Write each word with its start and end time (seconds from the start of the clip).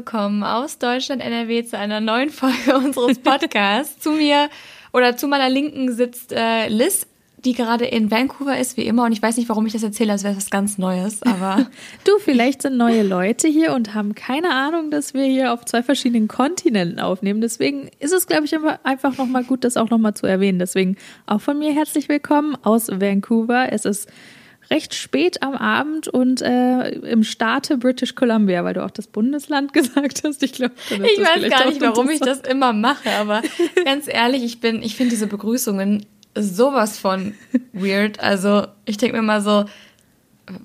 willkommen 0.00 0.42
aus 0.44 0.78
Deutschland 0.78 1.20
NRW 1.20 1.62
zu 1.62 1.76
einer 1.76 2.00
neuen 2.00 2.30
Folge 2.30 2.74
unseres 2.82 3.18
Podcasts. 3.18 4.00
zu 4.00 4.12
mir 4.12 4.48
oder 4.94 5.18
zu 5.18 5.28
meiner 5.28 5.50
Linken 5.50 5.92
sitzt 5.92 6.32
äh, 6.32 6.68
Liz, 6.68 7.06
die 7.44 7.52
gerade 7.52 7.84
in 7.84 8.10
Vancouver 8.10 8.58
ist, 8.58 8.78
wie 8.78 8.86
immer. 8.86 9.04
Und 9.04 9.12
ich 9.12 9.20
weiß 9.20 9.36
nicht, 9.36 9.50
warum 9.50 9.66
ich 9.66 9.74
das 9.74 9.82
erzähle, 9.82 10.12
als 10.12 10.24
wäre 10.24 10.32
es 10.32 10.38
was 10.38 10.48
ganz 10.48 10.78
Neues, 10.78 11.22
aber. 11.22 11.66
du, 12.04 12.12
vielleicht 12.18 12.62
sind 12.62 12.78
neue 12.78 13.02
Leute 13.02 13.46
hier 13.46 13.74
und 13.74 13.92
haben 13.92 14.14
keine 14.14 14.54
Ahnung, 14.54 14.90
dass 14.90 15.12
wir 15.12 15.24
hier 15.24 15.52
auf 15.52 15.66
zwei 15.66 15.82
verschiedenen 15.82 16.28
Kontinenten 16.28 16.98
aufnehmen. 16.98 17.42
Deswegen 17.42 17.90
ist 17.98 18.14
es, 18.14 18.26
glaube 18.26 18.46
ich, 18.46 18.56
einfach 18.84 19.18
nochmal 19.18 19.44
gut, 19.44 19.64
das 19.64 19.76
auch 19.76 19.90
nochmal 19.90 20.14
zu 20.14 20.26
erwähnen. 20.26 20.58
Deswegen 20.58 20.96
auch 21.26 21.42
von 21.42 21.58
mir 21.58 21.74
herzlich 21.74 22.08
willkommen 22.08 22.56
aus 22.62 22.88
Vancouver. 22.88 23.70
Es 23.70 23.84
ist 23.84 24.08
recht 24.70 24.94
spät 24.94 25.42
am 25.42 25.54
Abend 25.54 26.08
und 26.08 26.42
äh, 26.42 26.90
im 26.90 27.24
Staate 27.24 27.76
British 27.76 28.14
Columbia, 28.14 28.64
weil 28.64 28.74
du 28.74 28.84
auch 28.84 28.90
das 28.90 29.08
Bundesland 29.08 29.72
gesagt 29.72 30.22
hast. 30.24 30.42
Ich 30.42 30.52
glaube, 30.52 30.74
ich 30.88 31.00
weiß 31.00 31.50
gar 31.50 31.68
nicht, 31.68 31.80
warum 31.80 32.08
ich 32.10 32.20
das 32.20 32.40
immer 32.40 32.72
mache, 32.72 33.10
aber 33.10 33.42
ganz 33.84 34.06
ehrlich, 34.08 34.44
ich 34.44 34.60
bin, 34.60 34.82
ich 34.82 34.96
finde 34.96 35.10
diese 35.10 35.26
Begrüßungen 35.26 36.06
sowas 36.36 36.98
von 36.98 37.34
weird. 37.72 38.20
Also 38.20 38.66
ich 38.84 38.96
denke 38.96 39.16
mir 39.16 39.22
mal 39.22 39.40
so, 39.40 39.64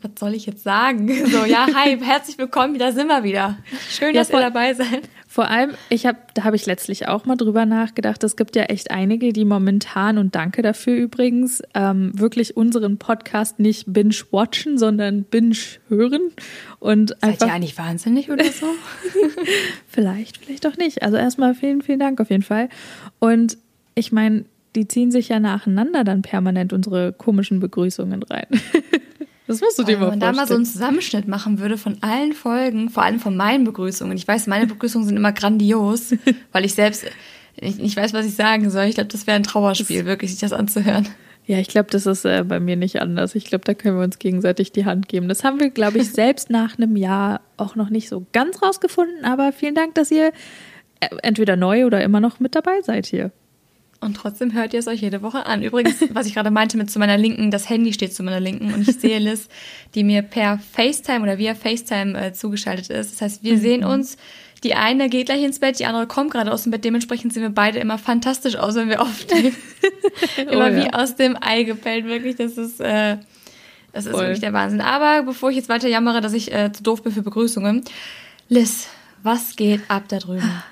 was 0.02 0.12
soll 0.20 0.34
ich 0.34 0.46
jetzt 0.46 0.64
sagen? 0.64 1.12
So, 1.36 1.44
ja, 1.44 1.68
hi, 1.74 1.98
herzlich 2.00 2.38
willkommen, 2.38 2.78
da 2.78 2.92
sind 2.92 3.08
wir 3.08 3.24
wieder. 3.24 3.58
Schön, 3.90 4.14
ja, 4.14 4.22
dass 4.22 4.30
ihr 4.30 4.40
dabei 4.40 4.74
seid. 4.74 5.10
Vor 5.28 5.50
allem, 5.50 5.72
ich 5.90 6.06
habe, 6.06 6.18
da 6.34 6.44
habe 6.44 6.56
ich 6.56 6.66
letztlich 6.66 7.08
auch 7.08 7.26
mal 7.26 7.36
drüber 7.36 7.66
nachgedacht. 7.66 8.24
Es 8.24 8.38
gibt 8.38 8.56
ja 8.56 8.64
echt 8.64 8.92
einige, 8.92 9.34
die 9.34 9.44
momentan 9.44 10.18
und 10.18 10.36
danke 10.36 10.62
dafür 10.62 10.96
übrigens 10.96 11.62
ähm, 11.74 12.12
wirklich 12.18 12.56
unseren 12.56 12.98
Podcast 12.98 13.60
nicht 13.60 13.92
binge 13.92 14.16
watchen, 14.32 14.78
sondern 14.78 15.24
binge 15.24 15.56
hören 15.90 16.32
und 16.80 17.22
einfach. 17.24 17.40
Seid 17.40 17.50
ihr 17.50 17.54
eigentlich 17.54 17.78
wahnsinnig 17.78 18.30
oder 18.30 18.46
so? 18.46 18.68
vielleicht, 19.88 20.38
vielleicht 20.38 20.66
auch 20.68 20.78
nicht. 20.78 21.04
Also 21.04 21.18
erstmal 21.18 21.54
vielen, 21.54 21.82
vielen 21.82 22.00
Dank 22.00 22.22
auf 22.22 22.30
jeden 22.30 22.44
Fall. 22.44 22.70
Und 23.20 23.58
ich 23.96 24.12
meine, 24.12 24.46
die 24.76 24.88
ziehen 24.88 25.12
sich 25.12 25.30
ja 25.30 25.40
nacheinander 25.40 26.04
dann 26.04 26.22
permanent 26.22 26.72
unsere 26.72 27.14
komischen 27.14 27.60
Begrüßungen 27.60 28.24
rein. 28.24 28.48
Das 29.48 29.62
musst 29.62 29.78
du 29.78 29.84
dir 29.84 29.98
mal 29.98 30.08
vorstellen. 30.08 30.22
Wenn 30.22 30.28
man 30.28 30.36
da 30.36 30.42
mal 30.42 30.48
so 30.48 30.56
einen 30.56 30.66
Zusammenschnitt 30.66 31.28
machen 31.28 31.60
würde 31.60 31.78
von 31.78 31.98
allen 32.02 32.34
Folgen, 32.34 32.90
vor 32.90 33.04
allem 33.04 33.20
von 33.20 33.38
meinen 33.38 33.64
Begrüßungen. 33.64 34.18
Ich 34.18 34.28
weiß, 34.28 34.48
meine 34.48 34.68
Begrüßungen 34.68 35.08
sind 35.08 35.18
immer 35.18 35.32
grandios, 35.32 36.14
weil 36.52 36.66
ich 36.66 36.74
selbst 36.74 37.06
nicht 37.62 37.96
weiß, 37.96 38.14
was 38.14 38.26
ich 38.26 38.36
sagen 38.36 38.70
soll. 38.70 38.86
Ich 38.86 38.96
glaube, 38.96 39.10
das 39.10 39.28
wäre 39.28 39.36
ein 39.36 39.44
Trauerspiel, 39.44 40.00
das 40.00 40.06
wirklich, 40.06 40.32
sich 40.32 40.40
das 40.40 40.54
anzuhören. 40.54 41.08
Ja, 41.48 41.60
ich 41.60 41.68
glaube, 41.68 41.90
das 41.92 42.08
ist 42.08 42.26
äh, 42.26 42.44
bei 42.44 42.60
mir 42.60 42.76
nicht 42.76 43.02
anders. 43.02 43.36
Ich 43.36 43.46
glaube, 43.46 43.64
da 43.66 43.76
können 43.76 43.98
wir 43.98 44.04
uns 44.04 44.18
gegenseitig 44.18 44.72
die 44.72 44.86
Hand 44.86 45.08
geben. 45.08 45.30
Das 45.30 45.44
haben 45.44 45.60
wir, 45.60 45.70
glaube 45.70 46.00
ich, 46.00 46.12
selbst 46.12 46.50
nach 46.50 46.78
einem 46.78 46.96
Jahr 46.96 47.42
auch 47.58 47.76
noch 47.76 47.92
nicht 47.92 48.10
so 48.10 48.26
ganz 48.34 48.64
rausgefunden. 48.64 49.26
Aber 49.26 49.52
vielen 49.52 49.76
Dank, 49.76 49.94
dass 49.94 50.10
ihr 50.10 50.32
äh, 51.00 51.10
entweder 51.22 51.56
neu 51.56 51.86
oder 51.86 52.04
immer 52.04 52.20
noch 52.20 52.40
mit 52.40 52.56
dabei 52.56 52.82
seid 52.82 53.06
hier. 53.06 53.32
Und 54.06 54.16
trotzdem 54.16 54.54
hört 54.54 54.74
ihr 54.74 54.80
es 54.80 54.88
euch 54.88 55.02
jede 55.02 55.22
Woche 55.22 55.46
an. 55.46 55.64
Übrigens, 55.64 55.96
was 56.14 56.28
ich 56.28 56.36
gerade 56.36 56.52
meinte 56.52 56.78
mit 56.78 56.92
zu 56.92 57.00
meiner 57.00 57.18
Linken, 57.18 57.52
das 57.52 57.70
Handy 57.70 57.92
steht 57.92 58.14
zu 58.14 58.24
meiner 58.24 58.40
Linken 58.40 58.74
und 58.74 58.88
ich 58.88 58.96
sehe 59.00 59.20
Liz, 59.20 59.48
die 59.96 60.04
mir 60.04 60.22
per 60.22 60.60
FaceTime 60.74 61.22
oder 61.22 61.38
via 61.38 61.56
FaceTime 61.56 62.28
äh, 62.28 62.34
zugeschaltet 62.34 62.90
ist. 62.90 63.14
Das 63.14 63.22
heißt, 63.22 63.44
wir 63.44 63.56
mhm. 63.56 63.60
sehen 63.60 63.84
uns. 63.84 64.18
Die 64.64 64.74
eine 64.74 65.10
geht 65.10 65.28
gleich 65.28 65.44
ins 65.44 65.60
Bett, 65.60 65.80
die 65.80 65.86
andere 65.86 66.08
kommt 66.08 66.32
gerade 66.32 66.52
aus 66.52 66.64
dem 66.64 66.72
Bett. 66.72 66.84
Dementsprechend 66.86 67.34
sehen 67.34 67.44
wir 67.44 67.50
beide 67.50 67.78
immer 67.80 67.98
fantastisch 67.98 68.56
aus, 68.56 68.76
wenn 68.76 68.90
wir 68.90 69.02
aufnehmen. 69.02 69.56
immer 70.38 70.66
oh, 70.66 70.70
ja. 70.70 70.76
wie 70.76 70.94
aus 70.94 71.16
dem 71.16 71.38
Ei 71.40 71.64
gepellt, 71.64 72.06
wirklich. 72.06 72.36
Das 72.36 72.58
ist, 72.58 72.80
äh, 72.80 73.18
das 73.92 74.06
ist 74.06 74.14
wirklich 74.14 74.40
der 74.40 74.54
Wahnsinn. 74.54 74.82
Aber 74.82 75.24
bevor 75.24 75.50
ich 75.50 75.56
jetzt 75.56 75.70
weiter 75.70 75.88
jammere, 75.88 76.22
dass 76.22 76.34
ich 76.34 76.52
äh, 76.54 76.72
zu 76.72 76.82
doof 76.82 77.04
bin 77.04 77.12
für 77.12 77.22
Begrüßungen. 77.22 77.84
Liz, 78.50 78.88
was 79.24 79.56
geht 79.56 79.82
ab 79.88 80.04
da 80.08 80.18
drüben? 80.18 80.64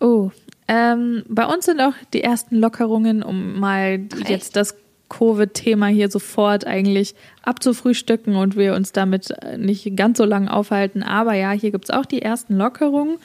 Oh, 0.00 0.30
ähm, 0.72 1.24
bei 1.28 1.46
uns 1.46 1.64
sind 1.64 1.80
auch 1.80 1.94
die 2.12 2.22
ersten 2.22 2.54
Lockerungen, 2.54 3.24
um 3.24 3.58
mal 3.58 4.06
Echt? 4.20 4.30
jetzt 4.30 4.54
das 4.54 4.76
Covid-Thema 5.08 5.88
hier 5.88 6.08
sofort 6.08 6.64
eigentlich 6.64 7.16
abzufrühstücken 7.42 8.36
und 8.36 8.56
wir 8.56 8.74
uns 8.74 8.92
damit 8.92 9.34
nicht 9.56 9.96
ganz 9.96 10.18
so 10.18 10.24
lange 10.24 10.52
aufhalten. 10.52 11.02
Aber 11.02 11.34
ja, 11.34 11.50
hier 11.50 11.72
gibt 11.72 11.86
es 11.86 11.90
auch 11.90 12.06
die 12.06 12.22
ersten 12.22 12.56
Lockerungen. 12.56 13.16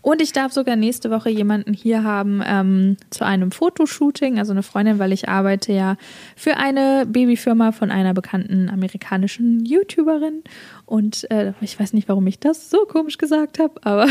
Und 0.00 0.22
ich 0.22 0.32
darf 0.32 0.52
sogar 0.52 0.76
nächste 0.76 1.10
Woche 1.10 1.30
jemanden 1.30 1.74
hier 1.74 2.04
haben 2.04 2.42
ähm, 2.46 2.96
zu 3.10 3.24
einem 3.24 3.52
Fotoshooting, 3.52 4.38
also 4.38 4.52
eine 4.52 4.62
Freundin, 4.62 4.98
weil 4.98 5.12
ich 5.12 5.28
arbeite 5.28 5.72
ja 5.72 5.96
für 6.36 6.56
eine 6.56 7.04
Babyfirma 7.06 7.72
von 7.72 7.90
einer 7.90 8.14
bekannten 8.14 8.70
amerikanischen 8.70 9.64
YouTuberin. 9.64 10.42
Und 10.86 11.30
äh, 11.30 11.52
ich 11.60 11.78
weiß 11.78 11.92
nicht, 11.94 12.08
warum 12.08 12.26
ich 12.26 12.38
das 12.38 12.70
so 12.70 12.84
komisch 12.84 13.18
gesagt 13.18 13.58
habe, 13.58 13.74
aber 13.82 14.08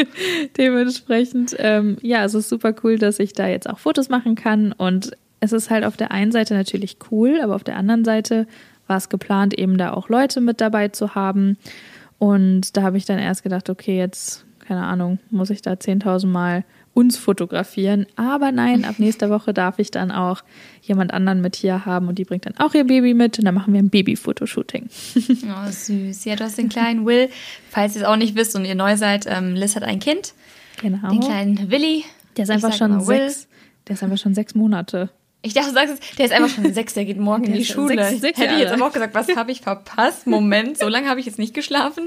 dementsprechend, 0.56 1.54
ähm, 1.58 1.96
ja, 2.02 2.24
es 2.24 2.34
ist 2.34 2.48
super 2.48 2.74
cool, 2.82 2.98
dass 2.98 3.18
ich 3.20 3.32
da 3.32 3.46
jetzt 3.46 3.68
auch 3.68 3.78
Fotos 3.78 4.08
machen 4.08 4.34
kann. 4.34 4.72
Und 4.72 5.12
es 5.40 5.52
ist 5.52 5.70
halt 5.70 5.84
auf 5.84 5.96
der 5.96 6.10
einen 6.10 6.32
Seite 6.32 6.54
natürlich 6.54 6.96
cool, 7.10 7.40
aber 7.40 7.54
auf 7.54 7.64
der 7.64 7.76
anderen 7.76 8.04
Seite 8.04 8.46
war 8.88 8.96
es 8.96 9.08
geplant, 9.08 9.56
eben 9.56 9.78
da 9.78 9.92
auch 9.92 10.08
Leute 10.08 10.40
mit 10.40 10.60
dabei 10.60 10.88
zu 10.88 11.14
haben. 11.14 11.56
Und 12.18 12.76
da 12.76 12.82
habe 12.82 12.96
ich 12.96 13.04
dann 13.04 13.20
erst 13.20 13.44
gedacht, 13.44 13.70
okay, 13.70 13.96
jetzt 13.96 14.44
keine 14.68 14.84
Ahnung, 14.84 15.18
muss 15.30 15.48
ich 15.48 15.62
da 15.62 15.72
10.000 15.72 16.26
Mal 16.26 16.62
uns 16.92 17.16
fotografieren. 17.16 18.06
Aber 18.16 18.52
nein, 18.52 18.84
ab 18.84 18.96
nächster 18.98 19.30
Woche 19.30 19.54
darf 19.54 19.78
ich 19.78 19.90
dann 19.90 20.10
auch 20.10 20.42
jemand 20.82 21.14
anderen 21.14 21.40
mit 21.40 21.56
hier 21.56 21.86
haben 21.86 22.06
und 22.06 22.18
die 22.18 22.24
bringt 22.24 22.44
dann 22.44 22.58
auch 22.58 22.74
ihr 22.74 22.84
Baby 22.84 23.14
mit 23.14 23.38
und 23.38 23.46
dann 23.46 23.54
machen 23.54 23.72
wir 23.72 23.80
ein 23.80 23.88
Baby-Fotoshooting. 23.88 24.90
Oh, 25.48 25.70
süß. 25.70 26.24
Ja, 26.26 26.36
du 26.36 26.44
hast 26.44 26.58
den 26.58 26.68
kleinen 26.68 27.06
Will. 27.06 27.30
Falls 27.70 27.94
ihr 27.94 28.02
es 28.02 28.06
auch 28.06 28.16
nicht 28.16 28.34
wisst 28.34 28.54
und 28.56 28.66
ihr 28.66 28.74
neu 28.74 28.96
seid, 28.96 29.24
ähm, 29.26 29.54
Liz 29.54 29.74
hat 29.74 29.82
ein 29.84 30.00
Kind. 30.00 30.34
Genau. 30.82 31.08
Den 31.08 31.20
kleinen 31.20 31.70
Willi. 31.70 32.04
Der 32.36 32.44
ist 32.44 32.50
einfach 32.50 32.74
schon 32.74 33.00
sechs. 33.00 33.48
Der 33.86 33.94
ist 33.94 34.02
einfach 34.02 34.18
schon 34.18 34.34
sechs 34.34 34.54
Monate. 34.54 35.08
Ich 35.40 35.54
dachte, 35.54 35.68
du 35.68 35.74
sagst 35.74 35.94
es, 35.94 36.16
der 36.16 36.26
ist 36.26 36.32
einfach 36.32 36.48
schon 36.48 36.72
sechs, 36.74 36.94
der 36.94 37.04
geht 37.04 37.18
morgen 37.18 37.44
der 37.44 37.52
in 37.52 37.58
die 37.58 37.64
Schule. 37.64 38.04
Sechs, 38.04 38.20
sechs 38.20 38.38
Hätte 38.40 38.54
ich 38.54 38.60
jetzt 38.60 38.72
aber 38.72 38.86
auch 38.86 38.92
gesagt, 38.92 39.14
was 39.14 39.28
habe 39.36 39.52
ich 39.52 39.60
verpasst? 39.60 40.26
Moment, 40.26 40.78
so 40.78 40.88
lange 40.88 41.08
habe 41.08 41.20
ich 41.20 41.26
jetzt 41.26 41.38
nicht 41.38 41.54
geschlafen. 41.54 42.06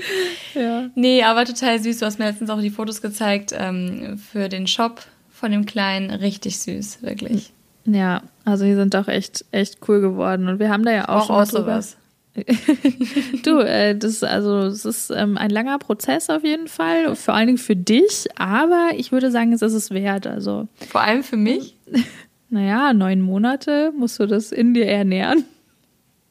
Ja. 0.53 0.89
Nee, 0.95 1.23
aber 1.23 1.45
total 1.45 1.79
süß. 1.79 1.99
Du 1.99 2.05
hast 2.05 2.19
mir 2.19 2.25
letztens 2.25 2.49
auch 2.49 2.59
die 2.59 2.69
Fotos 2.69 3.01
gezeigt 3.01 3.53
ähm, 3.57 4.17
für 4.31 4.49
den 4.49 4.67
Shop 4.67 5.01
von 5.29 5.51
dem 5.51 5.65
Kleinen. 5.65 6.11
Richtig 6.11 6.59
süß, 6.59 7.03
wirklich. 7.03 7.53
Ja, 7.85 8.21
also 8.43 8.65
die 8.65 8.75
sind 8.75 8.93
doch 8.93 9.07
echt, 9.07 9.45
echt 9.51 9.77
cool 9.87 10.01
geworden. 10.01 10.49
Und 10.49 10.59
wir 10.59 10.69
haben 10.69 10.83
da 10.83 10.91
ja 10.91 11.07
auch, 11.07 11.29
auch 11.29 11.41
auch 11.41 11.45
sowas. 11.45 11.97
du, 13.43 13.59
äh, 13.59 13.95
das 13.95 14.23
also 14.23 14.59
es 14.59 14.85
ist 14.85 15.09
ähm, 15.09 15.37
ein 15.37 15.49
langer 15.49 15.79
Prozess 15.79 16.29
auf 16.29 16.43
jeden 16.45 16.69
Fall, 16.69 17.13
vor 17.15 17.33
allen 17.33 17.47
Dingen 17.47 17.57
für 17.57 17.75
dich, 17.75 18.27
aber 18.35 18.91
ich 18.95 19.11
würde 19.11 19.31
sagen, 19.31 19.51
es 19.51 19.61
ist 19.61 19.73
es 19.73 19.91
wert. 19.91 20.27
Also 20.27 20.69
vor 20.89 21.01
allem 21.01 21.23
für 21.23 21.37
mich. 21.37 21.77
naja, 22.51 22.93
neun 22.93 23.21
Monate 23.21 23.91
musst 23.97 24.19
du 24.19 24.27
das 24.27 24.51
in 24.51 24.73
dir 24.73 24.85
ernähren. 24.85 25.45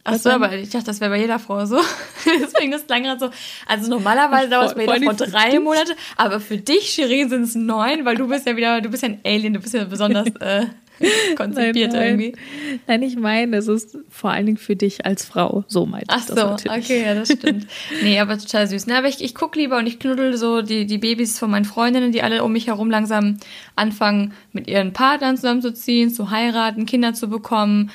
Ach 0.05 0.17
so, 0.17 0.31
aber 0.31 0.53
ich 0.55 0.71
dachte, 0.71 0.87
das 0.87 1.01
wäre 1.01 1.11
bei 1.11 1.19
jeder 1.19 1.39
Frau 1.39 1.65
so. 1.67 1.77
Deswegen 2.25 2.73
ist 2.73 2.83
es 2.83 2.89
lang 2.89 3.19
so. 3.19 3.31
Also 3.67 3.91
normalerweise 3.91 4.49
dauert 4.49 4.69
es 4.69 4.75
bei 4.75 4.83
jeder 4.85 5.15
Frau 5.15 5.27
drei 5.27 5.59
Monate, 5.61 5.95
aber 6.17 6.41
für 6.41 6.57
dich, 6.57 6.91
Shirin, 6.91 7.29
sind 7.29 7.43
es 7.43 7.55
neun, 7.55 8.05
weil 8.05 8.17
du 8.17 8.29
bist 8.29 8.47
ja 8.47 8.57
wieder, 8.57 8.81
du 8.81 8.89
bist 8.89 9.03
ja 9.03 9.11
ein 9.11 9.21
Alien, 9.25 9.55
du 9.55 9.61
bist 9.61 9.75
ja 9.75 9.85
besonders 9.85 10.29
äh, 10.41 10.67
konzipiert 11.37 11.93
nein, 11.93 12.21
irgendwie. 12.21 12.33
Nein, 12.87 13.03
ich 13.03 13.17
meine, 13.17 13.57
es 13.57 13.69
ist 13.69 13.99
vor 14.09 14.31
allen 14.31 14.47
Dingen 14.47 14.59
für 14.59 14.77
dich 14.77 15.07
als 15.07 15.25
Frau. 15.25 15.65
So 15.67 15.87
meint 15.87 16.07
Ach 16.09 16.27
so, 16.27 16.35
natürlich. 16.35 16.85
okay, 16.85 17.03
ja, 17.05 17.15
das 17.15 17.33
stimmt. 17.33 17.67
nee, 18.03 18.19
aber 18.19 18.39
total 18.39 18.67
süß. 18.67 18.87
Ne, 18.87 18.97
aber 18.99 19.09
ich, 19.09 19.23
ich 19.23 19.35
gucke 19.35 19.59
lieber 19.59 19.79
und 19.79 19.87
ich 19.87 19.99
knuddel 19.99 20.37
so 20.37 20.63
die, 20.63 20.87
die 20.87 20.99
Babys 20.99 21.39
von 21.39 21.51
meinen 21.51 21.65
Freundinnen, 21.65 22.13
die 22.13 22.23
alle 22.23 22.45
um 22.45 22.53
mich 22.53 22.67
herum 22.67 22.91
langsam 22.91 23.39
anfangen, 23.77 24.35
mit 24.53 24.69
ihren 24.69 24.93
Partnern 24.93 25.37
zusammenzuziehen, 25.37 26.11
zu 26.11 26.31
heiraten, 26.31 26.87
Kinder 26.87 27.15
zu 27.15 27.29
bekommen. 27.29 27.91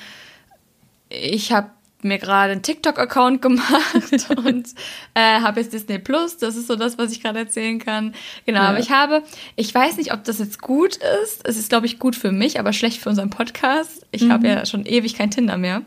Ich 1.10 1.52
habe 1.52 1.70
mir 2.06 2.18
gerade 2.18 2.54
einen 2.54 2.62
TikTok-Account 2.62 3.42
gemacht 3.42 4.30
und 4.38 4.68
äh, 5.14 5.42
habe 5.42 5.60
jetzt 5.60 5.74
Disney 5.74 6.00
Plus. 6.00 6.38
Das 6.38 6.56
ist 6.56 6.68
so 6.68 6.76
das, 6.76 6.98
was 6.98 7.12
ich 7.12 7.22
gerade 7.22 7.40
erzählen 7.40 7.80
kann. 7.80 8.14
Genau, 8.46 8.62
ja. 8.62 8.70
aber 8.70 8.80
ich 8.80 8.92
habe, 8.92 9.24
ich 9.56 9.74
weiß 9.74 9.98
nicht, 9.98 10.14
ob 10.14 10.24
das 10.24 10.40
jetzt 10.40 10.62
gut 10.62 10.98
ist. 11.24 11.48
Es 11.48 11.58
ist, 11.58 11.70
glaube 11.70 11.86
ich, 11.86 12.00
gut 12.00 12.16
für 12.16 12.32
mich, 12.32 12.60
aber 12.60 12.74
schlecht 12.74 13.02
für 13.02 13.10
unseren 13.10 13.30
Podcast. 13.30 14.06
Ich 14.12 14.24
mhm. 14.24 14.32
habe 14.32 14.48
ja 14.48 14.66
schon 14.66 14.86
ewig 14.86 15.16
kein 15.16 15.32
Tinder 15.32 15.58
mehr. 15.58 15.82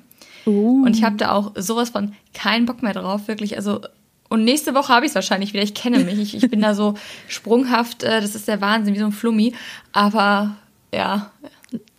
Uh. 0.47 0.85
Und 0.85 0.97
ich 0.97 1.05
habe 1.05 1.17
da 1.17 1.33
auch 1.33 1.53
sowas 1.57 1.91
von 1.91 2.15
keinen 2.35 2.67
Bock 2.67 2.83
mehr 2.83 2.95
drauf, 2.95 3.29
wirklich. 3.29 3.57
Also 3.57 3.81
und 4.29 4.45
nächste 4.45 4.75
Woche 4.75 4.93
habe 4.93 5.07
ich 5.07 5.11
es 5.11 5.15
wahrscheinlich 5.15 5.53
wieder. 5.53 5.63
Ich 5.63 5.75
kenne 5.75 6.01
mich. 6.01 6.19
Ich, 6.19 6.37
ich 6.37 6.51
bin 6.51 6.61
da 6.61 6.75
so 6.75 6.95
sprunghaft. 7.29 8.03
Äh, 8.03 8.21
das 8.21 8.35
ist 8.35 8.49
der 8.49 8.61
Wahnsinn, 8.61 8.95
wie 8.95 8.99
so 8.99 9.07
ein 9.07 9.13
Flummi. 9.13 9.55
Aber 9.93 10.57
ja, 10.93 11.31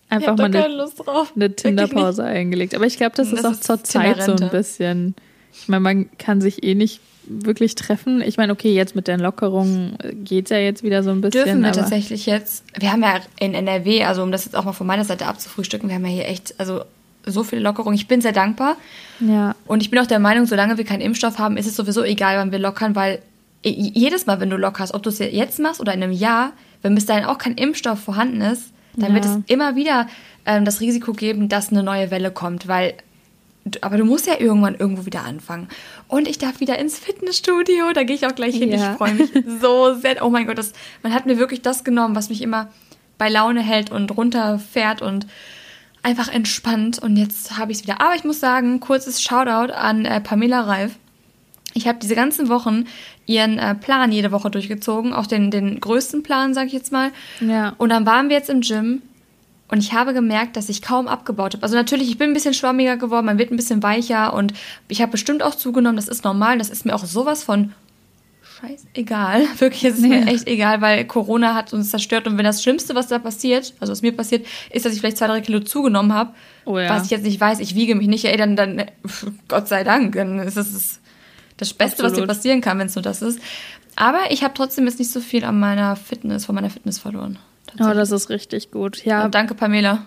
einfach 0.09 0.37
mal 0.37 0.45
eine, 0.45 0.89
eine 1.35 1.55
Tinderpause 1.55 2.23
eingelegt. 2.23 2.75
Aber 2.75 2.85
ich 2.85 2.97
glaube, 2.97 3.15
das, 3.15 3.29
das, 3.29 3.39
ist 3.39 3.45
auch 3.45 3.59
zur 3.59 3.83
Zeit 3.83 4.21
so 4.23 4.33
ein 4.33 4.49
bisschen. 4.49 5.15
Ich 5.53 5.67
meine, 5.67 5.81
man 5.81 6.17
kann 6.17 6.41
sich 6.41 6.63
eh 6.63 6.75
nicht 6.75 7.01
wirklich 7.29 7.75
treffen. 7.75 8.21
Ich 8.21 8.37
meine, 8.37 8.51
okay, 8.51 8.73
jetzt 8.73 8.95
mit 8.95 9.07
den 9.07 9.19
Lockerungen 9.19 9.97
geht 10.23 10.45
es 10.45 10.49
ja 10.49 10.57
jetzt 10.57 10.83
wieder 10.83 11.03
so 11.03 11.11
ein 11.11 11.21
bisschen. 11.21 11.45
Dürfen 11.45 11.63
wir 11.63 11.71
tatsächlich 11.71 12.25
jetzt, 12.25 12.63
wir 12.77 12.91
haben 12.91 13.03
ja 13.03 13.19
in 13.39 13.53
NRW, 13.53 14.03
also 14.03 14.23
um 14.23 14.31
das 14.31 14.45
jetzt 14.45 14.55
auch 14.55 14.65
mal 14.65 14.73
von 14.73 14.87
meiner 14.87 15.05
Seite 15.05 15.27
abzufrühstücken, 15.27 15.89
wir 15.89 15.95
haben 15.95 16.05
ja 16.05 16.11
hier 16.11 16.27
echt, 16.27 16.59
also 16.59 16.81
so 17.25 17.43
viele 17.43 17.61
Lockerungen. 17.61 17.95
Ich 17.95 18.07
bin 18.07 18.21
sehr 18.21 18.31
dankbar. 18.31 18.77
Ja. 19.19 19.55
Und 19.67 19.83
ich 19.83 19.91
bin 19.91 19.99
auch 19.99 20.07
der 20.07 20.19
Meinung, 20.19 20.47
solange 20.47 20.77
wir 20.77 20.85
keinen 20.85 21.01
Impfstoff 21.01 21.37
haben, 21.37 21.57
ist 21.57 21.67
es 21.67 21.75
sowieso 21.75 22.03
egal, 22.03 22.37
wann 22.37 22.51
wir 22.51 22.59
lockern, 22.59 22.95
weil 22.95 23.19
jedes 23.63 24.25
Mal, 24.25 24.39
wenn 24.39 24.49
du 24.49 24.55
Lock 24.55 24.79
hast, 24.79 24.93
ob 24.93 25.03
du 25.03 25.09
es 25.09 25.19
jetzt 25.19 25.59
machst 25.59 25.81
oder 25.81 25.93
in 25.93 26.01
einem 26.01 26.13
Jahr, 26.13 26.53
wenn 26.81 26.95
bis 26.95 27.05
dahin 27.05 27.25
auch 27.25 27.37
kein 27.37 27.55
Impfstoff 27.55 27.99
vorhanden 27.99 28.41
ist, 28.41 28.71
dann 28.95 29.09
ja. 29.09 29.15
wird 29.15 29.25
es 29.25 29.37
immer 29.47 29.75
wieder 29.75 30.07
ähm, 30.45 30.65
das 30.65 30.81
Risiko 30.81 31.13
geben, 31.13 31.49
dass 31.49 31.69
eine 31.69 31.83
neue 31.83 32.11
Welle 32.11 32.31
kommt, 32.31 32.67
weil 32.67 32.95
aber 33.81 33.97
du 33.97 34.05
musst 34.05 34.25
ja 34.27 34.39
irgendwann 34.39 34.75
irgendwo 34.75 35.05
wieder 35.05 35.23
anfangen. 35.23 35.67
Und 36.07 36.27
ich 36.27 36.37
darf 36.37 36.59
wieder 36.59 36.79
ins 36.79 36.97
Fitnessstudio, 36.97 37.91
da 37.93 38.03
gehe 38.03 38.15
ich 38.15 38.25
auch 38.25 38.33
gleich 38.33 38.55
hin. 38.55 38.71
Ja. 38.71 38.91
Ich 38.91 38.97
freue 38.97 39.13
mich 39.13 39.29
so 39.61 39.93
sehr. 39.95 40.25
Oh 40.25 40.29
mein 40.29 40.47
Gott, 40.47 40.57
das, 40.57 40.73
man 41.03 41.13
hat 41.13 41.25
mir 41.25 41.37
wirklich 41.37 41.61
das 41.61 41.83
genommen, 41.83 42.15
was 42.15 42.29
mich 42.29 42.41
immer 42.41 42.69
bei 43.17 43.29
Laune 43.29 43.61
hält 43.61 43.91
und 43.91 44.15
runterfährt 44.15 45.01
und 45.01 45.27
einfach 46.03 46.31
entspannt. 46.31 46.99
Und 46.99 47.17
jetzt 47.17 47.57
habe 47.57 47.71
ich 47.71 47.79
es 47.79 47.83
wieder. 47.83 48.01
Aber 48.01 48.15
ich 48.15 48.23
muss 48.23 48.39
sagen, 48.39 48.79
kurzes 48.79 49.21
Shoutout 49.21 49.73
an 49.73 50.05
äh, 50.05 50.21
Pamela 50.21 50.61
Reif. 50.61 50.93
Ich 51.73 51.87
habe 51.87 51.99
diese 51.99 52.15
ganzen 52.15 52.49
Wochen 52.49 52.85
ihren 53.25 53.57
äh, 53.59 53.75
Plan 53.75 54.11
jede 54.11 54.31
Woche 54.31 54.49
durchgezogen, 54.49 55.13
auch 55.13 55.27
den, 55.27 55.51
den 55.51 55.79
größten 55.79 56.23
Plan, 56.23 56.53
sage 56.53 56.67
ich 56.67 56.73
jetzt 56.73 56.91
mal. 56.91 57.11
Ja. 57.39 57.73
Und 57.77 57.89
dann 57.89 58.05
waren 58.05 58.29
wir 58.29 58.37
jetzt 58.37 58.49
im 58.49 58.61
Gym 58.61 59.01
und 59.69 59.79
ich 59.79 59.93
habe 59.93 60.13
gemerkt, 60.13 60.57
dass 60.57 60.67
ich 60.67 60.81
kaum 60.81 61.07
abgebaut 61.07 61.53
habe. 61.53 61.63
Also 61.63 61.75
natürlich, 61.75 62.09
ich 62.09 62.17
bin 62.17 62.31
ein 62.31 62.33
bisschen 62.33 62.55
schwammiger 62.55 62.97
geworden, 62.97 63.25
man 63.25 63.37
wird 63.37 63.51
ein 63.51 63.55
bisschen 63.55 63.83
weicher 63.83 64.33
und 64.33 64.53
ich 64.87 65.01
habe 65.01 65.11
bestimmt 65.11 65.43
auch 65.43 65.55
zugenommen, 65.55 65.95
das 65.95 66.07
ist 66.07 66.23
normal, 66.23 66.57
das 66.57 66.69
ist 66.69 66.85
mir 66.85 66.95
auch 66.95 67.05
sowas 67.05 67.43
von 67.43 67.73
scheißegal. 68.59 69.45
Wirklich, 69.59 69.85
es 69.85 69.95
ist 69.95 70.01
nee. 70.01 70.07
mir 70.09 70.27
echt 70.27 70.47
egal, 70.47 70.81
weil 70.81 71.05
Corona 71.05 71.53
hat 71.53 71.71
uns 71.71 71.91
zerstört 71.91 72.27
und 72.27 72.37
wenn 72.37 72.45
das 72.45 72.63
Schlimmste, 72.63 72.95
was 72.95 73.07
da 73.07 73.19
passiert, 73.19 73.75
also 73.79 73.91
was 73.91 74.01
mir 74.01 74.11
passiert, 74.11 74.45
ist, 74.71 74.85
dass 74.85 74.93
ich 74.93 74.99
vielleicht 74.99 75.17
zwei, 75.17 75.27
drei 75.27 75.41
Kilo 75.41 75.59
zugenommen 75.59 76.13
habe, 76.13 76.33
oh 76.65 76.79
ja. 76.79 76.89
was 76.89 77.05
ich 77.05 77.11
jetzt 77.11 77.23
nicht 77.23 77.39
weiß, 77.39 77.59
ich 77.59 77.75
wiege 77.75 77.93
mich 77.93 78.07
nicht, 78.07 78.25
ey, 78.25 78.37
dann, 78.37 78.55
dann 78.55 78.85
Gott 79.47 79.67
sei 79.67 79.83
Dank, 79.83 80.15
dann 80.15 80.39
ist 80.39 80.57
das 80.57 80.99
das 81.59 81.73
Beste, 81.73 82.03
Absolut. 82.03 82.11
was 82.11 82.17
dir 82.17 82.27
passieren 82.27 82.61
kann, 82.61 82.79
wenn 82.79 82.87
es 82.87 82.95
nur 82.95 83.03
das 83.03 83.21
ist. 83.21 83.39
Aber 83.95 84.31
ich 84.31 84.43
habe 84.43 84.53
trotzdem 84.53 84.85
jetzt 84.85 84.99
nicht 84.99 85.11
so 85.11 85.19
viel 85.19 85.43
an 85.43 85.59
meiner 85.59 85.95
Fitness, 85.95 86.45
von 86.45 86.55
meiner 86.55 86.69
Fitness 86.69 86.99
verloren. 86.99 87.37
Oh, 87.79 87.93
das 87.93 88.11
ist 88.11 88.29
richtig 88.29 88.71
gut. 88.71 89.05
Ja. 89.05 89.25
Und 89.25 89.35
danke, 89.35 89.53
Pamela. 89.53 90.05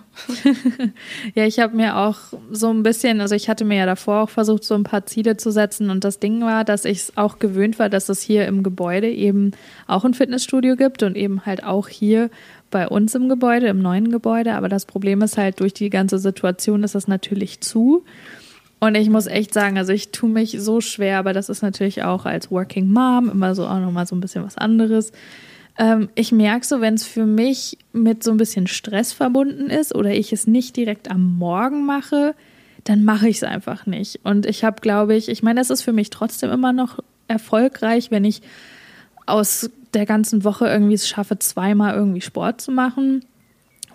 ja, 1.35 1.45
ich 1.45 1.59
habe 1.59 1.75
mir 1.75 1.97
auch 1.97 2.17
so 2.51 2.69
ein 2.69 2.83
bisschen, 2.83 3.21
also 3.21 3.35
ich 3.35 3.49
hatte 3.49 3.65
mir 3.65 3.77
ja 3.77 3.85
davor 3.85 4.23
auch 4.23 4.29
versucht, 4.29 4.63
so 4.63 4.75
ein 4.75 4.83
paar 4.83 5.05
Ziele 5.05 5.37
zu 5.37 5.51
setzen. 5.51 5.89
Und 5.89 6.03
das 6.03 6.19
Ding 6.19 6.41
war, 6.41 6.65
dass 6.65 6.85
ich 6.85 6.97
es 6.99 7.17
auch 7.17 7.39
gewöhnt 7.39 7.79
war, 7.79 7.89
dass 7.89 8.09
es 8.09 8.21
hier 8.21 8.47
im 8.47 8.63
Gebäude 8.63 9.09
eben 9.09 9.51
auch 9.87 10.03
ein 10.03 10.13
Fitnessstudio 10.13 10.75
gibt 10.75 11.03
und 11.03 11.15
eben 11.15 11.45
halt 11.45 11.63
auch 11.63 11.87
hier 11.87 12.29
bei 12.69 12.87
uns 12.87 13.15
im 13.15 13.29
Gebäude, 13.29 13.67
im 13.67 13.81
neuen 13.81 14.11
Gebäude. 14.11 14.55
Aber 14.55 14.67
das 14.67 14.85
Problem 14.85 15.21
ist 15.21 15.37
halt, 15.37 15.59
durch 15.59 15.73
die 15.73 15.89
ganze 15.89 16.19
Situation 16.19 16.83
ist 16.83 16.95
es 16.95 17.07
natürlich 17.07 17.61
zu. 17.61 18.03
Und 18.83 18.95
ich 18.95 19.09
muss 19.09 19.27
echt 19.27 19.53
sagen, 19.53 19.77
also 19.77 19.93
ich 19.93 20.11
tue 20.11 20.29
mich 20.29 20.57
so 20.59 20.81
schwer, 20.81 21.17
aber 21.19 21.31
das 21.31 21.47
ist 21.47 21.61
natürlich 21.61 22.03
auch 22.03 22.25
als 22.25 22.51
Working 22.51 22.91
Mom 22.91 23.29
immer 23.29 23.55
so 23.55 23.65
auch 23.65 23.79
nochmal 23.79 24.05
so 24.05 24.15
ein 24.15 24.19
bisschen 24.19 24.43
was 24.43 24.57
anderes 24.57 25.11
ähm, 25.77 26.09
ich 26.15 26.31
merke 26.31 26.65
so, 26.65 26.81
wenn 26.81 26.93
es 26.93 27.05
für 27.05 27.25
mich 27.25 27.77
mit 27.93 28.23
so 28.23 28.31
ein 28.31 28.37
bisschen 28.37 28.67
Stress 28.67 29.13
verbunden 29.13 29.69
ist 29.69 29.95
oder 29.95 30.11
ich 30.11 30.33
es 30.33 30.47
nicht 30.47 30.75
direkt 30.75 31.09
am 31.09 31.37
Morgen 31.37 31.85
mache, 31.85 32.35
dann 32.83 33.03
mache 33.03 33.29
ich 33.29 33.37
es 33.37 33.43
einfach 33.43 33.85
nicht. 33.85 34.19
Und 34.23 34.45
ich 34.45 34.63
habe, 34.63 34.81
glaube 34.81 35.15
ich, 35.15 35.29
ich 35.29 35.41
meine, 35.41 35.61
es 35.61 35.69
ist 35.69 35.81
für 35.81 35.93
mich 35.93 36.09
trotzdem 36.09 36.51
immer 36.51 36.73
noch 36.73 36.99
erfolgreich, 37.27 38.11
wenn 38.11 38.25
ich 38.25 38.41
aus 39.25 39.69
der 39.93 40.05
ganzen 40.05 40.43
Woche 40.43 40.67
irgendwie 40.67 40.95
es 40.95 41.07
schaffe, 41.07 41.39
zweimal 41.39 41.95
irgendwie 41.95 42.21
Sport 42.21 42.61
zu 42.61 42.71
machen. 42.71 43.23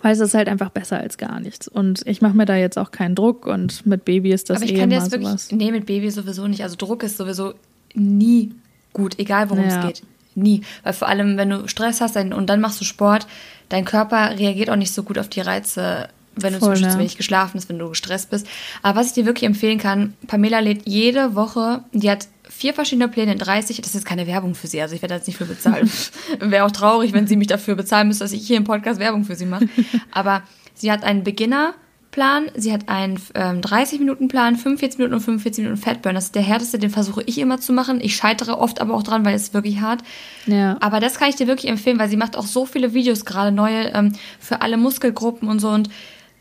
Weil 0.01 0.13
es 0.13 0.19
ist 0.19 0.33
halt 0.33 0.47
einfach 0.47 0.69
besser 0.69 0.99
als 0.99 1.17
gar 1.17 1.39
nichts. 1.39 1.67
Und 1.67 2.01
ich 2.05 2.21
mache 2.21 2.35
mir 2.35 2.45
da 2.45 2.55
jetzt 2.55 2.77
auch 2.77 2.91
keinen 2.91 3.15
Druck 3.15 3.45
und 3.45 3.85
mit 3.85 4.05
Baby 4.05 4.31
ist 4.31 4.49
das 4.49 4.57
Aber 4.57 4.65
ich 4.65 4.73
eh 4.73 4.79
kann 4.79 4.91
jetzt 4.91 5.11
wirklich, 5.11 5.29
sowas. 5.29 5.51
Nee, 5.51 5.71
mit 5.71 5.85
Baby 5.85 6.09
sowieso 6.09 6.47
nicht. 6.47 6.63
Also 6.63 6.75
Druck 6.77 7.03
ist 7.03 7.17
sowieso 7.17 7.53
nie 7.93 8.51
gut, 8.93 9.19
egal 9.19 9.49
worum 9.49 9.63
ja. 9.63 9.79
es 9.79 9.85
geht 9.85 10.03
nie. 10.35 10.61
Weil 10.83 10.93
vor 10.93 11.07
allem, 11.07 11.37
wenn 11.37 11.49
du 11.49 11.67
Stress 11.67 12.01
hast 12.01 12.15
und 12.15 12.47
dann 12.47 12.61
machst 12.61 12.79
du 12.81 12.85
Sport, 12.85 13.27
dein 13.69 13.85
Körper 13.85 14.37
reagiert 14.37 14.69
auch 14.69 14.75
nicht 14.75 14.93
so 14.93 15.03
gut 15.03 15.17
auf 15.17 15.27
die 15.27 15.41
Reize, 15.41 16.09
wenn 16.35 16.53
du 16.53 16.59
Voll, 16.59 16.75
zum 16.75 16.83
Beispiel 16.83 16.91
zu 16.91 16.99
wenig 16.99 17.17
geschlafen 17.17 17.57
hast, 17.57 17.69
wenn 17.69 17.79
du 17.79 17.89
gestresst 17.89 18.29
bist. 18.29 18.47
Aber 18.81 18.99
was 18.99 19.07
ich 19.07 19.13
dir 19.13 19.25
wirklich 19.25 19.45
empfehlen 19.45 19.77
kann, 19.77 20.13
Pamela 20.27 20.59
lädt 20.59 20.87
jede 20.87 21.35
Woche, 21.35 21.83
die 21.91 22.09
hat 22.09 22.27
vier 22.59 22.73
verschiedene 22.73 23.07
Pläne 23.07 23.31
in 23.31 23.39
30, 23.39 23.77
das 23.77 23.87
ist 23.87 23.93
jetzt 23.93 24.05
keine 24.05 24.27
Werbung 24.27 24.53
für 24.53 24.67
sie, 24.67 24.81
also 24.81 24.93
ich 24.93 25.01
werde 25.01 25.15
jetzt 25.15 25.27
nicht 25.27 25.37
für 25.37 25.45
bezahlen. 25.45 25.89
Wäre 26.39 26.65
auch 26.65 26.71
traurig, 26.71 27.13
wenn 27.13 27.25
sie 27.25 27.37
mich 27.37 27.47
dafür 27.47 27.75
bezahlen 27.75 28.09
müsste, 28.09 28.25
dass 28.25 28.33
ich 28.33 28.45
hier 28.45 28.57
im 28.57 28.65
Podcast 28.65 28.99
Werbung 28.99 29.23
für 29.23 29.35
sie 29.35 29.45
mache. 29.45 29.69
Aber 30.11 30.43
sie 30.73 30.91
hat 30.91 31.03
einen 31.03 31.23
Beginner, 31.23 31.73
Plan. 32.11 32.49
Sie 32.55 32.73
hat 32.73 32.89
einen 32.89 33.21
ähm, 33.35 33.61
30-Minuten-Plan, 33.61 34.55
45 34.55 34.97
Minuten 34.97 35.13
und 35.15 35.21
45 35.21 35.63
Minuten 35.63 35.81
Fatburn. 35.81 36.15
Das 36.15 36.25
ist 36.25 36.35
der 36.35 36.41
härteste, 36.41 36.79
den 36.79 36.89
versuche 36.89 37.21
ich 37.25 37.37
immer 37.37 37.59
zu 37.59 37.71
machen. 37.71 37.99
Ich 38.01 38.15
scheitere 38.15 38.57
oft 38.57 38.81
aber 38.81 38.95
auch 38.95 39.03
dran, 39.03 39.25
weil 39.25 39.35
es 39.35 39.53
wirklich 39.53 39.79
hart. 39.79 40.01
Ja. 40.47 40.77
Aber 40.79 40.99
das 40.99 41.19
kann 41.19 41.29
ich 41.29 41.35
dir 41.35 41.47
wirklich 41.47 41.69
empfehlen, 41.69 41.99
weil 41.99 42.09
sie 42.09 42.17
macht 42.17 42.35
auch 42.35 42.47
so 42.47 42.65
viele 42.65 42.93
Videos 42.93 43.25
gerade 43.25 43.51
neue 43.51 43.93
ähm, 43.93 44.13
für 44.39 44.61
alle 44.61 44.77
Muskelgruppen 44.77 45.47
und 45.47 45.59
so. 45.59 45.69
Und 45.69 45.89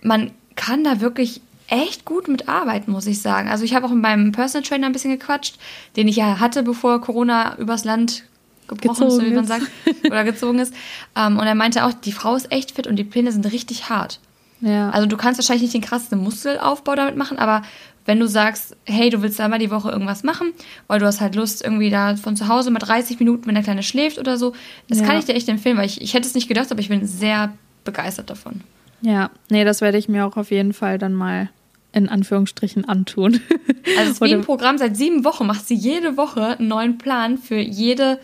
man 0.03 0.31
kann 0.57 0.85
da 0.85 1.01
wirklich 1.01 1.43
echt 1.69 2.05
gut 2.05 2.29
mit 2.29 2.49
arbeiten, 2.49 2.91
muss 2.91 3.07
ich 3.07 3.21
sagen. 3.21 3.49
Also 3.49 3.65
ich 3.65 3.75
habe 3.75 3.87
auch 3.87 3.91
mit 3.91 4.03
meinem 4.03 4.33
Personal 4.33 4.67
Trainer 4.67 4.87
ein 4.87 4.93
bisschen 4.93 5.13
gequatscht, 5.13 5.59
den 5.97 6.09
ich 6.09 6.17
ja 6.17 6.41
hatte, 6.41 6.63
bevor 6.63 7.01
Corona 7.01 7.57
übers 7.59 7.85
Land 7.85 8.25
gebrochen 8.69 9.09
ist, 9.09 9.23
wie 9.23 9.31
man 9.31 9.47
sagt, 9.47 9.67
oder 10.07 10.25
gezogen 10.25 10.59
ist. 10.59 10.75
Ähm, 11.17 11.39
und 11.39 11.47
er 11.47 11.55
meinte 11.55 11.85
auch, 11.85 11.93
die 11.93 12.13
Frau 12.13 12.35
ist 12.35 12.53
echt 12.53 12.73
fit 12.73 12.87
und 12.87 12.97
die 12.97 13.05
Pläne 13.05 13.33
sind 13.33 13.51
richtig 13.51 13.89
hart. 13.89 14.21
Ja. 14.61 14.91
Also 14.91 15.07
du 15.07 15.17
kannst 15.17 15.39
wahrscheinlich 15.39 15.63
nicht 15.63 15.75
den 15.75 15.83
krassesten 15.83 16.23
Muskelaufbau 16.23 16.95
damit 16.95 17.17
machen, 17.17 17.39
aber 17.39 17.63
wenn 18.05 18.19
du 18.19 18.27
sagst, 18.27 18.75
hey, 18.87 19.11
du 19.11 19.21
willst 19.21 19.41
einmal 19.41 19.59
die 19.59 19.71
Woche 19.71 19.91
irgendwas 19.91 20.25
machen, 20.25 20.53
weil 20.87 20.99
du 20.99 21.07
hast 21.07 21.21
halt 21.21 21.35
Lust, 21.35 21.63
irgendwie 21.63 21.91
da 21.91 22.17
von 22.17 22.37
zu 22.37 22.49
Hause 22.49 22.71
mal 22.71 22.79
30 22.79 23.19
Minuten, 23.19 23.47
wenn 23.47 23.55
der 23.55 23.63
Kleine 23.63 23.83
schläft 23.83 24.19
oder 24.19 24.39
so, 24.39 24.55
das 24.89 25.01
ja. 25.01 25.07
kann 25.07 25.19
ich 25.19 25.27
dir 25.27 25.35
echt 25.35 25.49
empfehlen, 25.49 25.77
weil 25.77 25.87
ich, 25.87 26.01
ich 26.01 26.15
hätte 26.15 26.27
es 26.27 26.35
nicht 26.35 26.49
gedacht, 26.49 26.73
aber 26.73 26.81
ich 26.81 26.89
bin 26.89 27.07
sehr 27.07 27.53
begeistert 27.85 28.31
davon. 28.31 28.63
Ja, 29.01 29.31
nee, 29.51 29.65
das 29.65 29.81
werde 29.81 29.99
ich 29.99 30.09
mir 30.09 30.27
auch 30.27 30.37
auf 30.37 30.51
jeden 30.51 30.73
Fall 30.73 30.99
dann 30.99 31.13
mal 31.13 31.51
in 31.99 32.09
Anführungsstrichen 32.09 32.89
antun. 32.89 33.41
Also 33.97 34.11
es 34.11 34.11
ist 34.17 34.21
wie 34.21 34.35
ein 34.35 34.43
Programm, 34.43 34.77
seit 34.77 34.99
sieben 34.99 35.25
Wochen 35.25 35.47
macht 35.47 35.67
sie 35.67 35.75
jede 35.75 36.19
Woche 36.19 36.59
einen 36.59 36.69
neuen 36.69 36.99
Plan 36.99 37.39
für 37.39 37.59
jede 37.59 38.19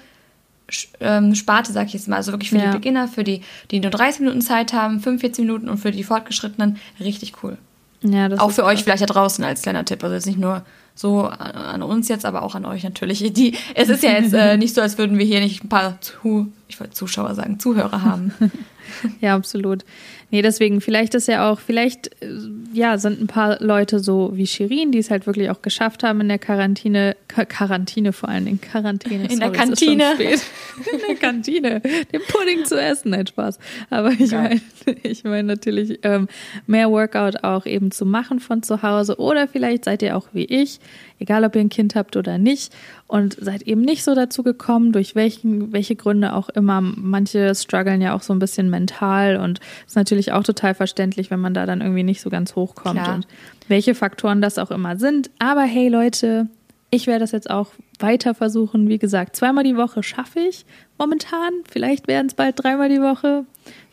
ähm, 1.00 1.35
Sparte, 1.35 1.73
sag 1.73 1.87
ich 1.87 1.94
jetzt 1.94 2.06
mal. 2.06 2.17
Also 2.17 2.32
wirklich 2.32 2.50
für 2.50 2.59
ja. 2.59 2.67
die 2.67 2.76
Beginner, 2.76 3.09
für 3.09 3.25
die, 3.25 3.41
die 3.71 3.81
nur 3.81 3.91
30 3.91 4.21
Minuten 4.21 4.43
Zeit 4.43 4.75
haben, 4.75 5.00
45 5.00 5.44
Minuten 5.44 5.70
und 5.70 5.79
für 5.79 5.91
die 5.91 6.05
Fortgeschrittenen 6.05 6.79
richtig 7.01 7.43
cool. 7.43 7.56
Ja, 8.03 8.31
auch 8.39 8.51
für 8.51 8.65
euch 8.65 8.84
vielleicht 8.84 9.03
da 9.03 9.06
draußen 9.06 9.43
als 9.43 9.63
kleiner 9.63 9.84
Tipp. 9.84 10.05
Also 10.05 10.15
jetzt 10.15 10.27
nicht 10.27 10.39
nur 10.39 10.65
so 10.94 11.22
an 11.24 11.82
uns 11.82 12.08
jetzt, 12.08 12.24
aber 12.24 12.43
auch 12.43 12.55
an 12.55 12.65
euch 12.65 12.84
natürlich. 12.84 13.19
Die, 13.32 13.56
es 13.74 13.89
ist 13.89 14.03
ja 14.03 14.13
jetzt 14.13 14.32
äh, 14.32 14.56
nicht 14.58 14.74
so, 14.74 14.81
als 14.81 14.98
würden 14.98 15.19
wir 15.19 15.27
hier 15.27 15.41
nicht 15.41 15.65
ein 15.65 15.69
paar 15.69 16.01
Zu, 16.01 16.53
ich 16.69 16.79
wollte 16.81 16.94
Zuschauer 16.94 17.34
sagen, 17.34 17.58
Zuhörer 17.58 18.03
haben. 18.03 18.32
ja, 19.20 19.34
absolut. 19.34 19.84
Nee, 20.31 20.43
deswegen, 20.43 20.81
vielleicht 20.81 21.15
ist 21.15 21.29
ja 21.29 21.51
auch, 21.51 21.60
vielleicht, 21.60 22.08
äh, 22.22 22.29
ja, 22.72 22.98
sind 22.98 23.20
ein 23.20 23.27
paar 23.27 23.63
Leute 23.63 24.01
so 24.01 24.32
wie 24.34 24.46
Shirin, 24.46 24.91
die 24.91 24.98
es 24.98 25.10
halt 25.10 25.27
wirklich 25.27 25.51
auch 25.51 25.63
geschafft 25.63 26.03
haben 26.03 26.20
in 26.20 26.29
der 26.29 26.39
Quarantäne, 26.39 27.17
Quarantäne 27.29 28.13
vor 28.13 28.29
allen 28.29 28.46
Dingen, 28.46 28.60
Quarantäne. 28.60 29.24
In 29.24 29.39
Sorry, 29.39 29.39
der 29.39 29.53
Kantine. 29.53 30.13
in 30.20 30.98
der 31.08 31.17
Kantine, 31.17 31.81
den 31.81 32.20
Pudding 32.29 32.65
zu 32.65 32.81
essen, 32.81 33.10
nein, 33.10 33.27
Spaß. 33.27 33.58
Aber 33.91 34.10
ich 34.10 34.32
meine, 34.32 34.60
ich 35.03 35.24
meine 35.24 35.44
natürlich 35.44 36.01
ähm, 36.03 36.29
mehr 36.67 36.91
Workout 36.91 37.44
auch 37.44 37.67
eben 37.67 37.91
zu 37.91 38.05
machen 38.05 38.41
von 38.41 38.63
zu 38.63 38.82
Hause 38.82 39.19
oder 39.19 39.46
vielleicht 39.46 39.84
seid 39.84 40.03
ihr 40.03 40.17
auch 40.17 40.27
wie 40.32 40.44
ich, 40.44 40.81
egal 41.19 41.44
ob 41.44 41.55
ihr 41.55 41.60
ein 41.60 41.69
Kind 41.69 41.94
habt 41.94 42.17
oder 42.17 42.38
nicht 42.38 42.74
und 43.06 43.36
seid 43.41 43.62
eben 43.62 43.82
nicht 43.82 44.05
so 44.05 44.14
dazu 44.14 44.43
gekommen, 44.43 44.93
durch 44.93 45.14
welchen, 45.14 45.72
welche 45.72 45.96
Gründe 45.96 46.34
auch 46.34 46.48
immer. 46.50 46.81
Manche 46.81 47.55
strugglen 47.55 48.00
ja 48.00 48.14
auch 48.14 48.22
so 48.22 48.32
ein 48.32 48.38
bisschen 48.38 48.70
mental 48.70 49.36
und 49.36 49.60
ist 49.86 49.96
natürlich 49.96 50.32
auch 50.32 50.43
total 50.43 50.74
verständlich, 50.74 51.31
wenn 51.31 51.41
man 51.41 51.55
da 51.55 51.67
dann 51.67 51.81
irgendwie 51.81 52.03
nicht 52.03 52.20
so 52.20 52.31
ganz 52.31 52.56
hochkommt 52.56 53.00
Klar. 53.00 53.17
und 53.17 53.26
welche 53.69 53.94
Faktoren 53.94 54.41
das 54.41 54.58
auch 54.58 54.70
immer 54.70 54.96
sind. 54.96 55.31
Aber 55.38 55.62
hey 55.62 55.88
Leute, 55.88 56.48
ich 56.91 57.06
werde 57.06 57.20
das 57.20 57.32
jetzt 57.32 57.50
auch 57.50 57.69
weiter 57.98 58.34
versuchen. 58.34 58.88
Wie 58.88 58.98
gesagt, 58.98 59.36
zweimal 59.36 59.64
die 59.64 59.76
Woche 59.76 60.03
schaffe 60.03 60.41
ich 60.41 60.64
momentan. 60.98 61.53
Vielleicht 61.70 62.08
werden 62.08 62.26
es 62.29 62.34
bald 62.34 62.62
dreimal 62.62 62.88
die 62.88 63.00
Woche. 63.00 63.44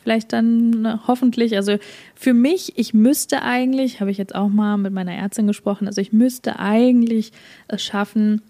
Vielleicht 0.04 0.34
dann 0.34 0.70
ne, 0.70 1.00
hoffentlich. 1.08 1.56
Also 1.56 1.78
für 2.16 2.34
mich, 2.34 2.78
ich 2.78 2.94
müsste 2.94 3.44
eigentlich, 3.44 4.00
habe 4.00 4.12
ich 4.12 4.18
jetzt 4.18 4.34
auch 4.36 4.50
mal 4.50 4.78
mit 4.78 4.94
meiner 4.94 5.14
Ärztin 5.14 5.48
gesprochen, 5.48 5.88
also 5.88 6.02
ich 6.02 6.12
müsste 6.12 6.60
eigentlich 6.60 7.32
es 7.68 7.84
schaffen, 7.84 8.42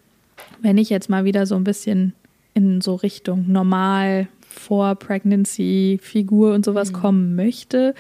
wenn 0.62 0.78
ich 0.78 0.90
jetzt 0.90 1.10
mal 1.10 1.26
wieder 1.26 1.46
so 1.46 1.56
ein 1.56 1.64
bisschen 1.64 2.14
in 2.54 2.82
so 2.82 2.96
Richtung 2.96 3.52
normal 3.52 4.28
vor 4.42 4.96
Pregnancy 4.96 6.00
Figur 6.02 6.54
und 6.54 6.66
sowas 6.66 6.92
mhm. 6.92 6.96
kommen 6.96 7.36
möchte, 7.36 7.96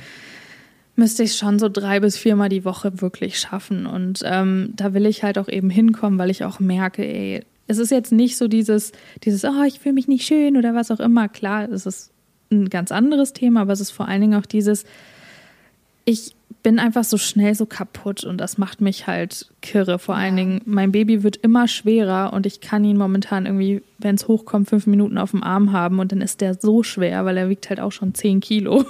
müsste 0.95 1.23
ich 1.23 1.35
schon 1.35 1.59
so 1.59 1.69
drei 1.69 1.99
bis 1.99 2.17
viermal 2.17 2.49
die 2.49 2.65
Woche 2.65 3.01
wirklich 3.01 3.39
schaffen. 3.39 3.85
Und 3.85 4.21
ähm, 4.23 4.73
da 4.75 4.93
will 4.93 5.05
ich 5.05 5.23
halt 5.23 5.37
auch 5.37 5.47
eben 5.47 5.69
hinkommen, 5.69 6.19
weil 6.19 6.29
ich 6.29 6.43
auch 6.43 6.59
merke, 6.59 7.03
ey, 7.03 7.43
es 7.67 7.77
ist 7.77 7.91
jetzt 7.91 8.11
nicht 8.11 8.37
so 8.37 8.47
dieses, 8.47 8.91
dieses, 9.23 9.45
oh, 9.45 9.63
ich 9.65 9.79
fühle 9.79 9.93
mich 9.93 10.07
nicht 10.07 10.25
schön 10.25 10.57
oder 10.57 10.75
was 10.75 10.91
auch 10.91 10.99
immer. 10.99 11.29
Klar, 11.29 11.69
es 11.69 11.85
ist 11.85 12.11
ein 12.51 12.69
ganz 12.69 12.91
anderes 12.91 13.33
Thema, 13.33 13.61
aber 13.61 13.73
es 13.73 13.79
ist 13.79 13.91
vor 13.91 14.07
allen 14.07 14.21
Dingen 14.21 14.35
auch 14.35 14.45
dieses, 14.45 14.85
ich 16.05 16.35
bin 16.63 16.79
einfach 16.79 17.03
so 17.03 17.17
schnell 17.17 17.55
so 17.55 17.65
kaputt 17.65 18.23
und 18.23 18.37
das 18.37 18.57
macht 18.57 18.81
mich 18.81 19.07
halt 19.07 19.47
kirre. 19.61 19.97
Vor 19.97 20.15
allen 20.15 20.35
Dingen, 20.35 20.61
mein 20.65 20.91
Baby 20.91 21.23
wird 21.23 21.37
immer 21.37 21.67
schwerer 21.67 22.33
und 22.33 22.45
ich 22.45 22.61
kann 22.61 22.83
ihn 22.83 22.97
momentan 22.97 23.45
irgendwie, 23.45 23.81
wenn 23.97 24.15
es 24.15 24.27
hochkommt, 24.27 24.69
fünf 24.69 24.85
Minuten 24.85 25.17
auf 25.17 25.31
dem 25.31 25.43
Arm 25.43 25.71
haben 25.71 25.99
und 25.99 26.11
dann 26.11 26.21
ist 26.21 26.41
der 26.41 26.55
so 26.55 26.83
schwer, 26.83 27.25
weil 27.25 27.37
er 27.37 27.49
wiegt 27.49 27.69
halt 27.69 27.79
auch 27.79 27.91
schon 27.91 28.13
zehn 28.13 28.39
Kilo. 28.39 28.85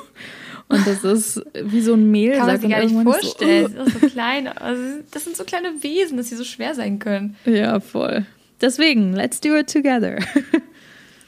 Und 0.68 0.88
das 0.88 1.04
ist 1.04 1.42
wie 1.64 1.82
so 1.82 1.94
ein 1.94 2.12
Mehl. 2.12 2.38
Kann 2.38 2.48
man 2.48 2.60
sich 2.60 2.70
gar 2.70 2.84
nicht 2.84 2.96
vorstellen. 3.04 3.76
So, 3.78 4.00
so 4.00 4.08
klein, 4.08 4.48
also 4.48 4.82
das 5.12 5.26
sind 5.26 5.36
so 5.36 5.44
kleine 5.44 5.68
Wesen, 5.82 6.16
dass 6.18 6.30
sie 6.30 6.36
so 6.38 6.46
schwer 6.46 6.76
sein 6.76 7.00
können. 7.00 7.36
Ja, 7.46 7.82
voll. 7.82 8.26
Deswegen, 8.62 9.14
let's 9.14 9.42
do 9.42 9.56
it 9.56 9.72
together. 9.72 10.20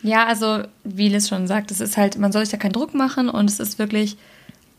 Ja, 0.04 0.26
also 0.26 0.60
wie 0.84 1.10
Liz 1.10 1.30
schon 1.30 1.48
sagt, 1.48 1.72
es 1.72 1.80
ist 1.80 1.98
halt, 1.98 2.18
man 2.18 2.32
soll 2.32 2.46
sich 2.46 2.52
da 2.52 2.58
keinen 2.58 2.74
Druck 2.74 2.94
machen 2.94 3.30
und 3.30 3.50
es 3.50 3.60
ist 3.60 3.80
wirklich 3.80 4.18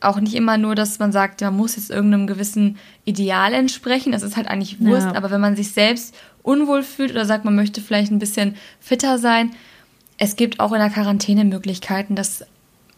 auch 0.01 0.21
nicht 0.21 0.35
immer 0.35 0.59
nur, 0.59 0.75
dass 0.75 0.99
man 0.99 1.13
sagt, 1.13 1.41
man 1.41 1.57
muss 1.57 1.77
jetzt 1.77 1.91
irgendeinem 1.91 2.27
gewissen 2.27 2.77
Ideal 3.05 3.55
entsprechen. 3.55 4.13
Das 4.13 4.23
ist 4.23 4.37
halt 4.37 4.49
eigentlich 4.49 4.81
Wurst. 4.81 5.07
Ja. 5.07 5.15
Aber 5.15 5.31
wenn 5.31 5.41
man 5.41 5.57
sich 5.57 5.73
selbst 5.73 6.15
unwohl 6.43 6.83
fühlt 6.83 7.11
oder 7.11 7.25
sagt, 7.25 7.45
man 7.45 7.55
möchte 7.55 7.81
vielleicht 7.81 8.13
ein 8.13 8.19
bisschen 8.19 8.57
fitter 8.81 9.19
sein, 9.19 9.53
es 10.19 10.37
gibt 10.37 10.61
auch 10.61 10.73
in 10.73 10.79
der 10.79 10.91
Quarantäne 10.91 11.45
Möglichkeiten, 11.45 12.15
das 12.15 12.45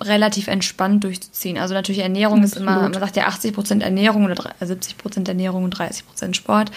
relativ 0.02 0.48
entspannt 0.48 1.04
durchzuziehen. 1.04 1.56
Also 1.58 1.72
natürlich 1.72 2.02
Ernährung 2.02 2.42
Absolut. 2.42 2.56
ist 2.56 2.60
immer, 2.60 2.82
man 2.82 2.92
sagt 2.92 3.16
ja 3.16 3.26
80 3.28 3.54
Prozent 3.54 3.82
Ernährung 3.82 4.24
oder 4.24 4.36
70 4.60 4.98
Prozent 4.98 5.28
Ernährung 5.28 5.64
und 5.64 5.70
30 5.70 6.06
Prozent 6.06 6.36
Sport. 6.36 6.70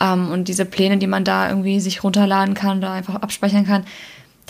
Ähm, 0.00 0.30
und 0.30 0.48
diese 0.48 0.66
Pläne, 0.66 0.98
die 0.98 1.06
man 1.06 1.24
da 1.24 1.48
irgendwie 1.48 1.80
sich 1.80 2.04
runterladen 2.04 2.54
kann 2.54 2.78
oder 2.78 2.90
einfach 2.90 3.16
abspeichern 3.16 3.66
kann, 3.66 3.84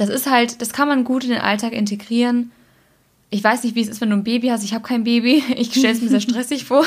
das 0.00 0.08
ist 0.08 0.30
halt, 0.30 0.62
das 0.62 0.72
kann 0.72 0.88
man 0.88 1.04
gut 1.04 1.24
in 1.24 1.30
den 1.30 1.42
Alltag 1.42 1.74
integrieren. 1.74 2.52
Ich 3.28 3.44
weiß 3.44 3.62
nicht, 3.64 3.74
wie 3.74 3.82
es 3.82 3.88
ist, 3.88 4.00
wenn 4.00 4.08
du 4.08 4.16
ein 4.16 4.24
Baby 4.24 4.48
hast. 4.48 4.64
Ich 4.64 4.72
habe 4.72 4.82
kein 4.82 5.04
Baby. 5.04 5.44
Ich 5.56 5.74
stelle 5.74 5.92
es 5.92 6.00
mir 6.00 6.08
sehr 6.08 6.22
stressig 6.22 6.64
vor. 6.64 6.86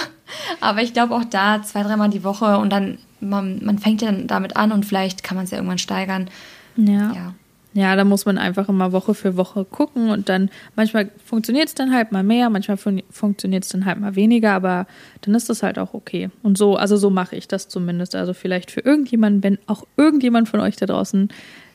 Aber 0.61 0.81
ich 0.81 0.93
glaube 0.93 1.13
auch 1.13 1.23
da 1.23 1.61
zwei, 1.61 1.83
dreimal 1.83 2.09
die 2.09 2.23
Woche 2.23 2.57
und 2.57 2.71
dann, 2.71 2.97
man, 3.19 3.63
man 3.63 3.77
fängt 3.77 4.01
ja 4.01 4.11
dann 4.11 4.25
damit 4.25 4.55
an 4.55 4.71
und 4.71 4.87
vielleicht 4.87 5.23
kann 5.23 5.35
man 5.35 5.45
es 5.45 5.51
ja 5.51 5.57
irgendwann 5.59 5.77
steigern. 5.77 6.27
Ja. 6.75 7.13
ja. 7.13 7.35
Ja, 7.75 7.95
da 7.95 8.03
muss 8.03 8.25
man 8.25 8.37
einfach 8.37 8.69
immer 8.69 8.91
Woche 8.91 9.13
für 9.13 9.35
Woche 9.35 9.65
gucken 9.65 10.09
und 10.11 10.29
dann 10.29 10.49
manchmal 10.75 11.09
funktioniert 11.25 11.69
es 11.69 11.73
dann 11.73 11.91
halt 11.91 12.11
mal 12.11 12.23
mehr, 12.23 12.51
manchmal 12.51 12.77
fun 12.77 13.01
funktioniert 13.09 13.63
es 13.63 13.69
dann 13.69 13.85
halt 13.85 13.99
mal 13.99 14.15
weniger, 14.15 14.53
aber 14.53 14.85
dann 15.21 15.33
ist 15.33 15.49
das 15.49 15.63
halt 15.63 15.79
auch 15.79 15.95
okay. 15.95 16.29
Und 16.43 16.55
so, 16.55 16.75
also 16.75 16.97
so 16.97 17.09
mache 17.09 17.35
ich 17.35 17.47
das 17.47 17.69
zumindest. 17.69 18.13
Also 18.13 18.33
vielleicht 18.33 18.69
für 18.69 18.81
irgendjemanden, 18.81 19.41
wenn 19.41 19.57
auch 19.65 19.85
irgendjemand 19.97 20.49
von 20.49 20.59
euch 20.59 20.75
da 20.75 20.85
draußen 20.85 21.29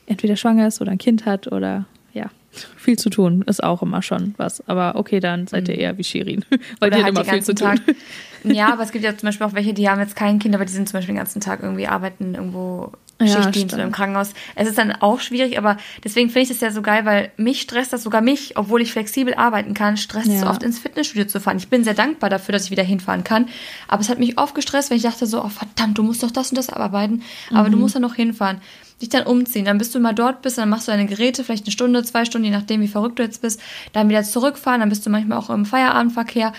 entweder 0.09 0.37
schwanger 0.37 0.67
ist 0.69 0.81
oder 0.81 0.93
ein 0.93 0.99
Kind 0.99 1.27
hat 1.27 1.51
oder 1.53 1.87
ja, 2.13 2.31
viel 2.77 2.99
zu 2.99 3.11
tun 3.11 3.43
ist 3.47 3.63
auch 3.63 3.83
immer 3.83 4.03
schon 4.03 4.35
was. 4.37 4.67
Aber 4.69 4.97
okay, 4.97 5.21
dann 5.21 5.47
seid 5.47 5.69
ihr 5.69 5.75
mhm. 5.75 5.81
eher 5.81 5.99
wie 5.99 6.05
Shirin, 6.05 6.45
weil 6.81 6.91
die 6.91 7.03
halt 7.03 7.09
immer 7.09 7.25
viel 7.25 7.43
zu 7.43 7.55
tun. 7.55 7.77
Tag. 7.77 7.81
Ja, 8.45 8.73
aber 8.73 8.85
es 8.85 8.93
gibt 8.93 9.05
ja 9.05 9.17
zum 9.17 9.27
Beispiel 9.27 9.45
auch 9.49 9.55
welche, 9.55 9.75
die 9.75 9.89
haben 9.89 10.01
jetzt 10.01 10.15
kein 10.15 10.39
Kind, 10.39 10.55
aber 10.55 10.65
die 10.65 10.73
sind 10.73 10.89
zum 10.89 10.97
Beispiel 10.97 11.13
den 11.13 11.19
ganzen 11.19 11.41
Tag 11.41 11.61
irgendwie 11.61 11.89
arbeiten 11.89 12.37
irgendwo 12.37 12.93
Schichtdienst 13.21 13.73
ja, 13.73 13.79
oder 13.79 13.85
im 13.85 13.93
Krankenhaus. 13.93 14.33
Es 14.55 14.69
ist 14.69 14.79
dann 14.79 14.93
auch 14.93 15.19
schwierig, 15.19 15.59
aber 15.59 15.77
deswegen 16.05 16.31
finde 16.31 16.43
ich 16.43 16.49
das 16.49 16.61
ja 16.61 16.71
so 16.71 16.83
geil, 16.83 17.05
weil 17.05 17.33
mich 17.37 17.61
stresst 17.61 17.93
das 17.93 18.05
sogar 18.05 18.21
mich, 18.21 18.57
obwohl 18.57 18.81
ich 18.81 18.93
flexibel 18.93 19.35
arbeiten 19.35 19.75
kann, 19.75 19.97
stresst 19.97 20.29
es 20.29 20.41
so 20.41 20.47
oft 20.47 20.63
ins 20.63 20.79
Fitnessstudio 20.79 21.27
zu 21.27 21.41
fahren. 21.41 21.57
Ich 21.57 21.69
bin 21.69 21.83
sehr 21.83 21.95
dankbar 21.95 22.31
dafür, 22.31 22.53
dass 22.53 22.67
ich 22.67 22.71
wieder 22.71 22.85
hinfahren 22.85 23.25
kann, 23.25 23.49
aber 23.89 24.03
es 24.03 24.09
hat 24.09 24.21
mich 24.21 24.39
oft 24.39 24.55
gestresst, 24.55 24.91
wenn 24.91 24.97
ich 24.97 25.03
dachte 25.03 25.27
so, 25.27 25.43
oh 25.45 25.49
verdammt, 25.49 25.99
du 25.99 26.05
musst 26.05 26.23
doch 26.23 26.31
das 26.31 26.51
und 26.51 26.59
das 26.59 26.69
abarbeiten, 26.69 27.23
aber 27.51 27.69
mhm. 27.69 27.73
du 27.73 27.79
musst 27.79 27.97
dann 27.97 28.03
noch 28.03 28.15
hinfahren 28.15 28.61
dich 29.01 29.09
dann 29.09 29.27
umziehen. 29.27 29.65
Dann 29.65 29.79
bist 29.79 29.95
du 29.95 30.01
mal 30.01 30.13
dort 30.13 30.43
bist, 30.43 30.59
dann 30.59 30.69
machst 30.69 30.89
du 30.89 30.93
deine 30.93 31.07
Geräte, 31.07 31.45
vielleicht 31.45 31.65
eine 31.65 31.73
Stunde, 31.73 32.03
zwei 32.03 32.25
Stunden, 32.25 32.47
je 32.47 32.51
nachdem, 32.51 32.81
wie 32.81 32.89
verrückt 32.89 33.19
du 33.19 33.23
jetzt 33.23 33.43
bist. 33.43 33.61
Dann 33.93 34.09
wieder 34.09 34.23
zurückfahren, 34.23 34.81
dann 34.81 34.89
bist 34.89 35.07
du 35.07 35.11
manchmal 35.11 35.39
auch 35.39 35.51
im 35.51 35.65
Feierabendverkehr. 35.65 36.53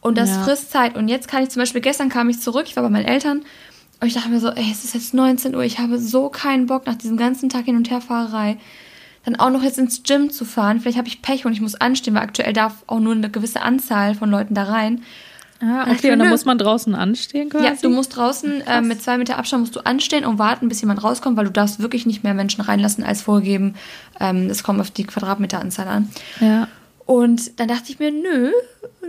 Und 0.00 0.18
das 0.18 0.30
ja. 0.30 0.42
frisst 0.42 0.70
Zeit. 0.70 0.96
Und 0.96 1.08
jetzt 1.08 1.28
kann 1.28 1.42
ich 1.42 1.48
zum 1.48 1.60
Beispiel, 1.60 1.80
gestern 1.80 2.08
kam 2.08 2.28
ich 2.28 2.40
zurück, 2.40 2.66
ich 2.66 2.76
war 2.76 2.82
bei 2.82 2.90
meinen 2.90 3.06
Eltern. 3.06 3.42
Und 4.00 4.08
ich 4.08 4.14
dachte 4.14 4.28
mir 4.28 4.40
so, 4.40 4.50
ey, 4.50 4.70
es 4.70 4.84
ist 4.84 4.94
jetzt 4.94 5.14
19 5.14 5.54
Uhr, 5.54 5.62
ich 5.62 5.78
habe 5.78 5.98
so 5.98 6.28
keinen 6.28 6.66
Bock 6.66 6.86
nach 6.86 6.96
diesem 6.96 7.16
ganzen 7.16 7.48
Tag 7.48 7.64
hin 7.64 7.76
und 7.76 7.90
her 7.90 8.00
Fahrerei. 8.00 8.58
Dann 9.24 9.36
auch 9.36 9.50
noch 9.50 9.62
jetzt 9.62 9.78
ins 9.78 10.02
Gym 10.02 10.30
zu 10.30 10.44
fahren. 10.44 10.80
Vielleicht 10.80 10.98
habe 10.98 11.08
ich 11.08 11.22
Pech 11.22 11.46
und 11.46 11.52
ich 11.52 11.60
muss 11.60 11.74
anstehen, 11.74 12.14
weil 12.14 12.22
aktuell 12.22 12.52
darf 12.52 12.84
auch 12.86 13.00
nur 13.00 13.14
eine 13.14 13.30
gewisse 13.30 13.62
Anzahl 13.62 14.14
von 14.14 14.30
Leuten 14.30 14.54
da 14.54 14.64
rein. 14.64 15.02
Ah, 15.60 15.90
okay, 15.90 16.12
und 16.12 16.18
dann 16.18 16.28
muss 16.28 16.44
man 16.44 16.58
draußen 16.58 16.94
anstehen 16.94 17.48
quasi? 17.48 17.64
Ja, 17.64 17.74
du 17.80 17.88
musst 17.88 18.16
draußen 18.16 18.60
äh, 18.66 18.82
mit 18.82 19.02
zwei 19.02 19.16
Meter 19.16 19.38
Abstand 19.38 19.62
musst 19.62 19.76
du 19.76 19.80
anstehen 19.80 20.24
und 20.24 20.38
warten, 20.38 20.68
bis 20.68 20.80
jemand 20.82 21.02
rauskommt, 21.02 21.36
weil 21.36 21.46
du 21.46 21.50
darfst 21.50 21.80
wirklich 21.80 22.04
nicht 22.04 22.24
mehr 22.24 22.34
Menschen 22.34 22.60
reinlassen 22.60 23.04
als 23.04 23.22
vorgegeben. 23.22 23.74
Ähm, 24.20 24.48
es 24.50 24.62
kommt 24.62 24.80
auf 24.80 24.90
die 24.90 25.04
Quadratmeteranzahl 25.04 25.88
an. 25.88 26.10
Ja. 26.40 26.68
Und 27.06 27.58
dann 27.58 27.68
dachte 27.68 27.84
ich 27.90 27.98
mir, 27.98 28.10
nö, 28.10 28.52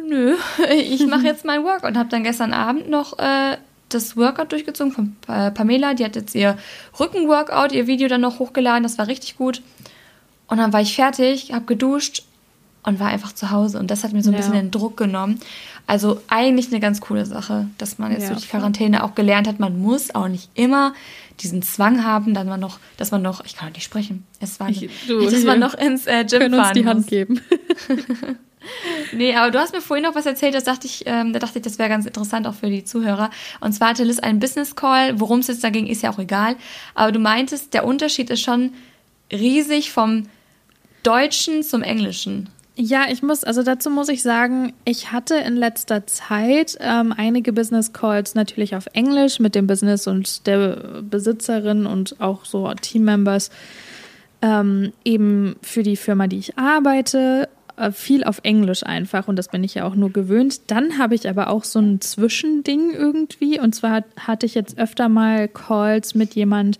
nö, 0.08 0.36
ich 0.74 1.06
mache 1.08 1.26
jetzt 1.26 1.44
mein 1.44 1.64
Workout 1.64 1.90
und 1.90 1.98
habe 1.98 2.10
dann 2.10 2.24
gestern 2.24 2.54
Abend 2.54 2.90
noch 2.90 3.20
äh, 3.20 3.58
das 3.90 4.16
Workout 4.16 4.52
durchgezogen 4.52 4.94
von 4.94 5.16
äh, 5.28 5.52
Pamela. 5.52 5.96
Die 5.96 6.06
hat 6.06 6.16
jetzt 6.16 6.36
ihr 6.36 6.58
Rückenworkout, 7.00 7.74
ihr 7.74 7.88
Video 7.88 8.08
dann 8.08 8.22
noch 8.22 8.40
hochgeladen. 8.40 8.84
Das 8.84 8.98
war 8.98 9.08
richtig 9.08 9.38
gut. 9.38 9.62
Und 10.48 10.60
dann 10.60 10.72
war 10.72 10.80
ich 10.80 10.96
fertig, 10.96 11.52
habe 11.52 11.66
geduscht 11.66 12.24
und 12.88 13.02
war 13.02 13.10
einfach 13.10 13.34
zu 13.34 13.52
Hause. 13.52 13.80
Und 13.80 13.92
das 13.92 14.04
hat 14.04 14.14
mir 14.14 14.24
so 14.24 14.30
ein 14.30 14.34
ja. 14.34 14.38
bisschen 14.38 14.54
den 14.54 14.72
Druck 14.72 14.96
genommen. 14.96 15.40
Also 15.88 16.22
eigentlich 16.30 16.68
eine 16.68 16.80
ganz 16.80 17.02
coole 17.02 17.26
Sache, 17.26 17.68
dass 17.78 18.00
man 18.00 18.12
jetzt 18.12 18.24
ja, 18.24 18.30
durch 18.30 18.44
die 18.44 18.48
Quarantäne 18.48 19.04
auch 19.04 19.14
gelernt 19.14 19.48
hat, 19.48 19.60
man 19.60 19.80
muss 19.80 20.16
auch 20.16 20.30
nicht 20.30 20.50
immer 20.54 20.94
diesen 21.42 21.62
Zwang 21.62 22.04
haben, 22.04 22.34
dass 22.34 22.46
man 22.46 22.60
noch, 22.60 22.80
dass 22.96 23.12
man 23.12 23.22
noch, 23.22 23.44
ich 23.46 23.56
kann 23.56 23.74
nicht 23.74 23.84
sprechen, 23.84 24.26
es 24.40 24.60
war, 24.60 24.70
ich, 24.70 24.90
du, 25.08 25.30
dass 25.30 25.44
man 25.44 25.60
noch 25.60 25.74
ins 25.74 26.08
äh, 26.08 26.26
Gym 26.26 26.40
können 26.40 26.56
fahren 26.56 26.68
uns 26.68 26.74
die 26.74 26.84
muss. 26.84 26.94
Hand 26.94 27.08
geben. 27.08 27.42
nee, 29.14 29.36
aber 29.36 29.52
du 29.52 29.60
hast 29.60 29.74
mir 29.74 29.82
vorhin 29.82 30.06
noch 30.06 30.16
was 30.16 30.26
erzählt, 30.26 30.56
das 30.56 30.64
dachte 30.64 30.88
ich, 30.88 31.04
ähm, 31.06 31.34
da 31.34 31.40
dachte 31.40 31.60
ich, 31.60 31.64
das 31.64 31.78
wäre 31.78 31.90
ganz 31.90 32.06
interessant 32.06 32.48
auch 32.48 32.56
für 32.56 32.70
die 32.70 32.86
Zuhörer. 32.86 33.30
Und 33.60 33.74
zwar 33.74 33.90
hatte 33.90 34.04
Liz 34.06 34.20
einen 34.20 34.40
Business 34.40 34.76
Call, 34.76 35.20
worum 35.20 35.40
es 35.40 35.48
jetzt 35.48 35.64
da 35.64 35.70
ging, 35.70 35.88
ist 35.88 36.04
ja 36.04 36.12
auch 36.12 36.20
egal. 36.20 36.56
Aber 36.96 37.12
du 37.12 37.20
meintest, 37.20 37.74
der 37.74 37.86
Unterschied 37.86 38.30
ist 38.30 38.42
schon 38.42 38.72
riesig 39.32 39.92
vom 39.92 40.24
Deutschen 41.04 41.64
zum 41.64 41.84
Englischen. 41.84 42.50
Ja, 42.80 43.06
ich 43.10 43.24
muss, 43.24 43.44
also 43.44 43.64
dazu 43.64 43.90
muss 43.90 44.08
ich 44.08 44.22
sagen, 44.22 44.72
ich 44.86 45.12
hatte 45.12 45.34
in 45.36 45.56
letzter 45.56 46.06
Zeit 46.06 46.78
ähm, 46.80 47.12
einige 47.18 47.52
Business 47.52 47.92
Calls 47.92 48.36
natürlich 48.36 48.76
auf 48.76 48.86
Englisch 48.94 49.40
mit 49.40 49.56
dem 49.56 49.66
Business 49.66 50.06
und 50.06 50.46
der 50.46 51.02
Besitzerin 51.02 51.88
und 51.88 52.22
auch 52.22 52.46
so 52.46 52.72
Teammembers 52.80 53.50
ähm, 54.44 54.94
eben 55.04 55.56
für 55.64 55.82
die 55.82 55.96
Firma, 55.96 56.28
die 56.28 56.38
ich 56.38 56.60
arbeite, 56.60 57.50
äh, 57.78 57.92
viel 57.92 58.24
auf 58.24 58.42
Englisch 58.44 58.84
einfach 58.84 59.28
und 59.28 59.38
das 59.38 59.48
bin 59.48 59.64
ich 59.64 59.74
ja 59.74 59.88
auch 59.88 59.96
nur 59.96 60.12
gewöhnt. 60.12 60.70
Dann 60.70 61.00
habe 61.00 61.16
ich 61.16 61.28
aber 61.28 61.50
auch 61.50 61.64
so 61.64 61.80
ein 61.80 62.00
Zwischending 62.00 62.92
irgendwie 62.92 63.60
und 63.60 63.74
zwar 63.74 64.04
hatte 64.20 64.46
ich 64.46 64.54
jetzt 64.54 64.78
öfter 64.78 65.10
mal 65.10 65.48
Calls 65.48 66.14
mit 66.14 66.36
jemand, 66.36 66.78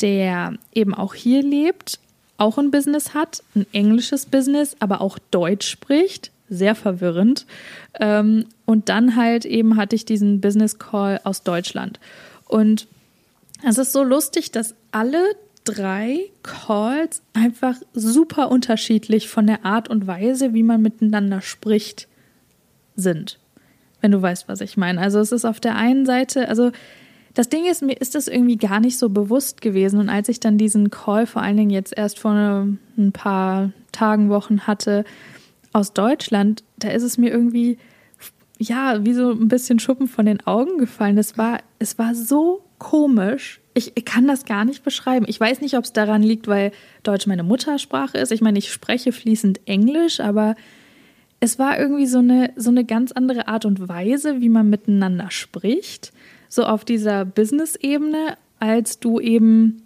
der 0.00 0.54
eben 0.74 0.92
auch 0.92 1.14
hier 1.14 1.44
lebt 1.44 2.00
auch 2.38 2.58
ein 2.58 2.70
Business 2.70 3.14
hat, 3.14 3.42
ein 3.54 3.66
englisches 3.72 4.26
Business, 4.26 4.76
aber 4.80 5.00
auch 5.00 5.18
Deutsch 5.30 5.68
spricht. 5.68 6.30
Sehr 6.48 6.74
verwirrend. 6.74 7.46
Ähm, 7.98 8.46
und 8.66 8.88
dann 8.88 9.16
halt 9.16 9.44
eben 9.44 9.76
hatte 9.76 9.96
ich 9.96 10.04
diesen 10.04 10.40
Business 10.40 10.78
Call 10.78 11.20
aus 11.24 11.42
Deutschland. 11.42 11.98
Und 12.46 12.86
es 13.66 13.78
ist 13.78 13.92
so 13.92 14.04
lustig, 14.04 14.52
dass 14.52 14.74
alle 14.92 15.22
drei 15.64 16.20
Calls 16.42 17.22
einfach 17.32 17.74
super 17.92 18.50
unterschiedlich 18.50 19.28
von 19.28 19.46
der 19.46 19.64
Art 19.64 19.88
und 19.88 20.06
Weise, 20.06 20.54
wie 20.54 20.62
man 20.62 20.80
miteinander 20.80 21.40
spricht, 21.40 22.06
sind. 22.94 23.38
Wenn 24.00 24.12
du 24.12 24.22
weißt, 24.22 24.48
was 24.48 24.60
ich 24.60 24.76
meine. 24.76 25.00
Also 25.00 25.18
es 25.18 25.32
ist 25.32 25.44
auf 25.44 25.58
der 25.58 25.74
einen 25.74 26.06
Seite, 26.06 26.48
also 26.48 26.70
das 27.36 27.50
Ding 27.50 27.66
ist, 27.66 27.82
mir 27.82 28.00
ist 28.00 28.14
das 28.14 28.28
irgendwie 28.28 28.56
gar 28.56 28.80
nicht 28.80 28.96
so 28.96 29.10
bewusst 29.10 29.60
gewesen. 29.60 30.00
Und 30.00 30.08
als 30.08 30.30
ich 30.30 30.40
dann 30.40 30.56
diesen 30.56 30.90
Call 30.90 31.26
vor 31.26 31.42
allen 31.42 31.58
Dingen 31.58 31.70
jetzt 31.70 31.92
erst 31.94 32.18
vor 32.18 32.32
ein 32.32 33.12
paar 33.12 33.72
Tagen, 33.92 34.30
Wochen 34.30 34.62
hatte 34.66 35.04
aus 35.74 35.92
Deutschland, 35.92 36.64
da 36.78 36.88
ist 36.88 37.02
es 37.02 37.18
mir 37.18 37.30
irgendwie, 37.30 37.76
ja, 38.58 39.04
wie 39.04 39.12
so 39.12 39.32
ein 39.32 39.48
bisschen 39.48 39.78
Schuppen 39.78 40.08
von 40.08 40.24
den 40.24 40.46
Augen 40.46 40.78
gefallen. 40.78 41.14
Das 41.14 41.36
war, 41.36 41.58
es 41.78 41.98
war 41.98 42.14
so 42.14 42.62
komisch. 42.78 43.60
Ich, 43.74 43.92
kann 44.06 44.26
das 44.26 44.46
gar 44.46 44.64
nicht 44.64 44.82
beschreiben. 44.82 45.26
Ich 45.28 45.38
weiß 45.38 45.60
nicht, 45.60 45.76
ob 45.76 45.84
es 45.84 45.92
daran 45.92 46.22
liegt, 46.22 46.48
weil 46.48 46.72
Deutsch 47.02 47.26
meine 47.26 47.42
Muttersprache 47.42 48.16
ist. 48.16 48.32
Ich 48.32 48.40
meine, 48.40 48.58
ich 48.58 48.72
spreche 48.72 49.12
fließend 49.12 49.60
Englisch, 49.66 50.20
aber 50.20 50.56
es 51.40 51.58
war 51.58 51.78
irgendwie 51.78 52.06
so 52.06 52.20
eine, 52.20 52.54
so 52.56 52.70
eine 52.70 52.86
ganz 52.86 53.12
andere 53.12 53.46
Art 53.46 53.66
und 53.66 53.90
Weise, 53.90 54.40
wie 54.40 54.48
man 54.48 54.70
miteinander 54.70 55.30
spricht 55.30 56.14
so 56.56 56.64
auf 56.64 56.84
dieser 56.84 57.24
Business-Ebene, 57.24 58.36
als 58.58 58.98
du 58.98 59.20
eben 59.20 59.82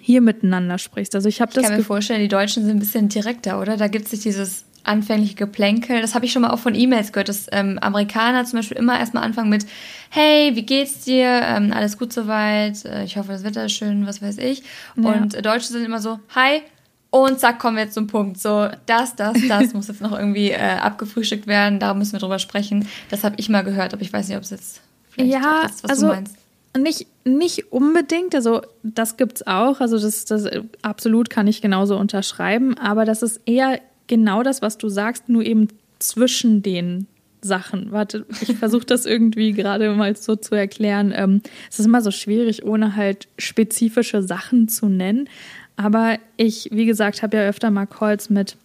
hier 0.00 0.20
miteinander 0.20 0.78
sprichst. 0.78 1.14
Also 1.14 1.28
ich 1.28 1.40
habe 1.40 1.52
das. 1.52 1.62
Ich 1.62 1.68
kann 1.68 1.78
mir 1.78 1.84
vorstellen, 1.84 2.20
die 2.20 2.28
Deutschen 2.28 2.64
sind 2.64 2.76
ein 2.76 2.80
bisschen 2.80 3.08
direkter, 3.08 3.60
oder? 3.60 3.76
Da 3.76 3.88
gibt 3.88 4.06
es 4.06 4.12
nicht 4.12 4.24
dieses 4.24 4.64
anfängliche 4.82 5.34
Geplänkel. 5.34 6.00
Das 6.00 6.14
habe 6.14 6.24
ich 6.24 6.32
schon 6.32 6.42
mal 6.42 6.50
auch 6.50 6.58
von 6.58 6.74
E-Mails 6.74 7.12
gehört, 7.12 7.28
dass 7.28 7.46
ähm, 7.52 7.78
Amerikaner 7.80 8.44
zum 8.44 8.58
Beispiel 8.58 8.78
immer 8.78 8.98
erstmal 8.98 9.24
anfangen 9.24 9.50
mit 9.50 9.66
Hey, 10.08 10.56
wie 10.56 10.62
geht's 10.62 11.04
dir? 11.04 11.26
Ähm, 11.26 11.72
alles 11.72 11.98
gut 11.98 12.12
soweit? 12.12 12.84
Äh, 12.86 13.04
ich 13.04 13.16
hoffe, 13.16 13.32
das 13.32 13.44
Wetter 13.44 13.66
ist 13.66 13.72
schön, 13.72 14.06
was 14.06 14.22
weiß 14.22 14.38
ich. 14.38 14.62
Ja. 14.96 15.10
Und 15.10 15.34
äh, 15.34 15.42
Deutsche 15.42 15.68
sind 15.68 15.84
immer 15.84 16.00
so 16.00 16.18
Hi, 16.34 16.62
Und 17.10 17.38
zack, 17.38 17.58
kommen 17.58 17.76
wir 17.76 17.84
jetzt 17.84 17.94
zum 17.94 18.06
Punkt. 18.06 18.40
So, 18.40 18.68
das, 18.86 19.14
das, 19.16 19.36
das 19.48 19.74
muss 19.74 19.88
jetzt 19.88 20.00
noch 20.00 20.18
irgendwie 20.18 20.50
äh, 20.50 20.58
abgefrühstückt 20.58 21.46
werden. 21.46 21.78
Da 21.78 21.92
müssen 21.92 22.12
wir 22.12 22.20
drüber 22.20 22.38
sprechen. 22.38 22.88
Das 23.10 23.22
habe 23.22 23.36
ich 23.38 23.50
mal 23.50 23.62
gehört, 23.62 23.92
aber 23.92 24.02
ich 24.02 24.12
weiß 24.12 24.28
nicht, 24.28 24.38
ob 24.38 24.44
es 24.44 24.50
jetzt 24.50 24.80
vielleicht 25.22 25.44
ja, 25.44 25.62
ist, 25.66 25.84
was 25.84 25.90
also, 25.90 26.06
du 26.08 26.12
meinst. 26.14 26.36
Nicht, 26.76 27.06
nicht 27.24 27.72
unbedingt, 27.72 28.34
also 28.34 28.62
das 28.84 29.16
gibt 29.16 29.36
es 29.36 29.46
auch, 29.46 29.80
also 29.80 29.98
das, 29.98 30.24
das 30.24 30.46
absolut 30.82 31.28
kann 31.28 31.48
ich 31.48 31.60
genauso 31.60 31.96
unterschreiben, 31.96 32.78
aber 32.78 33.04
das 33.04 33.22
ist 33.22 33.40
eher 33.44 33.80
genau 34.06 34.44
das, 34.44 34.62
was 34.62 34.78
du 34.78 34.88
sagst, 34.88 35.28
nur 35.28 35.42
eben 35.42 35.68
zwischen 35.98 36.62
den 36.62 37.08
Sachen. 37.42 37.90
Warte, 37.90 38.26
ich 38.40 38.56
versuche 38.56 38.84
das 38.84 39.06
irgendwie 39.06 39.52
gerade 39.52 39.92
mal 39.94 40.16
so 40.16 40.36
zu 40.36 40.54
erklären. 40.54 41.12
Ähm, 41.14 41.42
es 41.70 41.78
ist 41.78 41.86
immer 41.86 42.02
so 42.02 42.10
schwierig, 42.10 42.64
ohne 42.64 42.96
halt 42.96 43.28
spezifische 43.38 44.22
Sachen 44.22 44.68
zu 44.68 44.86
nennen. 44.86 45.28
Aber 45.76 46.18
ich, 46.36 46.68
wie 46.72 46.84
gesagt, 46.84 47.22
habe 47.22 47.38
ja 47.38 47.48
öfter 47.48 47.70
mal 47.70 47.86
Calls 47.86 48.30
mit 48.30 48.56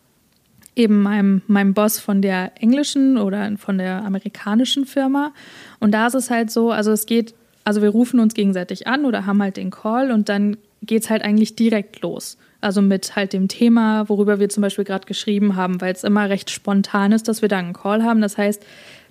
eben 0.76 1.02
meinem, 1.02 1.42
meinem 1.48 1.74
Boss 1.74 2.00
von 2.00 2.22
der 2.22 2.52
englischen 2.62 3.18
oder 3.18 3.58
von 3.58 3.78
der 3.78 4.04
amerikanischen 4.04 4.86
Firma. 4.86 5.34
Und 5.80 5.92
da 5.92 6.08
ist 6.08 6.16
es 6.16 6.30
halt 6.30 6.52
so, 6.52 6.72
also 6.72 6.92
es 6.92 7.06
geht, 7.06 7.34
also 7.64 7.82
wir 7.82 7.90
rufen 7.90 8.20
uns 8.20 8.34
gegenseitig 8.34 8.88
an 8.88 9.06
oder 9.06 9.26
haben 9.26 9.42
halt 9.42 9.58
den 9.58 9.72
Call 9.72 10.12
und 10.12 10.30
dann 10.30 10.58
geht 10.82 11.04
es 11.04 11.10
halt 11.10 11.24
eigentlich 11.24 11.56
direkt 11.56 12.02
los. 12.02 12.38
Also 12.62 12.82
mit 12.82 13.16
halt 13.16 13.34
dem 13.34 13.48
Thema, 13.48 14.10
worüber 14.10 14.40
wir 14.40 14.50
zum 14.50 14.62
Beispiel 14.62 14.86
gerade 14.86 15.06
geschrieben 15.06 15.56
haben, 15.56 15.82
weil 15.82 15.94
es 15.94 16.04
immer 16.04 16.30
recht 16.30 16.50
spontan 16.50 17.12
ist, 17.12 17.28
dass 17.28 17.42
wir 17.42 17.50
da 17.50 17.58
einen 17.58 17.74
Call 17.74 18.04
haben. 18.04 18.22
Das 18.22 18.38
heißt, 18.38 18.64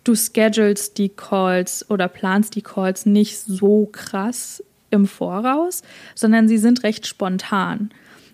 du 0.03 0.15
schedulst 0.15 0.99
die 0.99 1.09
Calls 1.09 1.89
oder 1.89 2.09
planst 2.09 2.57
die 2.57 2.63
Calls 2.63 3.07
nicht 3.07 3.39
so 3.39 3.89
krass 3.91 4.63
im 4.91 5.07
Voraus, 5.07 5.83
sondern 6.15 6.49
sie 6.49 6.59
sind 6.59 6.83
recht 6.83 7.07
spontan. 7.07 7.91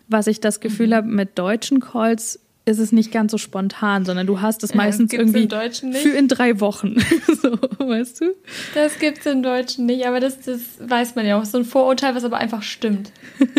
Was 0.09 0.27
ich 0.27 0.41
das 0.41 0.61
Gefühl 0.61 0.89
mhm. 0.89 0.95
habe, 0.95 1.09
mit 1.09 1.39
deutschen 1.39 1.81
Calls 1.81 2.41
ist 2.65 2.79
es 2.79 2.93
nicht 2.93 3.11
ganz 3.11 3.33
so 3.33 3.39
spontan, 3.39 4.05
sondern 4.05 4.27
du 4.27 4.41
hast 4.41 4.63
es 4.63 4.71
ja, 4.71 4.77
meistens 4.77 5.13
irgendwie 5.13 5.49
für 5.49 6.11
in 6.11 6.29
drei 6.29 6.61
Wochen. 6.61 6.97
so, 7.43 7.53
weißt 7.79 8.21
du? 8.21 8.35
Das 8.75 8.99
gibt 8.99 9.19
es 9.19 9.27
im 9.27 9.43
Deutschen 9.43 9.87
nicht, 9.87 10.07
aber 10.07 10.21
das, 10.21 10.41
das 10.41 10.61
weiß 10.79 11.15
man 11.15 11.27
ja 11.27 11.41
auch. 11.41 11.45
So 11.45 11.59
ein 11.59 11.65
Vorurteil, 11.65 12.15
was 12.15 12.25
aber 12.25 12.39
einfach 12.39 12.63
stimmt. 12.63 13.13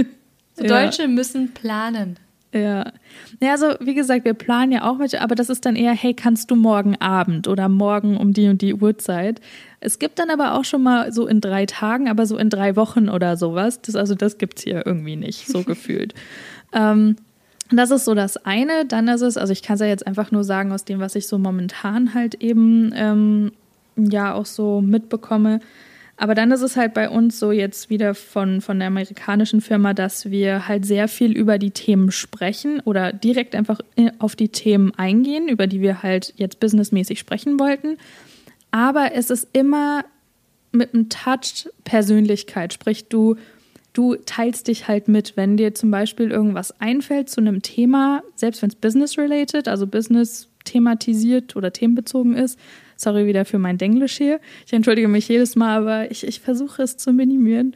So 0.53 0.65
ja. 0.65 0.83
Deutsche 0.83 1.07
müssen 1.07 1.53
planen. 1.53 2.19
Ja. 2.53 2.91
Ja, 3.41 3.51
also 3.51 3.73
wie 3.79 3.93
gesagt, 3.93 4.25
wir 4.25 4.33
planen 4.33 4.73
ja 4.73 4.83
auch 4.83 4.99
welche, 4.99 5.21
aber 5.21 5.35
das 5.35 5.49
ist 5.49 5.65
dann 5.65 5.75
eher, 5.75 5.93
hey, 5.93 6.13
kannst 6.13 6.51
du 6.51 6.55
morgen 6.55 6.97
Abend 6.97 7.47
oder 7.47 7.69
morgen 7.69 8.17
um 8.17 8.33
die 8.33 8.49
und 8.49 8.61
die 8.61 8.73
Uhrzeit. 8.73 9.39
Es 9.79 9.97
gibt 9.97 10.19
dann 10.19 10.29
aber 10.29 10.55
auch 10.55 10.65
schon 10.65 10.83
mal 10.83 11.13
so 11.13 11.25
in 11.25 11.39
drei 11.39 11.65
Tagen, 11.65 12.09
aber 12.09 12.25
so 12.25 12.37
in 12.37 12.49
drei 12.49 12.75
Wochen 12.75 13.09
oder 13.09 13.37
sowas. 13.37 13.81
Das, 13.81 13.95
also 13.95 14.13
das 14.13 14.37
gibt 14.37 14.57
es 14.57 14.63
hier 14.65 14.85
irgendwie 14.85 15.15
nicht, 15.15 15.47
so 15.47 15.63
gefühlt. 15.63 16.13
Ähm, 16.73 17.15
das 17.77 17.91
ist 17.91 18.05
so 18.05 18.13
das 18.13 18.37
eine. 18.37 18.85
Dann 18.85 19.07
ist 19.07 19.21
es, 19.21 19.37
also 19.37 19.53
ich 19.53 19.63
kann 19.63 19.75
es 19.75 19.81
ja 19.81 19.87
jetzt 19.87 20.05
einfach 20.07 20.31
nur 20.31 20.43
sagen, 20.43 20.71
aus 20.71 20.85
dem, 20.85 20.99
was 20.99 21.15
ich 21.15 21.27
so 21.27 21.37
momentan 21.37 22.13
halt 22.13 22.35
eben 22.35 22.91
ähm, 22.95 23.51
ja 23.95 24.33
auch 24.33 24.45
so 24.45 24.81
mitbekomme, 24.81 25.59
aber 26.21 26.35
dann 26.35 26.51
ist 26.51 26.61
es 26.61 26.77
halt 26.77 26.93
bei 26.93 27.09
uns 27.09 27.39
so 27.39 27.51
jetzt 27.51 27.89
wieder 27.89 28.13
von, 28.13 28.61
von 28.61 28.77
der 28.77 28.89
amerikanischen 28.89 29.59
Firma, 29.59 29.95
dass 29.95 30.29
wir 30.29 30.67
halt 30.67 30.85
sehr 30.85 31.07
viel 31.07 31.31
über 31.31 31.57
die 31.57 31.71
Themen 31.71 32.11
sprechen 32.11 32.79
oder 32.81 33.11
direkt 33.11 33.55
einfach 33.55 33.79
auf 34.19 34.35
die 34.35 34.49
Themen 34.49 34.93
eingehen, 34.93 35.47
über 35.47 35.65
die 35.65 35.81
wir 35.81 36.03
halt 36.03 36.35
jetzt 36.37 36.59
businessmäßig 36.59 37.17
sprechen 37.17 37.59
wollten. 37.59 37.97
Aber 38.69 39.13
es 39.15 39.31
ist 39.31 39.47
immer 39.53 40.05
mit 40.71 40.93
einem 40.93 41.09
Touch 41.09 41.67
Persönlichkeit, 41.85 42.71
sprich 42.73 43.07
du 43.07 43.37
du 43.93 44.15
teilst 44.15 44.67
dich 44.67 44.87
halt 44.87 45.07
mit, 45.07 45.35
wenn 45.35 45.57
dir 45.57 45.73
zum 45.75 45.91
Beispiel 45.91 46.31
irgendwas 46.31 46.79
einfällt 46.79 47.29
zu 47.29 47.41
einem 47.41 47.61
Thema, 47.61 48.23
selbst 48.35 48.61
wenn 48.61 48.69
es 48.69 48.75
business-related, 48.75 49.67
also 49.67 49.87
business 49.87 50.47
thematisiert 50.63 51.55
oder 51.55 51.73
themenbezogen 51.73 52.35
ist, 52.35 52.59
Sorry 53.01 53.25
wieder 53.25 53.45
für 53.45 53.57
mein 53.57 53.79
Denglisch 53.79 54.17
hier. 54.17 54.39
Ich 54.65 54.73
entschuldige 54.73 55.07
mich 55.07 55.27
jedes 55.27 55.55
Mal, 55.55 55.75
aber 55.79 56.11
ich, 56.11 56.25
ich 56.25 56.39
versuche 56.39 56.83
es 56.83 56.97
zu 56.97 57.11
minimieren. 57.11 57.73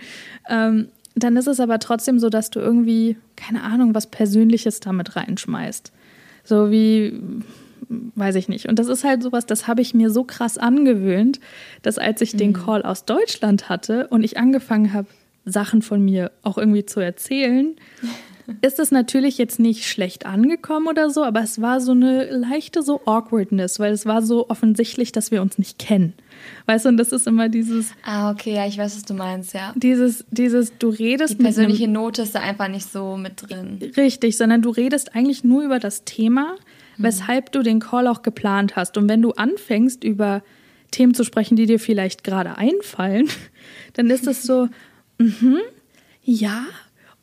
Ähm, 0.47 0.89
dann 1.15 1.35
ist 1.35 1.47
es 1.47 1.59
aber 1.59 1.79
trotzdem 1.79 2.19
so, 2.19 2.29
dass 2.29 2.51
du 2.51 2.59
irgendwie, 2.59 3.17
keine 3.35 3.63
Ahnung, 3.63 3.95
was 3.95 4.05
Persönliches 4.05 4.81
damit 4.81 5.15
reinschmeißt. 5.15 5.91
So 6.43 6.69
wie, 6.69 7.19
weiß 7.89 8.35
ich 8.35 8.49
nicht. 8.49 8.67
Und 8.69 8.77
das 8.77 8.87
ist 8.87 9.03
halt 9.03 9.23
sowas, 9.23 9.47
das 9.47 9.67
habe 9.67 9.81
ich 9.81 9.95
mir 9.95 10.11
so 10.11 10.25
krass 10.25 10.59
angewöhnt, 10.59 11.39
dass 11.81 11.97
als 11.97 12.21
ich 12.21 12.33
mhm. 12.33 12.37
den 12.37 12.53
Call 12.53 12.83
aus 12.83 13.05
Deutschland 13.05 13.67
hatte 13.67 14.07
und 14.09 14.23
ich 14.23 14.37
angefangen 14.37 14.93
habe, 14.93 15.07
Sachen 15.45 15.81
von 15.81 16.03
mir 16.03 16.31
auch 16.43 16.58
irgendwie 16.58 16.86
zu 16.86 16.99
erzählen, 16.99 17.75
ist 18.62 18.79
es 18.79 18.91
natürlich 18.91 19.38
jetzt 19.38 19.60
nicht 19.60 19.88
schlecht 19.88 20.25
angekommen 20.25 20.88
oder 20.88 21.10
so, 21.10 21.23
aber 21.23 21.41
es 21.41 21.62
war 21.62 21.81
so 21.81 21.91
eine 21.91 22.29
leichte 22.29 22.81
so 22.84 23.01
Awkwardness, 23.05 23.79
weil 23.79 23.93
es 23.93 24.05
war 24.05 24.21
so 24.21 24.49
offensichtlich, 24.49 25.12
dass 25.12 25.31
wir 25.31 25.41
uns 25.41 25.58
nicht 25.58 25.79
kennen. 25.79 26.13
Weißt 26.65 26.86
du, 26.86 26.89
und 26.89 26.97
das 26.97 27.12
ist 27.12 27.27
immer 27.27 27.49
dieses. 27.49 27.91
Ah, 28.03 28.31
okay, 28.31 28.55
ja, 28.55 28.67
ich 28.67 28.77
weiß, 28.77 28.95
was 28.95 29.03
du 29.03 29.13
meinst, 29.13 29.53
ja. 29.53 29.73
Dieses, 29.75 30.25
dieses, 30.31 30.77
du 30.77 30.89
redest. 30.89 31.39
Die 31.39 31.43
persönliche 31.43 31.86
einem, 31.86 31.93
Note 31.93 32.21
ist 32.21 32.36
da 32.36 32.39
einfach 32.39 32.67
nicht 32.67 32.91
so 32.91 33.17
mit 33.17 33.49
drin. 33.49 33.79
Richtig, 33.97 34.38
sondern 34.38 34.62
du 34.62 34.69
redest 34.69 35.15
eigentlich 35.15 35.43
nur 35.43 35.63
über 35.63 35.79
das 35.79 36.03
Thema, 36.05 36.55
mhm. 36.97 37.03
weshalb 37.03 37.51
du 37.51 37.63
den 37.63 37.79
Call 37.79 38.08
auch 38.08 38.21
geplant 38.21 38.75
hast. 38.75 38.97
Und 38.97 39.10
wenn 39.10 39.21
du 39.21 39.31
anfängst, 39.31 40.03
über 40.03 40.43
Themen 40.91 41.13
zu 41.13 41.23
sprechen, 41.23 41.55
die 41.55 41.65
dir 41.65 41.79
vielleicht 41.79 42.23
gerade 42.23 42.58
einfallen, 42.58 43.27
dann 43.93 44.10
ist 44.10 44.27
es 44.27 44.43
so, 44.43 44.69
mhm, 45.17 45.60
ja, 46.23 46.65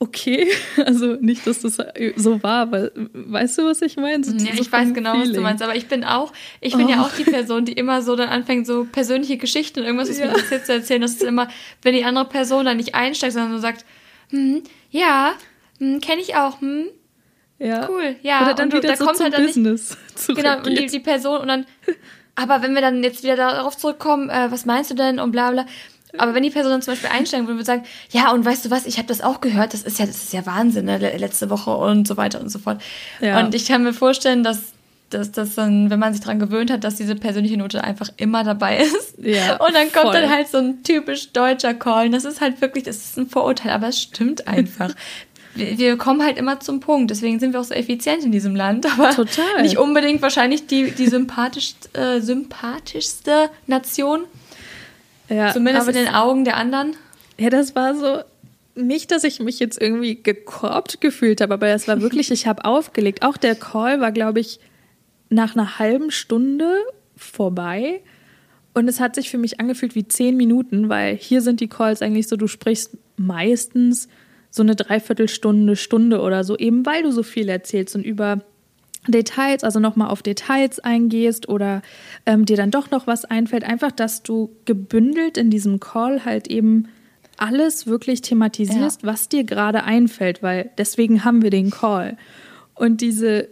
okay. 0.02 0.48
Also 0.84 1.16
nicht, 1.20 1.46
dass 1.46 1.60
das 1.60 1.78
so 2.16 2.42
war, 2.42 2.62
aber 2.62 2.90
weißt 2.94 3.58
du, 3.58 3.64
was 3.64 3.82
ich 3.82 3.96
meine? 3.96 4.24
So, 4.24 4.32
ja, 4.32 4.52
ich 4.54 4.70
weiß 4.70 4.92
genau, 4.94 5.12
Feeling. 5.12 5.28
was 5.28 5.36
du 5.36 5.40
meinst, 5.42 5.62
aber 5.62 5.76
ich 5.76 5.86
bin 5.86 6.04
auch, 6.04 6.32
ich 6.60 6.76
bin 6.76 6.86
oh. 6.86 6.90
ja 6.90 7.02
auch 7.02 7.12
die 7.12 7.24
Person, 7.30 7.64
die 7.64 7.72
immer 7.72 8.02
so 8.02 8.16
dann 8.16 8.28
anfängt, 8.28 8.66
so 8.66 8.84
persönliche 8.84 9.36
Geschichten 9.36 9.80
und 9.80 9.86
irgendwas, 9.86 10.08
was 10.08 10.18
ja. 10.18 10.26
mir 10.26 10.64
zu 10.64 10.72
erzählen. 10.72 11.02
Das 11.02 11.12
ist 11.12 11.22
immer, 11.22 11.48
wenn 11.82 11.94
die 11.94 12.04
andere 12.04 12.24
Person 12.24 12.64
dann 12.64 12.76
nicht 12.76 12.94
einsteigt, 12.94 13.32
sondern 13.34 13.52
so 13.52 13.58
sagt, 13.58 13.84
hm, 14.30 14.62
ja, 14.90 15.34
hm, 15.78 16.00
kenne 16.00 16.20
ich 16.20 16.34
auch, 16.36 16.60
hm, 16.60 16.86
ja. 17.58 17.88
cool, 17.88 18.16
ja. 18.22 18.42
Oder 18.42 18.54
dann 18.54 18.68
und 18.68 18.78
wieder 18.78 18.88
da 18.88 18.96
so 18.96 19.04
kommt 19.04 19.20
halt 19.20 19.34
dann 19.34 19.46
Business 19.46 19.96
nicht, 20.28 20.36
genau, 20.36 20.56
und 20.56 20.66
die, 20.66 20.86
die 20.86 21.00
Person 21.00 21.40
und 21.40 21.48
dann, 21.48 21.66
aber 22.34 22.62
wenn 22.62 22.74
wir 22.74 22.80
dann 22.80 23.02
jetzt 23.02 23.22
wieder 23.22 23.36
darauf 23.36 23.76
zurückkommen, 23.76 24.30
äh, 24.30 24.50
was 24.50 24.64
meinst 24.64 24.90
du 24.90 24.94
denn 24.94 25.20
und 25.20 25.32
bla 25.32 25.50
bla, 25.50 25.66
aber 26.18 26.34
wenn 26.34 26.42
die 26.42 26.50
Person 26.50 26.72
dann 26.72 26.82
zum 26.82 26.92
Beispiel 26.92 27.10
einsteigen 27.10 27.46
würde 27.46 27.58
und 27.58 27.64
sagen, 27.64 27.84
ja, 28.10 28.32
und 28.32 28.44
weißt 28.44 28.64
du 28.64 28.70
was, 28.70 28.86
ich 28.86 28.98
habe 28.98 29.08
das 29.08 29.20
auch 29.20 29.40
gehört, 29.40 29.72
das 29.72 29.82
ist 29.82 29.98
ja, 29.98 30.06
das 30.06 30.16
ist 30.16 30.32
ja 30.32 30.44
Wahnsinn, 30.46 30.84
ne? 30.84 30.98
letzte 30.98 31.50
Woche 31.50 31.70
und 31.70 32.06
so 32.06 32.16
weiter 32.16 32.40
und 32.40 32.50
so 32.50 32.58
fort. 32.58 32.80
Ja. 33.20 33.40
Und 33.40 33.54
ich 33.54 33.66
kann 33.66 33.82
mir 33.82 33.94
vorstellen, 33.94 34.42
dass 34.42 34.72
dass 35.12 35.30
das 35.30 35.54
dann, 35.54 35.90
wenn 35.90 35.98
man 35.98 36.12
sich 36.12 36.22
daran 36.22 36.38
gewöhnt 36.38 36.70
hat, 36.70 36.84
dass 36.84 36.96
diese 36.96 37.14
persönliche 37.14 37.56
Note 37.56 37.84
einfach 37.84 38.08
immer 38.16 38.44
dabei 38.44 38.78
ist. 38.78 39.18
Ja, 39.18 39.56
und 39.56 39.74
dann 39.74 39.92
kommt 39.92 40.06
voll. 40.06 40.14
dann 40.14 40.30
halt 40.30 40.48
so 40.48 40.58
ein 40.58 40.82
typisch 40.82 41.32
deutscher 41.32 41.74
Call. 41.74 42.06
Und 42.06 42.12
das 42.12 42.24
ist 42.24 42.40
halt 42.40 42.60
wirklich, 42.60 42.84
das 42.84 42.96
ist 42.96 43.18
ein 43.18 43.28
Vorurteil, 43.28 43.72
aber 43.72 43.88
es 43.88 44.00
stimmt 44.00 44.48
einfach. 44.48 44.94
wir, 45.54 45.78
wir, 45.78 45.96
kommen 45.96 46.22
halt 46.22 46.38
immer 46.38 46.60
zum 46.60 46.80
Punkt. 46.80 47.10
Deswegen 47.10 47.38
sind 47.38 47.52
wir 47.52 47.60
auch 47.60 47.64
so 47.64 47.74
effizient 47.74 48.24
in 48.24 48.32
diesem 48.32 48.56
Land. 48.56 48.86
Aber 48.86 49.10
Total. 49.10 49.62
nicht 49.62 49.78
unbedingt 49.78 50.22
wahrscheinlich 50.22 50.66
die, 50.66 50.90
die 50.92 51.06
sympathisch, 51.06 51.74
äh, 51.92 52.20
sympathischste 52.20 53.50
Nation. 53.66 54.24
Ja, 55.28 55.52
Zumindest 55.52 55.88
in 55.88 55.94
den 55.94 56.08
Augen 56.08 56.44
der 56.44 56.56
anderen. 56.56 56.96
Ja, 57.38 57.50
das 57.50 57.74
war 57.74 57.94
so. 57.94 58.22
Nicht, 58.74 59.10
dass 59.10 59.24
ich 59.24 59.38
mich 59.38 59.58
jetzt 59.58 59.80
irgendwie 59.80 60.22
gekorbt 60.22 61.02
gefühlt 61.02 61.42
habe, 61.42 61.54
aber 61.54 61.68
es 61.68 61.88
war 61.88 62.00
wirklich, 62.00 62.30
ich 62.30 62.46
habe 62.46 62.64
aufgelegt. 62.64 63.22
Auch 63.22 63.36
der 63.36 63.54
Call 63.54 64.00
war, 64.00 64.12
glaube 64.12 64.40
ich, 64.40 64.60
nach 65.28 65.54
einer 65.54 65.78
halben 65.78 66.10
Stunde 66.10 66.76
vorbei. 67.14 68.00
Und 68.72 68.88
es 68.88 68.98
hat 68.98 69.14
sich 69.14 69.28
für 69.28 69.36
mich 69.36 69.60
angefühlt 69.60 69.94
wie 69.94 70.08
zehn 70.08 70.38
Minuten, 70.38 70.88
weil 70.88 71.16
hier 71.16 71.42
sind 71.42 71.60
die 71.60 71.68
Calls 71.68 72.00
eigentlich 72.00 72.28
so, 72.28 72.36
du 72.36 72.46
sprichst 72.46 72.96
meistens 73.16 74.08
so 74.50 74.62
eine 74.62 74.74
Dreiviertelstunde, 74.76 75.76
Stunde 75.76 76.20
oder 76.20 76.44
so, 76.44 76.56
eben 76.56 76.86
weil 76.86 77.02
du 77.02 77.12
so 77.12 77.22
viel 77.22 77.48
erzählst 77.48 77.94
und 77.94 78.04
über 78.04 78.40
Details, 79.08 79.64
also 79.64 79.80
nochmal 79.80 80.08
auf 80.08 80.22
Details 80.22 80.78
eingehst 80.78 81.48
oder 81.48 81.82
ähm, 82.24 82.44
dir 82.44 82.56
dann 82.56 82.70
doch 82.70 82.90
noch 82.90 83.06
was 83.06 83.24
einfällt. 83.24 83.64
Einfach, 83.64 83.90
dass 83.90 84.22
du 84.22 84.54
gebündelt 84.64 85.36
in 85.36 85.50
diesem 85.50 85.80
Call 85.80 86.24
halt 86.24 86.48
eben 86.48 86.88
alles 87.36 87.86
wirklich 87.86 88.22
thematisierst, 88.22 89.02
ja. 89.02 89.08
was 89.08 89.28
dir 89.28 89.44
gerade 89.44 89.84
einfällt, 89.84 90.42
weil 90.42 90.70
deswegen 90.78 91.24
haben 91.24 91.42
wir 91.42 91.50
den 91.50 91.70
Call. 91.70 92.16
Und 92.74 93.00
diese 93.00 93.48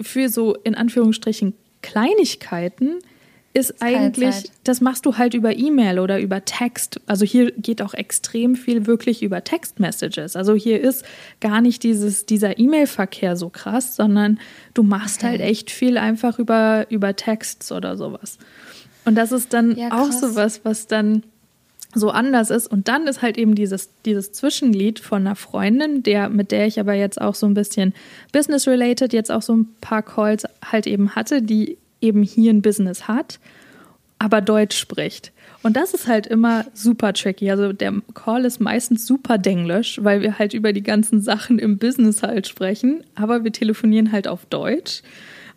für 0.00 0.28
so 0.28 0.54
in 0.54 0.74
Anführungsstrichen 0.74 1.54
Kleinigkeiten 1.80 2.98
ist 3.54 3.82
eigentlich, 3.82 4.50
das 4.64 4.80
machst 4.80 5.04
du 5.04 5.18
halt 5.18 5.34
über 5.34 5.54
E-Mail 5.54 5.98
oder 5.98 6.20
über 6.20 6.44
Text. 6.44 7.00
Also 7.06 7.26
hier 7.26 7.52
geht 7.52 7.82
auch 7.82 7.92
extrem 7.92 8.56
viel 8.56 8.86
wirklich 8.86 9.22
über 9.22 9.44
Text-Messages. 9.44 10.36
Also 10.36 10.54
hier 10.54 10.80
ist 10.80 11.04
gar 11.40 11.60
nicht 11.60 11.82
dieses, 11.82 12.24
dieser 12.24 12.58
E-Mail-Verkehr 12.58 13.36
so 13.36 13.50
krass, 13.50 13.94
sondern 13.94 14.40
du 14.72 14.82
machst 14.82 15.18
okay. 15.18 15.32
halt 15.32 15.40
echt 15.42 15.70
viel 15.70 15.98
einfach 15.98 16.38
über, 16.38 16.86
über 16.88 17.14
Texts 17.14 17.70
oder 17.72 17.98
sowas. 17.98 18.38
Und 19.04 19.16
das 19.16 19.32
ist 19.32 19.52
dann 19.52 19.76
ja, 19.76 19.90
auch 19.92 20.12
sowas, 20.12 20.60
was 20.64 20.86
dann 20.86 21.22
so 21.94 22.10
anders 22.10 22.48
ist. 22.48 22.68
Und 22.68 22.88
dann 22.88 23.06
ist 23.06 23.20
halt 23.20 23.36
eben 23.36 23.54
dieses, 23.54 23.90
dieses 24.06 24.32
Zwischenlied 24.32 24.98
von 24.98 25.26
einer 25.26 25.36
Freundin, 25.36 26.02
der, 26.02 26.30
mit 26.30 26.52
der 26.52 26.66
ich 26.66 26.80
aber 26.80 26.94
jetzt 26.94 27.20
auch 27.20 27.34
so 27.34 27.46
ein 27.46 27.52
bisschen 27.52 27.92
business-related, 28.32 29.12
jetzt 29.12 29.30
auch 29.30 29.42
so 29.42 29.54
ein 29.54 29.68
paar 29.82 30.02
Calls 30.02 30.44
halt 30.64 30.86
eben 30.86 31.14
hatte, 31.14 31.42
die 31.42 31.76
eben 32.02 32.22
hier 32.22 32.52
ein 32.52 32.62
Business 32.62 33.08
hat, 33.08 33.38
aber 34.18 34.40
Deutsch 34.40 34.76
spricht. 34.76 35.32
Und 35.62 35.76
das 35.76 35.94
ist 35.94 36.08
halt 36.08 36.26
immer 36.26 36.66
super 36.74 37.12
tricky. 37.12 37.50
Also 37.50 37.72
der 37.72 37.94
Call 38.14 38.44
ist 38.44 38.60
meistens 38.60 39.06
super 39.06 39.38
denglisch, 39.38 40.00
weil 40.02 40.20
wir 40.20 40.38
halt 40.38 40.54
über 40.54 40.72
die 40.72 40.82
ganzen 40.82 41.20
Sachen 41.20 41.58
im 41.58 41.78
Business 41.78 42.22
halt 42.22 42.48
sprechen, 42.48 43.04
aber 43.14 43.44
wir 43.44 43.52
telefonieren 43.52 44.12
halt 44.12 44.26
auf 44.26 44.44
Deutsch. 44.46 45.02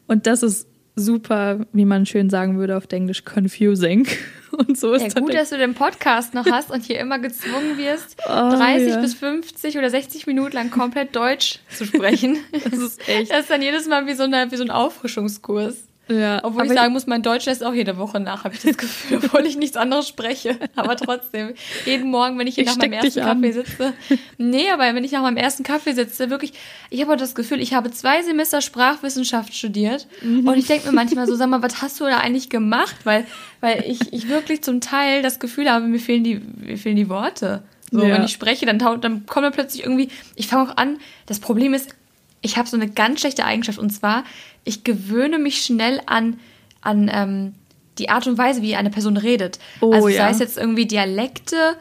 Und 0.08 0.28
das 0.28 0.44
ist 0.44 0.68
super, 0.96 1.66
wie 1.74 1.86
man 1.86 2.06
schön 2.06 2.30
sagen 2.30 2.58
würde 2.58 2.78
auf 2.78 2.86
Englisch, 2.92 3.24
confusing. 3.26 4.08
Und 4.52 4.78
so 4.78 4.94
ist 4.94 5.16
ja, 5.16 5.22
gut, 5.22 5.34
dass 5.34 5.50
du 5.50 5.58
den 5.58 5.74
Podcast 5.74 6.34
noch 6.34 6.46
hast 6.46 6.72
und 6.72 6.82
hier 6.82 6.98
immer 7.00 7.20
gezwungen 7.20 7.78
wirst, 7.78 8.16
oh, 8.26 8.30
30 8.30 8.88
ja. 8.88 9.02
bis 9.02 9.14
50 9.16 9.78
oder 9.78 9.90
60 9.90 10.28
Minuten 10.28 10.54
lang 10.54 10.72
komplett 10.72 11.14
Deutsch 11.14 11.60
zu 11.70 11.84
sprechen. 11.86 12.38
Das 12.54 12.80
ist 12.80 13.10
echt. 13.10 13.32
Das 13.32 13.42
ist 13.42 13.50
dann 13.50 13.62
jedes 13.62 13.86
Mal 13.86 14.08
wie 14.08 14.14
so, 14.14 14.24
eine, 14.24 14.50
wie 14.50 14.56
so 14.56 14.64
ein 14.64 14.72
Auffrischungskurs. 14.72 15.84
Ja, 16.08 16.44
Obwohl 16.44 16.66
ich 16.66 16.74
sagen 16.74 16.94
muss, 16.94 17.08
mein 17.08 17.24
Deutsch 17.24 17.46
lässt 17.46 17.64
auch 17.64 17.74
jede 17.74 17.98
Woche 17.98 18.20
nach, 18.20 18.44
habe 18.44 18.54
ich 18.54 18.62
das 18.62 18.78
Gefühl, 18.78 19.18
obwohl 19.24 19.46
ich 19.46 19.58
nichts 19.58 19.76
anderes 19.76 20.08
spreche. 20.08 20.58
Aber 20.76 20.96
trotzdem, 20.96 21.54
jeden 21.86 22.12
Morgen, 22.12 22.38
wenn 22.38 22.46
ich 22.46 22.56
hier 22.56 22.64
ich 22.64 22.70
nach 22.70 22.78
meinem 22.78 22.94
ersten 22.94 23.22
Kaffee 23.22 23.52
sitze. 23.52 23.94
Nee, 24.38 24.70
aber 24.72 24.84
wenn 24.94 25.04
ich 25.04 25.12
nach 25.12 25.24
meinem 25.24 25.38
ersten 25.38 25.64
Kaffee 25.64 25.94
sitze, 25.94 26.30
wirklich, 26.30 26.54
ich 26.92 27.02
habe 27.02 27.18
das 27.18 27.34
Gefühl, 27.34 27.60
ich 27.60 27.74
habe 27.74 27.92
zwei 27.92 28.22
Semester 28.22 28.62
Sprachwissenschaft 28.62 29.56
studiert. 29.56 30.08
Mhm. 30.22 30.48
Und 30.48 30.58
ich 30.58 30.68
denke 30.68 30.88
mir 30.88 30.94
manchmal 30.94 31.26
so, 31.26 31.36
sag 31.36 31.50
mal, 31.50 31.64
was 31.64 31.82
hast 31.82 32.00
du 32.00 32.06
da 32.06 32.20
eigentlich 32.20 32.50
gemacht? 32.50 32.98
Weil, 33.04 33.26
weil 33.62 33.84
ich, 33.88 34.14
ich 34.14 34.30
wirklich 34.30 34.62
zum 34.62 34.82
Teil 34.82 35.24
das 35.24 35.40
Gefühl 35.40 35.70
habe, 35.72 35.88
mir 35.88 36.00
fehlen 36.00 36.24
die, 36.24 36.42
mir 36.58 36.78
fehlen 36.78 36.98
die 36.98 37.10
Worte. 37.10 37.64
So, 37.92 38.04
ja. 38.04 38.14
wenn 38.14 38.24
ich 38.24 38.32
spreche, 38.32 38.66
dann, 38.66 38.78
dann 38.80 39.26
kommt 39.26 39.46
mir 39.46 39.52
plötzlich 39.52 39.84
irgendwie, 39.84 40.10
ich 40.36 40.48
fange 40.48 40.70
auch 40.70 40.78
an, 40.78 40.98
das 41.26 41.40
Problem 41.40 41.74
ist, 41.74 41.96
ich 42.46 42.58
habe 42.58 42.70
so 42.70 42.78
eine 42.78 42.90
ganz 42.90 43.20
schlechte 43.20 43.44
Eigenschaft 43.44 43.80
und 43.80 43.90
zwar, 43.90 44.24
ich 44.64 44.84
gewöhne 44.84 45.40
mich 45.40 45.64
schnell 45.64 46.00
an, 46.06 46.40
an 46.82 47.10
ähm, 47.12 47.56
die 47.98 48.10
Art 48.10 48.28
und 48.28 48.38
Weise, 48.38 48.62
wie 48.62 48.76
eine 48.76 48.90
Person 48.90 49.18
redet. 49.18 49.58
Oh, 49.82 49.92
also 49.92 50.10
sei 50.10 50.30
es 50.30 50.40
jetzt 50.40 50.58
irgendwie 50.58 50.86
Dialekte 50.86 51.78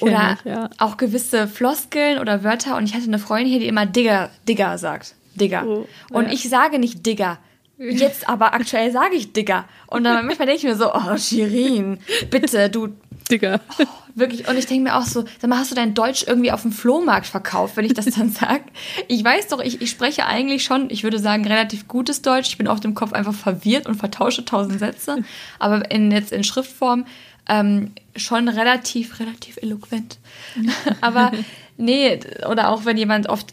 oder 0.00 0.38
ich, 0.38 0.50
ja. 0.50 0.70
auch 0.78 0.96
gewisse 0.96 1.48
Floskeln 1.48 2.18
oder 2.18 2.44
Wörter. 2.44 2.76
Und 2.76 2.84
ich 2.84 2.94
hatte 2.94 3.04
eine 3.04 3.18
Freundin 3.18 3.48
hier, 3.48 3.60
die 3.60 3.66
immer 3.66 3.86
Digger, 3.86 4.30
Digger 4.46 4.78
sagt. 4.78 5.14
Digger. 5.34 5.66
Oh, 5.66 5.86
und 6.10 6.26
ja. 6.26 6.32
ich 6.32 6.48
sage 6.48 6.78
nicht 6.78 7.04
Digger. 7.04 7.38
Jetzt 7.76 8.28
aber 8.28 8.54
aktuell 8.54 8.92
sage 8.92 9.16
ich 9.16 9.32
Digger. 9.32 9.64
Und 9.88 10.04
dann 10.04 10.26
manchmal 10.26 10.46
denke 10.46 10.58
ich 10.58 10.64
mir 10.64 10.76
so, 10.76 10.94
oh, 10.94 11.16
Shirin, 11.16 11.98
bitte, 12.30 12.70
du. 12.70 12.90
Digger. 13.30 13.60
Oh, 13.78 13.84
Wirklich, 14.16 14.46
und 14.48 14.56
ich 14.56 14.66
denke 14.66 14.84
mir 14.84 14.96
auch 14.96 15.04
so, 15.04 15.24
sag 15.40 15.50
mal, 15.50 15.58
hast 15.58 15.72
du 15.72 15.74
dein 15.74 15.94
Deutsch 15.94 16.24
irgendwie 16.26 16.52
auf 16.52 16.62
dem 16.62 16.70
Flohmarkt 16.70 17.26
verkauft, 17.26 17.76
wenn 17.76 17.84
ich 17.84 17.94
das 17.94 18.04
dann 18.06 18.30
sage? 18.30 18.62
Ich 19.08 19.24
weiß 19.24 19.48
doch, 19.48 19.60
ich, 19.60 19.82
ich 19.82 19.90
spreche 19.90 20.26
eigentlich 20.26 20.62
schon, 20.62 20.88
ich 20.90 21.02
würde 21.02 21.18
sagen, 21.18 21.44
relativ 21.46 21.88
gutes 21.88 22.22
Deutsch. 22.22 22.48
Ich 22.50 22.58
bin 22.58 22.68
auf 22.68 22.78
dem 22.78 22.94
Kopf 22.94 23.12
einfach 23.12 23.34
verwirrt 23.34 23.86
und 23.86 23.96
vertausche 23.96 24.44
tausend 24.44 24.78
Sätze. 24.78 25.24
Aber 25.58 25.90
in, 25.90 26.12
jetzt 26.12 26.32
in 26.32 26.44
Schriftform 26.44 27.06
ähm, 27.48 27.92
schon 28.14 28.48
relativ, 28.48 29.18
relativ 29.18 29.56
eloquent. 29.56 30.18
Aber 31.00 31.32
nee, 31.76 32.20
oder 32.48 32.68
auch 32.68 32.84
wenn 32.84 32.96
jemand 32.96 33.28
oft, 33.28 33.52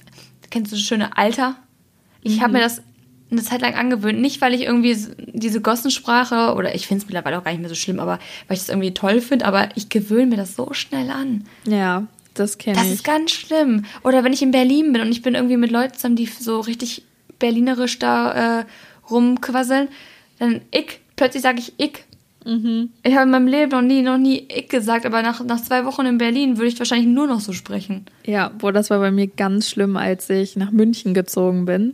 kennst 0.52 0.72
du 0.72 0.76
das 0.76 0.86
schöne 0.86 1.18
Alter? 1.18 1.56
Ich 2.22 2.40
habe 2.40 2.50
mhm. 2.50 2.54
mir 2.58 2.64
das 2.64 2.84
eine 3.32 3.42
Zeit 3.42 3.62
lang 3.62 3.76
angewöhnt. 3.76 4.20
Nicht, 4.20 4.42
weil 4.42 4.54
ich 4.54 4.64
irgendwie 4.64 4.98
diese 5.18 5.62
Gossensprache, 5.62 6.54
oder 6.56 6.76
ich 6.76 6.88
finde 6.88 7.02
es 7.02 7.08
mittlerweile 7.08 7.40
auch 7.40 7.44
gar 7.44 7.52
nicht 7.52 7.62
mehr 7.62 7.70
so 7.70 7.76
schlimm, 7.76 8.00
aber 8.00 8.20
weil 8.48 8.58
ich 8.58 8.64
es 8.64 8.70
irgendwie 8.70 8.94
toll 8.94 9.22
finde, 9.22 9.46
aber 9.46 9.70
ich 9.76 9.90
gewöhne 9.90 10.28
mir 10.28 10.38
das 10.38 10.56
so 10.56 10.74
schnell 10.74 11.10
an. 11.10 11.46
Ja, 11.66 12.08
das 12.34 12.58
kenne 12.58 12.78
ich. 12.78 12.84
Das 12.84 12.92
ist 12.92 13.04
ganz 13.04 13.32
schlimm. 13.32 13.86
Oder 14.04 14.24
wenn 14.24 14.34
ich 14.34 14.42
in 14.42 14.52
Berlin 14.52 14.94
bin 14.94 15.02
und 15.02 15.12
ich 15.12 15.22
bin 15.22 15.36
irgendwie 15.36 15.58
mit 15.58 15.72
Leuten 15.72 15.94
zusammen, 15.96 16.16
die 16.16 16.26
so 16.26 16.60
richtig 16.60 17.04
berlinerisch 17.40 18.00
da 18.00 18.60
äh, 18.60 18.66
rumquasseln, 19.10 19.88
dann 20.40 20.62
ich, 20.72 21.00
plötzlich 21.16 21.44
sage 21.44 21.60
ich 21.60 21.74
ich. 21.78 22.04
Mhm. 22.46 22.90
Ich 23.04 23.14
habe 23.14 23.26
in 23.26 23.32
meinem 23.32 23.48
Leben 23.48 23.72
noch 23.72 23.82
nie, 23.82 24.02
noch 24.02 24.18
nie 24.18 24.48
ich 24.50 24.68
gesagt, 24.68 25.06
aber 25.06 25.22
nach, 25.22 25.44
nach 25.44 25.62
zwei 25.62 25.86
Wochen 25.86 26.06
in 26.06 26.18
Berlin 26.18 26.58
würde 26.58 26.70
ich 26.70 26.80
wahrscheinlich 26.80 27.08
nur 27.08 27.28
noch 27.28 27.40
so 27.40 27.54
sprechen. 27.54 28.06
Ja, 28.26 28.50
boah, 28.50 28.74
das 28.74 28.90
war 28.90 29.00
bei 29.00 29.12
mir 29.12 29.28
ganz 29.28 29.70
schlimm, 29.70 29.96
als 29.96 30.30
ich 30.30 30.56
nach 30.56 30.72
München 30.72 31.14
gezogen 31.14 31.66
bin. 31.66 31.94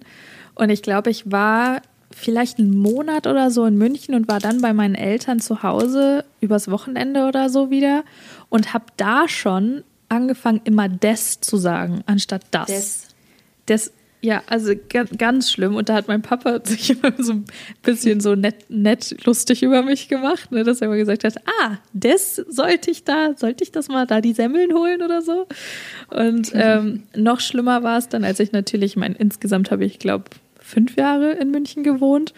Und 0.58 0.70
ich 0.70 0.82
glaube, 0.82 1.10
ich 1.10 1.32
war 1.32 1.82
vielleicht 2.12 2.58
einen 2.58 2.76
Monat 2.76 3.28
oder 3.28 3.52
so 3.52 3.66
in 3.66 3.78
München 3.78 4.16
und 4.16 4.28
war 4.28 4.40
dann 4.40 4.62
bei 4.62 4.74
meinen 4.74 4.96
Eltern 4.96 5.40
zu 5.40 5.62
Hause 5.62 6.26
übers 6.42 6.70
Wochenende 6.72 7.26
oder 7.28 7.50
so 7.50 7.70
wieder 7.70 8.04
und 8.50 8.74
habe 8.74 8.86
da 8.98 9.28
schon 9.28 9.84
angefangen, 10.10 10.62
immer 10.64 10.90
des 10.90 11.42
zu 11.42 11.58
sagen, 11.58 12.02
anstatt 12.08 12.42
das. 12.52 12.68
Des. 12.68 13.08
des 13.68 13.94
ja, 14.20 14.42
also 14.48 14.74
ganz 15.18 15.52
schlimm. 15.52 15.76
Und 15.76 15.90
da 15.90 15.94
hat 15.94 16.08
mein 16.08 16.24
Papa 16.24 16.60
sich 16.64 16.90
immer 16.90 17.14
so 17.20 17.34
ein 17.34 17.46
bisschen 17.84 18.20
so 18.20 18.34
nett, 18.34 18.70
nett 18.70 19.16
lustig 19.26 19.62
über 19.62 19.84
mich 19.84 20.08
gemacht, 20.08 20.52
ne, 20.52 20.64
dass 20.64 20.82
er 20.82 20.88
immer 20.88 20.98
gesagt 20.98 21.24
hat, 21.24 21.36
ah, 21.62 21.78
des 21.94 22.36
sollte 22.36 22.90
ich 22.90 23.04
da, 23.04 23.36
sollte 23.36 23.64
ich 23.64 23.72
das 23.72 23.90
mal 23.90 24.08
da 24.08 24.22
die 24.22 24.34
Semmeln 24.34 24.74
holen 24.74 25.04
oder 25.04 25.22
so. 25.22 25.46
Und 26.10 26.52
ähm, 26.56 27.04
noch 27.16 27.42
schlimmer 27.42 27.84
war 27.84 28.00
es 28.00 28.10
dann, 28.10 28.24
als 28.24 28.40
ich 28.40 28.52
natürlich, 28.52 28.96
mein, 28.96 29.14
insgesamt 29.16 29.70
habe 29.70 29.86
ich, 29.86 30.00
glaube 30.00 30.26
fünf 30.68 30.96
Jahre 30.96 31.32
in 31.32 31.52
München 31.52 31.84
gewohnt. 31.84 32.34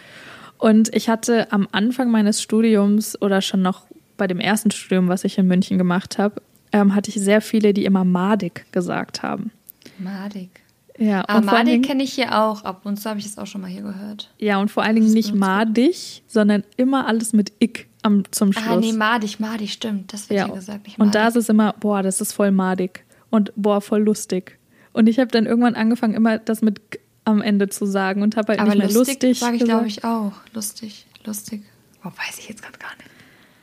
Und 0.57 0.93
ich 0.95 1.09
hatte 1.09 1.51
am 1.51 1.67
Anfang 1.71 2.11
meines 2.11 2.41
Studiums 2.41 3.19
oder 3.21 3.41
schon 3.41 3.61
noch 3.61 3.85
bei 4.17 4.27
dem 4.27 4.39
ersten 4.39 4.71
Studium, 4.71 5.07
was 5.07 5.23
ich 5.23 5.37
in 5.37 5.47
München 5.47 5.77
gemacht 5.77 6.17
habe, 6.17 6.41
ähm, 6.71 6.93
hatte 6.93 7.09
ich 7.09 7.15
sehr 7.15 7.41
viele, 7.41 7.73
die 7.73 7.85
immer 7.85 8.03
Madig 8.03 8.71
gesagt 8.71 9.23
haben. 9.23 9.51
Madig. 9.97 10.49
Ja, 10.97 11.23
ah, 11.27 11.39
Madig 11.39 11.85
kenne 11.85 12.03
ich 12.03 12.13
hier 12.13 12.37
auch. 12.37 12.65
Ab 12.65 12.81
und 12.83 12.97
zu 12.97 13.09
habe 13.09 13.19
ich 13.19 13.25
das 13.25 13.37
auch 13.37 13.47
schon 13.47 13.61
mal 13.61 13.69
hier 13.69 13.83
gehört. 13.83 14.29
Ja, 14.37 14.59
und 14.59 14.69
vor 14.69 14.83
allen 14.83 14.95
Dingen 14.95 15.13
nicht 15.13 15.33
madig, 15.33 16.23
sondern 16.27 16.63
immer 16.75 17.07
alles 17.07 17.31
mit 17.31 17.53
ick 17.59 17.87
am, 18.01 18.23
zum 18.31 18.49
ah, 18.49 18.53
Schluss. 18.53 18.67
Ah, 18.67 18.79
nee, 18.79 18.91
madig, 18.91 19.39
madig, 19.39 19.71
stimmt. 19.71 20.11
Das 20.11 20.29
wird 20.29 20.39
ja. 20.39 20.45
hier 20.47 20.55
gesagt. 20.55 20.85
Nicht 20.85 20.99
und 20.99 21.15
da 21.15 21.29
ist 21.29 21.37
es 21.37 21.47
immer, 21.47 21.73
boah, 21.79 22.03
das 22.03 22.19
ist 22.19 22.33
voll 22.33 22.51
madig. 22.51 23.05
Und 23.29 23.53
boah, 23.55 23.79
voll 23.79 24.01
lustig. 24.01 24.59
Und 24.91 25.07
ich 25.07 25.19
habe 25.19 25.31
dann 25.31 25.45
irgendwann 25.45 25.75
angefangen, 25.75 26.15
immer 26.15 26.37
das 26.37 26.61
mit 26.61 26.81
am 27.29 27.41
Ende 27.41 27.69
zu 27.69 27.85
sagen 27.85 28.21
und 28.21 28.35
habe 28.37 28.49
halt 28.49 28.59
Aber 28.59 28.69
nicht 28.69 28.77
mehr 28.79 28.91
lustig. 28.91 29.21
lustig 29.21 29.39
sage 29.39 29.57
ich, 29.57 29.63
glaube 29.63 29.87
ich, 29.87 30.03
auch. 30.03 30.33
Lustig, 30.53 31.05
lustig. 31.25 31.63
Oh, 32.03 32.09
weiß 32.09 32.39
ich 32.39 32.49
jetzt 32.49 32.61
gerade 32.61 32.77
gar 32.77 32.95
nicht. 32.97 33.09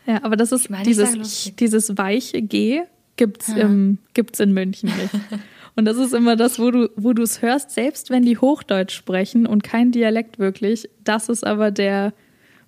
Ja, 0.07 0.22
aber 0.24 0.37
das 0.37 0.52
ist 0.52 0.70
meine, 0.70 0.85
dieses, 0.85 1.52
dieses 1.57 1.96
weiche 1.98 2.42
G 2.42 2.83
gibt's, 3.16 3.48
ja. 3.48 3.57
im, 3.57 3.98
gibt's 4.14 4.40
in 4.40 4.52
München 4.52 4.90
nicht. 4.96 5.14
Und 5.76 5.85
das 5.85 5.98
ist 5.98 6.14
immer 6.14 6.37
das, 6.37 6.59
wo 6.59 6.70
du, 6.70 6.90
wo 6.96 7.12
du 7.12 7.22
es 7.22 7.42
hörst, 7.42 7.70
selbst 7.70 8.09
wenn 8.09 8.22
die 8.22 8.38
Hochdeutsch 8.38 8.94
sprechen 8.94 9.46
und 9.46 9.62
kein 9.62 9.92
Dialekt 9.92 10.38
wirklich, 10.38 10.88
das 11.05 11.29
ist 11.29 11.46
aber 11.46 11.70
der 11.70 12.14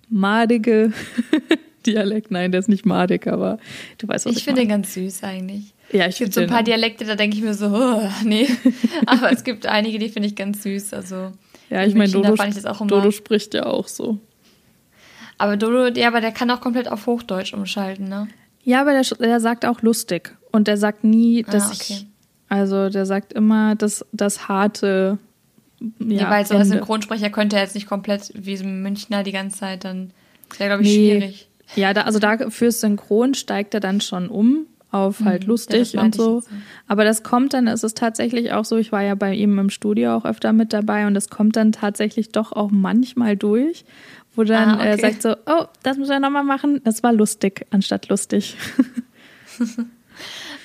madige 0.09 0.93
Dialekt. 1.87 2.29
Nein, 2.29 2.51
der 2.51 2.59
ist 2.59 2.69
nicht 2.69 2.85
madig, 2.85 3.25
aber 3.25 3.57
du 3.97 4.07
weißt, 4.07 4.27
was 4.27 4.33
ich, 4.33 4.37
ich 4.37 4.43
finde 4.43 4.61
den 4.61 4.69
ganz 4.69 4.93
süß 4.93 5.23
eigentlich. 5.23 5.73
Ja, 5.91 6.07
ich 6.07 6.15
finde 6.15 6.33
so 6.33 6.41
ein 6.41 6.47
paar 6.47 6.63
Dialekte, 6.63 7.05
da 7.05 7.15
denke 7.15 7.37
ich 7.37 7.43
mir 7.43 7.53
so, 7.53 7.67
oh, 7.73 8.09
nee. 8.23 8.47
Aber 9.05 9.31
es 9.31 9.43
gibt 9.43 9.65
einige, 9.65 9.99
die 9.99 10.09
finde 10.09 10.27
ich 10.27 10.35
ganz 10.35 10.63
süß. 10.63 10.93
Also 10.93 11.31
ja, 11.69 11.83
ich 11.83 11.95
meine, 11.95 12.11
Dodo, 12.11 12.35
Dodo 12.85 13.11
spricht 13.11 13.53
ja 13.53 13.65
auch 13.65 13.87
so. 13.87 14.19
Aber 15.37 15.55
Dodo, 15.55 15.87
ja, 15.97 16.07
aber 16.07 16.19
der 16.19 16.31
kann 16.31 16.51
auch 16.51 16.59
komplett 16.59 16.91
auf 16.91 17.05
Hochdeutsch 17.05 17.53
umschalten, 17.53 18.09
ne? 18.09 18.27
Ja, 18.63 18.81
aber 18.81 18.91
der, 18.91 19.03
der 19.17 19.39
sagt 19.39 19.65
auch 19.65 19.81
lustig. 19.81 20.35
Und 20.51 20.67
der 20.67 20.77
sagt 20.77 21.03
nie, 21.03 21.45
ah, 21.47 21.51
dass 21.51 21.63
ah, 21.63 21.73
okay. 21.73 21.93
ich. 21.93 22.05
Also 22.49 22.89
der 22.89 23.05
sagt 23.05 23.33
immer 23.33 23.75
das, 23.75 24.05
das 24.11 24.47
harte. 24.47 25.17
Ja, 25.79 25.87
nee, 25.99 26.25
weil 26.27 26.45
so 26.45 26.55
ein 26.55 26.65
Synchronsprecher 26.65 27.29
könnte 27.29 27.55
jetzt 27.55 27.75
nicht 27.75 27.87
komplett 27.87 28.31
wie 28.33 28.57
so 28.57 28.65
ein 28.65 28.81
Münchner 28.81 29.23
die 29.23 29.31
ganze 29.31 29.59
Zeit, 29.59 29.85
dann 29.85 30.11
wäre, 30.57 30.71
glaube 30.71 30.83
ich, 30.83 30.89
nee. 30.89 31.11
schwierig. 31.11 31.49
Ja, 31.75 31.93
da, 31.93 32.01
also 32.01 32.19
da 32.19 32.49
fürs 32.49 32.81
Synchron 32.81 33.35
steigt 33.35 33.75
er 33.75 33.79
dann 33.79 34.01
schon 34.01 34.27
um 34.27 34.65
auf 34.91 35.19
halt 35.23 35.43
mhm, 35.43 35.49
lustig 35.49 35.97
und 35.97 36.15
so. 36.15 36.41
Aber 36.87 37.03
das 37.03 37.23
kommt 37.23 37.53
dann, 37.53 37.67
es 37.67 37.83
ist 37.83 37.97
tatsächlich 37.97 38.53
auch 38.53 38.65
so, 38.65 38.77
ich 38.77 38.91
war 38.91 39.03
ja 39.03 39.15
bei 39.15 39.33
ihm 39.33 39.59
im 39.59 39.69
Studio 39.69 40.15
auch 40.15 40.25
öfter 40.25 40.51
mit 40.51 40.73
dabei 40.73 41.05
und 41.05 41.15
es 41.15 41.29
kommt 41.29 41.55
dann 41.55 41.71
tatsächlich 41.71 42.31
doch 42.31 42.51
auch 42.51 42.71
manchmal 42.71 43.37
durch, 43.37 43.85
wo 44.35 44.43
dann 44.43 44.69
ah, 44.69 44.75
okay. 44.75 44.87
er 44.87 44.97
sagt 44.97 45.21
so, 45.21 45.35
oh, 45.45 45.65
das 45.83 45.97
müssen 45.97 46.11
wir 46.11 46.19
nochmal 46.19 46.43
machen. 46.43 46.81
Das 46.83 47.03
war 47.03 47.13
lustig 47.13 47.65
anstatt 47.69 48.09
lustig. 48.09 48.55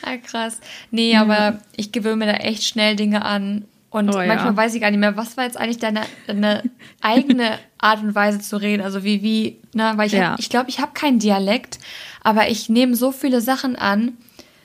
ah, 0.02 0.16
krass. 0.16 0.60
Nee, 0.90 1.12
ja. 1.12 1.22
aber 1.22 1.58
ich 1.76 1.92
gewöhne 1.92 2.16
mir 2.16 2.26
da 2.26 2.38
echt 2.38 2.64
schnell 2.64 2.96
Dinge 2.96 3.24
an. 3.24 3.64
Und 3.90 4.08
oh, 4.08 4.16
manchmal 4.16 4.46
ja. 4.46 4.56
weiß 4.56 4.74
ich 4.74 4.80
gar 4.80 4.90
nicht 4.90 4.98
mehr, 4.98 5.16
was 5.16 5.36
war 5.36 5.44
jetzt 5.44 5.56
eigentlich 5.56 5.78
deine, 5.78 6.00
deine 6.26 6.64
eigene 7.00 7.58
Art 7.78 8.02
und 8.02 8.14
Weise 8.14 8.40
zu 8.40 8.56
reden? 8.56 8.82
Also 8.82 9.04
wie, 9.04 9.22
wie, 9.22 9.60
ne, 9.72 9.92
weil 9.94 10.08
ich, 10.08 10.14
ja. 10.14 10.34
ich 10.38 10.50
glaube, 10.50 10.68
ich 10.68 10.80
habe 10.80 10.92
keinen 10.94 11.20
Dialekt, 11.20 11.78
aber 12.24 12.48
ich 12.48 12.68
nehme 12.68 12.96
so 12.96 13.12
viele 13.12 13.40
Sachen 13.40 13.76
an, 13.76 14.16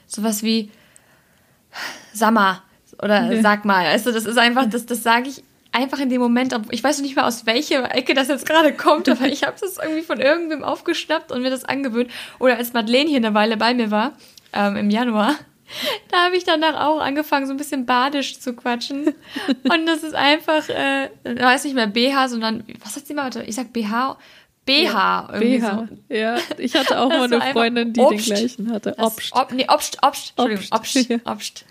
sowas 0.07 0.41
wie 0.41 0.71
Sammer 2.13 2.63
oder 3.01 3.27
nee. 3.27 3.41
sag 3.41 3.65
mal. 3.65 3.85
Also 3.85 4.11
das 4.11 4.25
ist 4.25 4.37
einfach, 4.37 4.65
das, 4.67 4.87
das 4.87 5.03
sage 5.03 5.29
ich 5.29 5.43
einfach 5.71 5.99
in 5.99 6.09
dem 6.09 6.21
Moment, 6.21 6.55
ich 6.71 6.83
weiß 6.83 7.01
nicht 7.01 7.15
mehr 7.15 7.27
aus 7.27 7.45
welcher 7.45 7.93
Ecke 7.93 8.13
das 8.13 8.27
jetzt 8.27 8.47
gerade 8.47 8.73
kommt, 8.73 9.07
aber 9.07 9.27
ich 9.27 9.43
habe 9.43 9.55
das 9.59 9.77
irgendwie 9.77 10.01
von 10.01 10.19
irgendwem 10.19 10.63
aufgeschnappt 10.63 11.31
und 11.31 11.41
mir 11.41 11.51
das 11.51 11.65
angewöhnt. 11.65 12.09
Oder 12.39 12.57
als 12.57 12.73
Madeleine 12.73 13.09
hier 13.09 13.17
eine 13.17 13.33
Weile 13.33 13.57
bei 13.57 13.73
mir 13.73 13.91
war, 13.91 14.13
ähm, 14.53 14.75
im 14.75 14.89
Januar. 14.89 15.35
Da 16.09 16.25
habe 16.25 16.35
ich 16.35 16.43
danach 16.43 16.83
auch 16.83 16.99
angefangen, 16.99 17.45
so 17.45 17.53
ein 17.53 17.57
bisschen 17.57 17.85
badisch 17.85 18.39
zu 18.39 18.55
quatschen. 18.55 19.13
Und 19.63 19.85
das 19.85 20.01
ist 20.01 20.15
einfach, 20.15 20.67
äh, 20.67 21.09
weiß 21.23 21.65
nicht 21.65 21.75
mehr 21.75 21.85
BH, 21.85 22.29
sondern, 22.29 22.63
was 22.83 22.95
hat 22.95 23.05
sie 23.05 23.13
mal? 23.13 23.29
Ich 23.45 23.53
sag 23.53 23.71
BH. 23.71 24.17
BH. 24.69 25.39
BH. 25.39 25.87
So. 25.89 26.15
Ja, 26.15 26.37
ich 26.57 26.75
hatte 26.75 26.99
auch 26.99 27.09
mal 27.09 27.23
eine 27.23 27.41
Freundin, 27.53 27.93
die 27.93 27.99
Obst. 27.99 28.29
den 28.29 28.35
gleichen 28.35 28.71
hatte. 28.71 28.95
Obst. 28.97 29.31
Ob, 29.33 29.51
nee, 29.51 29.65
Obst, 29.67 29.97
Obst. 30.03 30.33
Entschuldigung, 30.37 30.77
Obst. 30.77 30.95
Obst. 30.95 31.09
Ja. 31.09 31.17
Obst. 31.25 31.65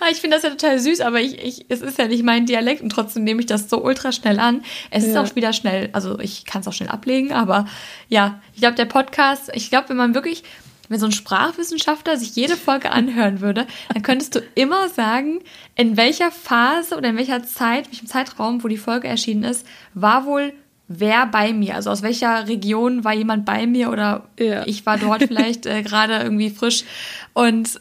Ah, 0.00 0.06
ich 0.10 0.18
finde 0.18 0.36
das 0.36 0.44
ja 0.44 0.50
total 0.50 0.78
süß, 0.78 1.00
aber 1.00 1.20
ich, 1.20 1.38
ich, 1.42 1.66
es 1.68 1.80
ist 1.80 1.98
ja 1.98 2.06
nicht 2.06 2.22
mein 2.22 2.44
Dialekt 2.46 2.82
und 2.82 2.90
trotzdem 2.90 3.24
nehme 3.24 3.40
ich 3.40 3.46
das 3.46 3.70
so 3.70 3.82
ultra 3.82 4.12
schnell 4.12 4.38
an. 4.38 4.62
Es 4.90 5.04
ja. 5.04 5.10
ist 5.10 5.16
auch 5.16 5.34
wieder 5.34 5.54
schnell, 5.54 5.88
also 5.92 6.18
ich 6.18 6.44
kann 6.44 6.60
es 6.60 6.68
auch 6.68 6.72
schnell 6.72 6.90
ablegen, 6.90 7.32
aber 7.32 7.66
ja, 8.08 8.40
ich 8.52 8.60
glaube, 8.60 8.76
der 8.76 8.84
Podcast, 8.84 9.50
ich 9.54 9.70
glaube, 9.70 9.90
wenn 9.90 9.96
man 9.96 10.14
wirklich, 10.14 10.44
wenn 10.90 10.98
so 10.98 11.06
ein 11.06 11.12
Sprachwissenschaftler 11.12 12.18
sich 12.18 12.36
jede 12.36 12.56
Folge 12.56 12.90
anhören 12.90 13.40
würde, 13.40 13.66
dann 13.92 14.02
könntest 14.02 14.34
du 14.34 14.40
immer 14.54 14.90
sagen, 14.90 15.40
in 15.74 15.96
welcher 15.96 16.30
Phase 16.30 16.96
oder 16.96 17.08
in 17.08 17.16
welcher 17.16 17.42
Zeit, 17.42 17.86
welchem 17.90 18.06
Zeitraum, 18.06 18.62
wo 18.62 18.68
die 18.68 18.76
Folge 18.76 19.08
erschienen 19.08 19.44
ist, 19.44 19.66
war 19.94 20.26
wohl 20.26 20.52
wer 20.98 21.26
bei 21.26 21.52
mir, 21.52 21.74
also 21.74 21.90
aus 21.90 22.02
welcher 22.02 22.48
Region 22.48 23.04
war 23.04 23.14
jemand 23.14 23.44
bei 23.44 23.66
mir 23.66 23.90
oder 23.90 24.24
ja. 24.38 24.66
ich 24.66 24.84
war 24.86 24.98
dort 24.98 25.22
vielleicht 25.24 25.66
äh, 25.66 25.82
gerade 25.82 26.18
irgendwie 26.18 26.50
frisch 26.50 26.84
und 27.32 27.80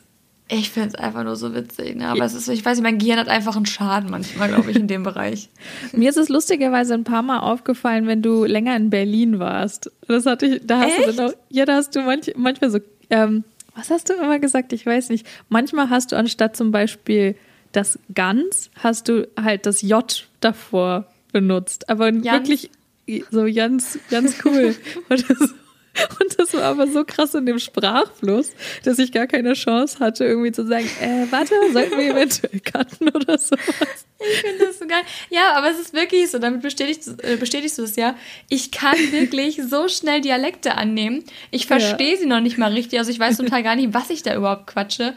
ich 0.54 0.69
finde 0.69 0.89
es 0.89 0.95
einfach 0.95 1.24
nur 1.24 1.38
so 1.38 1.56
witzig, 1.56 1.95
ne? 1.95 2.10
aber 2.10 2.26
es 2.26 2.34
ist, 2.34 2.50
ich 2.50 2.65
weiß 2.65 2.78
nicht, 2.78 2.84
mein 2.84 2.97
Gehirn 2.97 3.19
hat 3.19 3.30
einfach 3.30 3.56
einen 3.56 3.65
Schaden 3.65 4.10
manchmal, 4.10 4.50
glaube 4.50 4.69
ich, 4.69 4.76
in 4.76 4.88
dem 4.88 5.04
Bereich. 5.04 5.50
Mir 5.93 6.10
ist 6.10 6.17
es 6.17 6.28
lustigerweise 6.28 6.93
ein 6.93 7.06
paar 7.06 7.21
Mal 7.21 7.39
aufgefallen, 7.39 8.06
wenn 8.06 8.21
du 8.21 8.43
länger 8.43 8.76
in 8.76 8.89
Berlin 8.89 9.39
warst. 9.39 9.89
Das 10.10 10.26
hatte 10.26 10.47
ich, 10.47 10.62
da 10.65 10.82
hast 10.82 11.00
Echt? 11.00 11.17
du 11.17 11.24
noch, 11.24 11.34
ja, 11.50 11.63
da 11.63 11.76
hast 11.76 11.95
du 11.95 12.02
manch, 12.02 12.34
manchmal 12.36 12.69
so, 12.69 12.80
ähm, 13.10 13.45
was 13.76 13.89
hast 13.89 14.10
du 14.10 14.13
immer 14.13 14.39
gesagt? 14.39 14.74
Ich 14.74 14.86
weiß 14.86 15.10
nicht. 15.10 15.26
Manchmal 15.47 15.89
hast 15.89 16.12
du 16.12 16.17
anstatt 16.17 16.58
zum 16.58 16.71
Beispiel 16.71 17.36
das 17.71 17.97
Ganz, 18.13 18.69
hast 18.76 19.08
du 19.08 19.30
halt 19.41 19.65
das 19.65 19.82
J 19.82 20.28
davor 20.41 21.06
benutzt. 21.32 21.89
Aber 21.89 22.12
Jans. 22.12 22.26
wirklich 22.26 22.69
so 23.29 23.45
ganz, 23.53 23.99
ganz 24.09 24.35
cool. 24.45 24.75
Und 25.09 25.29
das, 25.29 25.53
und 26.19 26.39
das 26.39 26.53
war 26.53 26.63
aber 26.63 26.87
so 26.87 27.03
krass 27.03 27.35
in 27.35 27.45
dem 27.45 27.59
Sprachfluss, 27.59 28.51
dass 28.85 28.97
ich 28.97 29.11
gar 29.11 29.27
keine 29.27 29.53
Chance 29.53 29.99
hatte, 29.99 30.23
irgendwie 30.23 30.53
zu 30.53 30.65
sagen, 30.65 30.89
äh, 31.01 31.25
warte, 31.29 31.53
sollten 31.73 31.97
wir 31.97 32.11
eventuell 32.11 32.61
cutten 32.61 33.09
oder 33.09 33.37
sowas. 33.37 34.05
Ich 34.19 34.41
finde 34.41 34.67
das 34.67 34.79
so 34.79 34.87
geil. 34.87 35.01
Ja, 35.29 35.53
aber 35.55 35.69
es 35.69 35.79
ist 35.79 35.93
wirklich 35.93 36.31
so, 36.31 36.39
damit 36.39 36.61
bestätigst, 36.61 37.21
äh, 37.23 37.35
bestätigst 37.35 37.77
du 37.77 37.83
es 37.83 37.97
ja. 37.97 38.15
Ich 38.47 38.71
kann 38.71 38.95
wirklich 39.11 39.61
so 39.69 39.89
schnell 39.89 40.21
Dialekte 40.21 40.75
annehmen. 40.75 41.23
Ich 41.51 41.67
verstehe 41.67 42.13
ja. 42.13 42.17
sie 42.19 42.25
noch 42.25 42.39
nicht 42.39 42.57
mal 42.57 42.71
richtig. 42.71 42.97
Also 42.99 43.11
ich 43.11 43.19
weiß 43.19 43.37
total 43.37 43.61
gar 43.61 43.75
nicht, 43.75 43.93
was 43.93 44.09
ich 44.09 44.23
da 44.23 44.33
überhaupt 44.33 44.67
quatsche. 44.67 45.13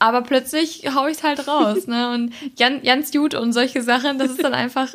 Aber 0.00 0.22
plötzlich 0.22 0.82
hau 0.94 1.06
ich 1.06 1.18
es 1.18 1.22
halt 1.22 1.46
raus. 1.46 1.86
Ne? 1.86 2.10
Und 2.10 2.34
Jan, 2.58 2.80
Jans 2.82 3.12
Jut 3.14 3.34
und 3.34 3.52
solche 3.52 3.82
Sachen, 3.82 4.18
das 4.18 4.32
ist 4.32 4.42
dann 4.42 4.52
einfach, 4.52 4.94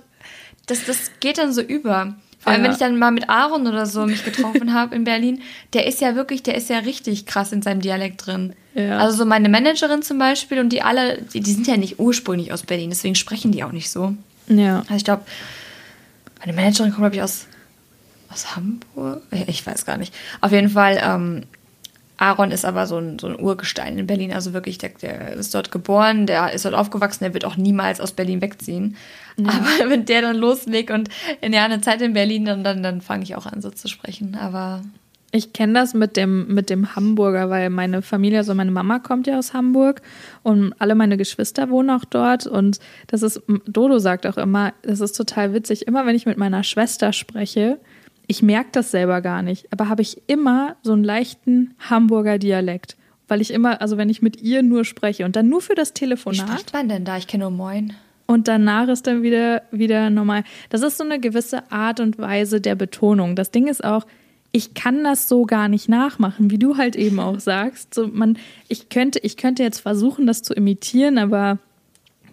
das, 0.69 0.85
das 0.85 1.11
geht 1.19 1.37
dann 1.37 1.53
so 1.53 1.61
über. 1.61 2.15
Vor 2.39 2.53
allem, 2.53 2.61
ja. 2.61 2.65
wenn 2.67 2.71
ich 2.71 2.77
dann 2.77 2.97
mal 2.97 3.11
mit 3.11 3.29
Aaron 3.29 3.67
oder 3.67 3.85
so 3.85 4.05
mich 4.05 4.23
getroffen 4.23 4.73
habe 4.73 4.95
in 4.95 5.03
Berlin, 5.03 5.41
der 5.73 5.87
ist 5.87 5.99
ja 5.99 6.15
wirklich, 6.15 6.41
der 6.41 6.55
ist 6.55 6.69
ja 6.69 6.79
richtig 6.79 7.25
krass 7.25 7.51
in 7.51 7.61
seinem 7.61 7.81
Dialekt 7.81 8.25
drin. 8.25 8.53
Ja. 8.75 8.97
Also 8.97 9.17
so 9.17 9.25
meine 9.25 9.49
Managerin 9.49 10.01
zum 10.03 10.19
Beispiel 10.19 10.59
und 10.59 10.69
die 10.69 10.81
alle, 10.81 11.21
die, 11.33 11.41
die 11.41 11.51
sind 11.51 11.67
ja 11.67 11.75
nicht 11.75 11.99
ursprünglich 11.99 12.53
aus 12.53 12.63
Berlin, 12.63 12.91
deswegen 12.91 13.15
sprechen 13.15 13.51
die 13.51 13.63
auch 13.63 13.73
nicht 13.73 13.89
so. 13.89 14.15
Ja. 14.47 14.79
Also 14.81 14.95
ich 14.95 15.03
glaube, 15.03 15.23
meine 16.39 16.53
Managerin 16.53 16.91
kommt, 16.91 17.01
glaube 17.01 17.15
ich, 17.15 17.21
aus, 17.21 17.45
aus 18.31 18.55
Hamburg. 18.55 19.21
Ich 19.47 19.65
weiß 19.65 19.85
gar 19.85 19.97
nicht. 19.97 20.13
Auf 20.39 20.53
jeden 20.53 20.69
Fall, 20.69 21.01
ähm, 21.03 21.43
Aaron 22.19 22.51
ist 22.51 22.65
aber 22.65 22.85
so 22.85 22.97
ein, 22.97 23.17
so 23.17 23.27
ein 23.27 23.39
Urgestein 23.39 23.97
in 23.97 24.05
Berlin. 24.05 24.33
Also 24.33 24.53
wirklich, 24.53 24.77
der, 24.77 24.89
der 25.01 25.33
ist 25.33 25.55
dort 25.55 25.71
geboren, 25.71 26.25
der 26.27 26.51
ist 26.51 26.65
dort 26.65 26.75
aufgewachsen, 26.75 27.23
der 27.23 27.33
wird 27.33 27.45
auch 27.45 27.55
niemals 27.55 28.01
aus 28.01 28.11
Berlin 28.11 28.41
wegziehen. 28.41 28.97
Ja. 29.37 29.47
Aber 29.49 29.89
wenn 29.89 30.05
der 30.05 30.21
dann 30.21 30.35
loslegt 30.35 30.91
und 30.91 31.07
in 31.39 31.53
ja 31.53 31.63
eine 31.63 31.79
Zeit 31.79 32.01
in 32.01 32.13
Berlin, 32.13 32.43
dann, 32.43 32.63
dann, 32.63 32.83
dann 32.83 32.99
fange 32.99 33.23
ich 33.23 33.37
auch 33.37 33.45
an, 33.45 33.61
so 33.61 33.69
zu 33.69 33.87
sprechen. 33.87 34.35
Aber. 34.35 34.81
Ich 35.31 35.53
kenne 35.53 35.73
das 35.73 35.93
mit 35.93 36.17
dem, 36.17 36.53
mit 36.53 36.69
dem 36.71 36.95
Hamburger, 36.95 37.51
weil 37.51 37.69
meine 37.69 38.01
Familie, 38.01 38.39
also 38.39 38.55
meine 38.55 38.71
Mama 38.71 38.97
kommt 38.97 39.27
ja 39.27 39.37
aus 39.37 39.53
Hamburg 39.53 40.01
und 40.41 40.73
alle 40.79 40.95
meine 40.95 41.17
Geschwister 41.17 41.69
wohnen 41.69 41.91
auch 41.91 42.03
dort. 42.03 42.47
Und 42.47 42.79
das 43.07 43.21
ist, 43.21 43.43
Dodo 43.67 43.99
sagt 43.99 44.25
auch 44.25 44.37
immer, 44.37 44.73
das 44.81 45.01
ist 45.01 45.13
total 45.13 45.53
witzig. 45.53 45.87
Immer 45.87 46.07
wenn 46.07 46.15
ich 46.15 46.25
mit 46.25 46.39
meiner 46.39 46.63
Schwester 46.63 47.13
spreche, 47.13 47.79
ich 48.29 48.41
merke 48.41 48.69
das 48.71 48.91
selber 48.91 49.21
gar 49.21 49.41
nicht, 49.41 49.73
aber 49.73 49.89
habe 49.89 50.03
ich 50.03 50.21
immer 50.27 50.77
so 50.83 50.93
einen 50.93 51.03
leichten 51.03 51.73
Hamburger 51.79 52.37
Dialekt. 52.37 52.95
Weil 53.27 53.41
ich 53.41 53.51
immer, 53.51 53.81
also 53.81 53.97
wenn 53.97 54.09
ich 54.09 54.21
mit 54.21 54.41
ihr 54.41 54.63
nur 54.63 54.85
spreche 54.85 55.25
und 55.25 55.35
dann 55.35 55.49
nur 55.49 55.61
für 55.61 55.75
das 55.75 55.93
Telefonat. 55.93 56.47
Wie 56.47 56.51
spricht 56.51 56.73
man 56.73 56.89
denn 56.89 57.05
da? 57.05 57.17
Ich 57.17 57.27
kenne 57.27 57.43
nur 57.43 57.51
Moin 57.51 57.93
und 58.29 58.47
danach 58.47 58.87
ist 58.89 59.07
dann 59.07 59.23
wieder, 59.23 59.63
wieder 59.71 60.11
normal. 60.11 60.43
Das 60.69 60.83
ist 60.83 60.99
so 60.99 61.03
eine 61.03 61.19
gewisse 61.19 61.71
Art 61.71 61.99
und 61.99 62.19
Weise 62.19 62.61
der 62.61 62.75
Betonung. 62.75 63.35
Das 63.35 63.49
Ding 63.49 63.65
ist 63.65 63.83
auch, 63.83 64.05
ich 64.51 64.75
kann 64.75 65.03
das 65.03 65.27
so 65.27 65.47
gar 65.47 65.67
nicht 65.67 65.89
nachmachen, 65.89 66.51
wie 66.51 66.59
du 66.59 66.77
halt 66.77 66.95
eben 66.95 67.19
auch 67.19 67.39
sagst. 67.39 67.95
So, 67.95 68.07
man, 68.07 68.37
ich 68.67 68.89
könnte, 68.89 69.17
ich 69.17 69.35
könnte 69.35 69.63
jetzt 69.63 69.79
versuchen, 69.79 70.27
das 70.27 70.43
zu 70.43 70.53
imitieren, 70.53 71.17
aber 71.17 71.57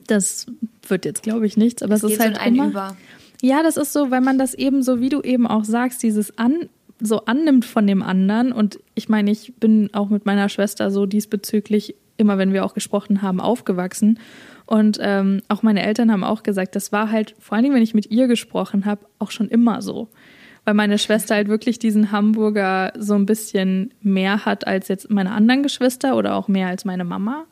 das 0.06 0.46
wird 0.86 1.06
jetzt, 1.06 1.22
glaube 1.22 1.46
ich, 1.46 1.56
nichts. 1.56 1.82
Aber 1.82 1.94
es 1.94 2.04
ist 2.04 2.20
halt 2.20 2.36
so 2.36 2.42
immer, 2.44 2.66
über. 2.66 2.96
Ja, 3.42 3.62
das 3.62 3.76
ist 3.76 3.92
so, 3.92 4.10
weil 4.10 4.20
man 4.20 4.38
das 4.38 4.54
eben 4.54 4.82
so, 4.82 5.00
wie 5.00 5.08
du 5.08 5.20
eben 5.20 5.46
auch 5.46 5.64
sagst, 5.64 6.02
dieses 6.02 6.36
an 6.38 6.68
so 7.00 7.24
annimmt 7.26 7.64
von 7.64 7.86
dem 7.86 8.02
anderen. 8.02 8.52
Und 8.52 8.80
ich 8.94 9.08
meine, 9.08 9.30
ich 9.30 9.54
bin 9.56 9.90
auch 9.92 10.08
mit 10.08 10.26
meiner 10.26 10.48
Schwester 10.48 10.90
so 10.90 11.06
diesbezüglich 11.06 11.94
immer, 12.16 12.38
wenn 12.38 12.52
wir 12.52 12.64
auch 12.64 12.74
gesprochen 12.74 13.22
haben, 13.22 13.40
aufgewachsen. 13.40 14.18
Und 14.64 14.98
ähm, 15.00 15.42
auch 15.48 15.62
meine 15.62 15.82
Eltern 15.82 16.10
haben 16.10 16.24
auch 16.24 16.42
gesagt, 16.42 16.74
das 16.74 16.92
war 16.92 17.10
halt, 17.10 17.34
vor 17.38 17.56
allem 17.56 17.74
wenn 17.74 17.82
ich 17.82 17.94
mit 17.94 18.10
ihr 18.10 18.26
gesprochen 18.26 18.84
habe, 18.84 19.06
auch 19.18 19.30
schon 19.30 19.48
immer 19.48 19.82
so. 19.82 20.08
Weil 20.64 20.74
meine 20.74 20.98
Schwester 20.98 21.36
halt 21.36 21.48
wirklich 21.48 21.78
diesen 21.78 22.10
Hamburger 22.10 22.92
so 22.98 23.14
ein 23.14 23.26
bisschen 23.26 23.94
mehr 24.02 24.44
hat 24.44 24.66
als 24.66 24.88
jetzt 24.88 25.10
meine 25.10 25.30
anderen 25.30 25.62
Geschwister 25.62 26.16
oder 26.16 26.34
auch 26.34 26.48
mehr 26.48 26.66
als 26.66 26.84
meine 26.84 27.04
Mama. 27.04 27.44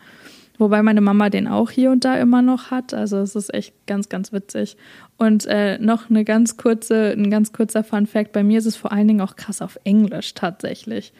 Wobei 0.56 0.82
meine 0.82 1.00
Mama 1.00 1.30
den 1.30 1.48
auch 1.48 1.70
hier 1.70 1.90
und 1.90 2.04
da 2.04 2.16
immer 2.16 2.40
noch 2.40 2.70
hat. 2.70 2.94
Also 2.94 3.18
es 3.18 3.34
ist 3.34 3.52
echt 3.52 3.74
ganz, 3.86 4.08
ganz 4.08 4.32
witzig. 4.32 4.76
Und 5.16 5.46
äh, 5.46 5.78
noch 5.78 6.10
eine 6.10 6.24
ganz 6.24 6.56
kurze, 6.56 7.12
ein 7.12 7.30
ganz 7.30 7.52
kurzer 7.52 7.82
Fun 7.82 8.06
Fact: 8.06 8.32
Bei 8.32 8.44
mir 8.44 8.58
ist 8.58 8.66
es 8.66 8.76
vor 8.76 8.92
allen 8.92 9.08
Dingen 9.08 9.20
auch 9.20 9.36
krass 9.36 9.62
auf 9.62 9.78
Englisch 9.84 10.34
tatsächlich. 10.34 11.12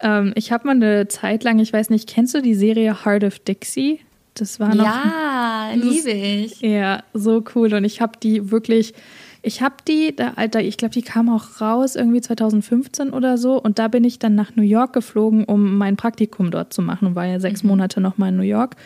Ähm, 0.00 0.32
ich 0.34 0.50
habe 0.50 0.66
mal 0.66 0.76
eine 0.76 1.08
Zeit 1.08 1.44
lang, 1.44 1.58
ich 1.58 1.72
weiß 1.72 1.90
nicht, 1.90 2.08
kennst 2.08 2.34
du 2.34 2.40
die 2.40 2.54
Serie 2.54 3.04
Heart 3.04 3.24
of 3.24 3.38
Dixie? 3.38 4.00
Das 4.34 4.60
war 4.60 4.74
noch. 4.74 4.84
Ja, 4.84 5.70
liebe 5.74 6.10
ich. 6.10 6.60
Ja, 6.60 7.02
so 7.12 7.44
cool. 7.54 7.74
Und 7.74 7.84
ich 7.84 8.00
habe 8.00 8.12
die 8.22 8.50
wirklich. 8.50 8.94
Ich 9.42 9.62
habe 9.62 9.76
die, 9.88 10.14
da, 10.14 10.34
Alter, 10.36 10.60
ich 10.60 10.76
glaube, 10.76 10.92
die 10.92 11.02
kam 11.02 11.30
auch 11.30 11.60
raus 11.60 11.96
irgendwie 11.96 12.20
2015 12.20 13.10
oder 13.10 13.38
so. 13.38 13.60
Und 13.60 13.78
da 13.78 13.88
bin 13.88 14.04
ich 14.04 14.18
dann 14.18 14.34
nach 14.34 14.54
New 14.54 14.62
York 14.62 14.92
geflogen, 14.92 15.44
um 15.44 15.78
mein 15.78 15.96
Praktikum 15.96 16.50
dort 16.50 16.74
zu 16.74 16.82
machen. 16.82 17.14
War 17.14 17.26
ja 17.26 17.40
sechs 17.40 17.62
mhm. 17.62 17.70
Monate 17.70 18.00
nochmal 18.00 18.30
in 18.30 18.36
New 18.36 18.42
York. 18.42 18.76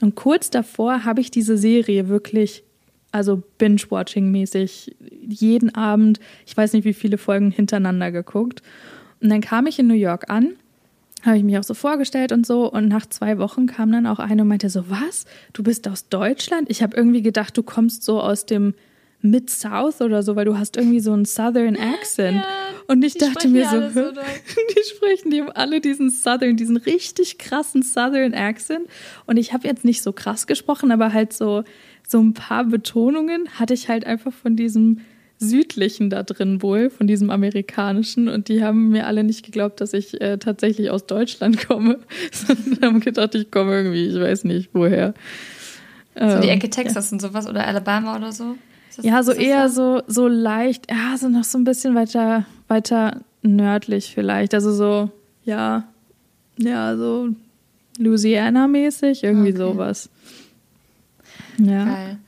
Und 0.00 0.14
kurz 0.14 0.50
davor 0.50 1.04
habe 1.04 1.20
ich 1.20 1.30
diese 1.30 1.56
Serie 1.56 2.08
wirklich, 2.08 2.62
also 3.10 3.42
Binge-Watching-mäßig, 3.58 4.94
jeden 5.26 5.74
Abend, 5.74 6.20
ich 6.46 6.56
weiß 6.56 6.74
nicht 6.74 6.84
wie 6.84 6.94
viele 6.94 7.18
Folgen 7.18 7.50
hintereinander 7.50 8.12
geguckt. 8.12 8.62
Und 9.20 9.30
dann 9.30 9.40
kam 9.40 9.66
ich 9.66 9.78
in 9.78 9.88
New 9.88 9.94
York 9.94 10.30
an 10.30 10.50
habe 11.24 11.38
ich 11.38 11.44
mich 11.44 11.58
auch 11.58 11.64
so 11.64 11.74
vorgestellt 11.74 12.32
und 12.32 12.46
so. 12.46 12.70
Und 12.70 12.88
nach 12.88 13.06
zwei 13.06 13.38
Wochen 13.38 13.66
kam 13.66 13.90
dann 13.90 14.06
auch 14.06 14.18
eine 14.18 14.42
und 14.42 14.48
meinte 14.48 14.68
so, 14.68 14.90
was? 14.90 15.24
Du 15.52 15.62
bist 15.62 15.88
aus 15.88 16.08
Deutschland? 16.08 16.70
Ich 16.70 16.82
habe 16.82 16.96
irgendwie 16.96 17.22
gedacht, 17.22 17.56
du 17.56 17.62
kommst 17.62 18.02
so 18.02 18.20
aus 18.20 18.46
dem 18.46 18.74
Mid-South 19.24 20.02
oder 20.02 20.22
so, 20.22 20.36
weil 20.36 20.44
du 20.44 20.58
hast 20.58 20.76
irgendwie 20.76 21.00
so 21.00 21.12
einen 21.12 21.24
Southern 21.24 21.76
Accent. 21.76 22.36
Ja, 22.36 22.44
und 22.88 23.02
ich 23.02 23.14
dachte 23.14 23.48
mir 23.48 23.66
so, 23.68 23.80
so 23.88 24.10
die 24.12 24.88
sprechen, 24.88 25.30
die 25.30 25.40
haben 25.40 25.50
alle 25.50 25.80
diesen 25.80 26.10
Southern, 26.10 26.56
diesen 26.56 26.76
richtig 26.76 27.38
krassen 27.38 27.82
Southern 27.82 28.34
Accent. 28.34 28.86
Und 29.26 29.38
ich 29.38 29.54
habe 29.54 29.66
jetzt 29.66 29.84
nicht 29.84 30.02
so 30.02 30.12
krass 30.12 30.46
gesprochen, 30.46 30.92
aber 30.92 31.14
halt 31.14 31.32
so, 31.32 31.64
so 32.06 32.20
ein 32.20 32.34
paar 32.34 32.64
Betonungen 32.64 33.48
hatte 33.58 33.72
ich 33.72 33.88
halt 33.88 34.06
einfach 34.06 34.32
von 34.32 34.56
diesem 34.56 35.00
südlichen 35.38 36.10
da 36.10 36.22
drin 36.22 36.62
wohl, 36.62 36.90
von 36.90 37.06
diesem 37.06 37.30
amerikanischen. 37.30 38.28
Und 38.28 38.48
die 38.48 38.62
haben 38.62 38.90
mir 38.90 39.06
alle 39.06 39.24
nicht 39.24 39.44
geglaubt, 39.44 39.80
dass 39.80 39.94
ich 39.94 40.20
äh, 40.20 40.36
tatsächlich 40.36 40.90
aus 40.90 41.06
Deutschland 41.06 41.66
komme, 41.66 41.98
sondern 42.30 42.82
haben 42.82 43.00
gedacht, 43.00 43.34
ich 43.34 43.50
komme 43.50 43.74
irgendwie, 43.74 44.06
ich 44.06 44.20
weiß 44.20 44.44
nicht 44.44 44.68
woher. 44.74 45.14
So 46.14 46.40
die 46.40 46.48
ähm, 46.48 46.58
Ecke 46.58 46.68
Texas 46.68 47.10
ja. 47.10 47.14
und 47.14 47.20
sowas 47.20 47.48
oder 47.48 47.66
Alabama 47.66 48.16
oder 48.16 48.30
so? 48.30 48.56
Das, 48.96 49.04
ja, 49.04 49.22
so 49.22 49.32
eher 49.32 49.68
so, 49.68 50.02
so 50.06 50.28
leicht, 50.28 50.90
ja, 50.90 51.16
so 51.16 51.28
noch 51.28 51.44
so 51.44 51.58
ein 51.58 51.64
bisschen 51.64 51.94
weiter, 51.94 52.44
weiter 52.68 53.20
nördlich 53.42 54.12
vielleicht. 54.14 54.54
Also 54.54 54.72
so, 54.72 55.10
ja, 55.44 55.84
ja, 56.56 56.96
so 56.96 57.28
Louisiana-mäßig, 57.98 59.24
irgendwie 59.24 59.50
okay. 59.50 59.58
sowas. 59.58 60.08
Ja. 61.58 61.84
Geil. 61.84 62.18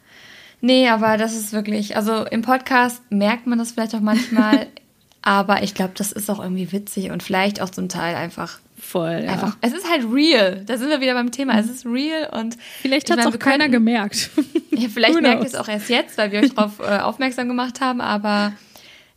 Nee, 0.60 0.88
aber 0.88 1.16
das 1.16 1.36
ist 1.36 1.52
wirklich, 1.52 1.96
also 1.96 2.24
im 2.24 2.42
Podcast 2.42 3.02
merkt 3.10 3.46
man 3.46 3.58
das 3.58 3.72
vielleicht 3.72 3.94
auch 3.94 4.00
manchmal, 4.00 4.66
Aber 5.26 5.64
ich 5.64 5.74
glaube, 5.74 5.90
das 5.96 6.12
ist 6.12 6.30
auch 6.30 6.38
irgendwie 6.38 6.70
witzig 6.70 7.10
und 7.10 7.20
vielleicht 7.20 7.60
auch 7.60 7.70
zum 7.70 7.88
Teil 7.88 8.14
einfach 8.14 8.60
Voll, 8.78 9.22
ja. 9.24 9.32
Einfach, 9.32 9.56
es 9.62 9.72
ist 9.72 9.88
halt 9.90 10.04
real. 10.12 10.62
Da 10.66 10.76
sind 10.76 10.90
wir 10.90 11.00
wieder 11.00 11.14
beim 11.14 11.30
Thema. 11.30 11.58
Es 11.58 11.68
ist 11.68 11.86
real 11.86 12.28
und. 12.40 12.56
Vielleicht 12.82 13.10
hat 13.10 13.18
es 13.18 13.26
auch 13.26 13.38
keiner 13.38 13.68
gemerkt. 13.68 14.30
Ja, 14.78 14.90
vielleicht 14.92 15.18
merkt 15.22 15.42
ihr 15.42 15.46
es 15.46 15.54
auch 15.54 15.68
erst 15.68 15.88
jetzt, 15.88 16.18
weil 16.18 16.32
wir 16.32 16.40
euch 16.40 16.52
darauf 16.52 16.80
äh, 16.80 16.98
aufmerksam 16.98 17.48
gemacht 17.48 17.80
haben. 17.80 18.02
Aber 18.02 18.52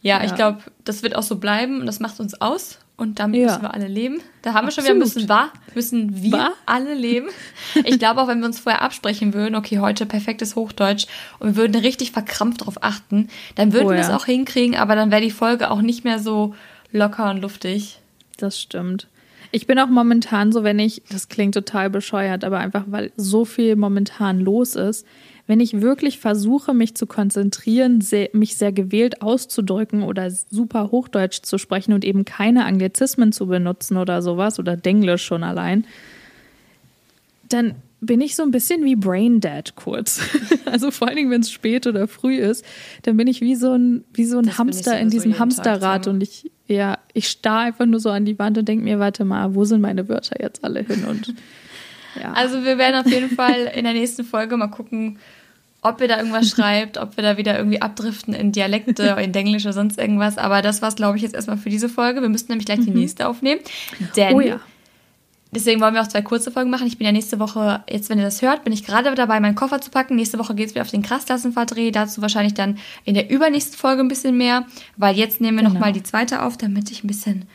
ja, 0.01 0.19
ja. 0.19 0.23
ich 0.23 0.33
glaube, 0.33 0.59
das 0.85 1.03
wird 1.03 1.17
auch 1.17 1.23
so 1.23 1.35
bleiben 1.35 1.81
und 1.81 1.85
das 1.85 1.99
macht 1.99 2.21
uns 2.21 2.39
aus. 2.39 2.79
Und 2.95 3.19
damit 3.19 3.41
ja. 3.41 3.47
müssen 3.47 3.61
wir 3.63 3.73
alle 3.73 3.87
leben. 3.87 4.21
Da 4.41 4.53
haben 4.53 4.67
wir 4.67 4.71
schon 4.71 4.85
wieder 4.85 4.93
müssen 4.93 5.27
war, 5.27 5.51
müssen 5.75 6.21
wir 6.23 6.31
war? 6.31 6.53
alle 6.65 6.93
leben. 6.93 7.27
Ich 7.83 7.99
glaube 7.99 8.21
auch, 8.21 8.27
wenn 8.27 8.39
wir 8.39 8.45
uns 8.45 8.59
vorher 8.59 8.81
absprechen 8.81 9.33
würden, 9.33 9.55
okay, 9.55 9.79
heute 9.79 10.05
perfektes 10.05 10.55
Hochdeutsch 10.55 11.07
und 11.39 11.49
wir 11.49 11.55
würden 11.57 11.75
richtig 11.75 12.11
verkrampft 12.11 12.61
darauf 12.61 12.83
achten, 12.83 13.27
dann 13.55 13.73
würden 13.73 13.87
oh, 13.87 13.91
wir 13.91 13.99
es 13.99 14.09
auch 14.09 14.25
hinkriegen, 14.25 14.77
aber 14.77 14.95
dann 14.95 15.11
wäre 15.11 15.21
die 15.21 15.31
Folge 15.31 15.71
auch 15.71 15.81
nicht 15.81 16.05
mehr 16.05 16.19
so 16.19 16.55
locker 16.91 17.29
und 17.29 17.41
luftig. 17.41 17.99
Das 18.37 18.59
stimmt. 18.59 19.07
Ich 19.51 19.65
bin 19.65 19.79
auch 19.79 19.89
momentan 19.89 20.51
so, 20.51 20.63
wenn 20.63 20.77
ich, 20.77 21.01
das 21.09 21.27
klingt 21.27 21.55
total 21.55 21.89
bescheuert, 21.89 22.43
aber 22.43 22.59
einfach 22.59 22.85
weil 22.87 23.11
so 23.17 23.45
viel 23.45 23.75
momentan 23.75 24.39
los 24.39 24.75
ist, 24.75 25.05
wenn 25.47 25.59
ich 25.59 25.81
wirklich 25.81 26.19
versuche, 26.19 26.75
mich 26.75 26.93
zu 26.93 27.07
konzentrieren, 27.07 28.01
sehr, 28.01 28.29
mich 28.33 28.55
sehr 28.55 28.71
gewählt 28.71 29.23
auszudrücken 29.23 30.03
oder 30.03 30.29
super 30.29 30.91
Hochdeutsch 30.91 31.41
zu 31.41 31.57
sprechen 31.57 31.93
und 31.93 32.05
eben 32.05 32.23
keine 32.23 32.65
Anglizismen 32.65 33.31
zu 33.31 33.47
benutzen 33.47 33.97
oder 33.97 34.21
sowas 34.21 34.59
oder 34.59 34.77
Denglisch 34.77 35.25
schon 35.25 35.43
allein, 35.43 35.87
dann 37.49 37.73
bin 37.99 38.21
ich 38.21 38.35
so 38.35 38.43
ein 38.43 38.51
bisschen 38.51 38.85
wie 38.85 38.95
Braindead 38.95 39.75
kurz. 39.75 40.21
also 40.65 40.91
vor 40.91 41.07
allen 41.07 41.17
Dingen, 41.17 41.31
wenn 41.31 41.41
es 41.41 41.51
spät 41.51 41.87
oder 41.87 42.07
früh 42.07 42.37
ist, 42.37 42.63
dann 43.01 43.17
bin 43.17 43.27
ich 43.27 43.41
wie 43.41 43.55
so 43.55 43.73
ein, 43.73 44.03
wie 44.13 44.25
so 44.25 44.37
ein 44.37 44.55
Hamster 44.55 44.99
in 44.99 45.09
diesem 45.09 45.39
Hamsterrad 45.39 46.07
und 46.07 46.21
ich, 46.21 46.51
ja, 46.69 46.99
ich 47.13 47.27
starr 47.27 47.61
einfach 47.61 47.85
nur 47.85 47.99
so 47.99 48.09
an 48.09 48.25
die 48.25 48.37
Wand 48.37 48.57
und 48.57 48.67
denke 48.67 48.83
mir, 48.83 48.99
warte 48.99 49.25
mal, 49.25 49.55
wo 49.55 49.65
sind 49.65 49.81
meine 49.81 50.07
Wörter 50.07 50.41
jetzt 50.41 50.63
alle 50.63 50.81
hin? 50.81 51.03
Und 51.05 51.33
ja. 52.21 52.31
Also 52.33 52.63
wir 52.63 52.77
werden 52.77 52.95
auf 52.95 53.11
jeden 53.11 53.31
Fall 53.31 53.71
in 53.73 53.83
der 53.83 53.93
nächsten 53.93 54.23
Folge 54.23 54.55
mal 54.55 54.67
gucken, 54.67 55.17
ob 55.81 56.01
ihr 56.01 56.07
da 56.07 56.17
irgendwas 56.17 56.49
schreibt, 56.49 56.97
ob 56.97 57.17
wir 57.17 57.23
da 57.23 57.37
wieder 57.37 57.57
irgendwie 57.57 57.81
abdriften 57.81 58.33
in 58.33 58.51
Dialekte, 58.51 59.17
in 59.21 59.33
Englisch 59.33 59.65
oder 59.65 59.73
sonst 59.73 59.97
irgendwas. 59.97 60.37
Aber 60.37 60.61
das 60.61 60.81
war's, 60.81 60.95
glaube 60.95 61.17
ich, 61.17 61.23
jetzt 61.23 61.35
erstmal 61.35 61.57
für 61.57 61.69
diese 61.69 61.89
Folge. 61.89 62.21
Wir 62.21 62.29
müssten 62.29 62.51
nämlich 62.51 62.65
gleich 62.65 62.81
die 62.81 62.91
mhm. 62.91 62.99
nächste 62.99 63.27
aufnehmen. 63.27 63.61
Denn 64.15 64.35
oh 64.35 64.41
ja. 64.41 64.59
Deswegen 65.51 65.81
wollen 65.81 65.95
wir 65.95 66.01
auch 66.01 66.07
zwei 66.07 66.21
kurze 66.21 66.51
Folgen 66.51 66.69
machen. 66.69 66.85
Ich 66.85 66.99
bin 66.99 67.05
ja 67.05 67.11
nächste 67.11 67.39
Woche, 67.39 67.83
jetzt 67.89 68.09
wenn 68.09 68.19
ihr 68.19 68.23
das 68.23 68.43
hört, 68.43 68.63
bin 68.63 68.71
ich 68.71 68.85
gerade 68.85 69.13
dabei, 69.15 69.39
meinen 69.39 69.55
Koffer 69.55 69.81
zu 69.81 69.89
packen. 69.89 70.15
Nächste 70.15 70.37
Woche 70.37 70.53
geht 70.53 70.67
es 70.67 70.75
wieder 70.75 70.83
auf 70.83 70.91
den 70.91 71.01
Krassklassenverdreh. 71.01 71.89
Dazu 71.89 72.21
wahrscheinlich 72.21 72.53
dann 72.53 72.77
in 73.03 73.15
der 73.15 73.31
übernächsten 73.31 73.75
Folge 73.75 74.01
ein 74.01 74.07
bisschen 74.07 74.37
mehr, 74.37 74.65
weil 74.97 75.17
jetzt 75.17 75.41
nehmen 75.41 75.57
wir 75.57 75.63
genau. 75.63 75.73
nochmal 75.73 75.93
die 75.93 76.03
zweite 76.03 76.43
auf, 76.43 76.57
damit 76.57 76.91
ich 76.91 77.03
ein 77.03 77.07
bisschen 77.07 77.45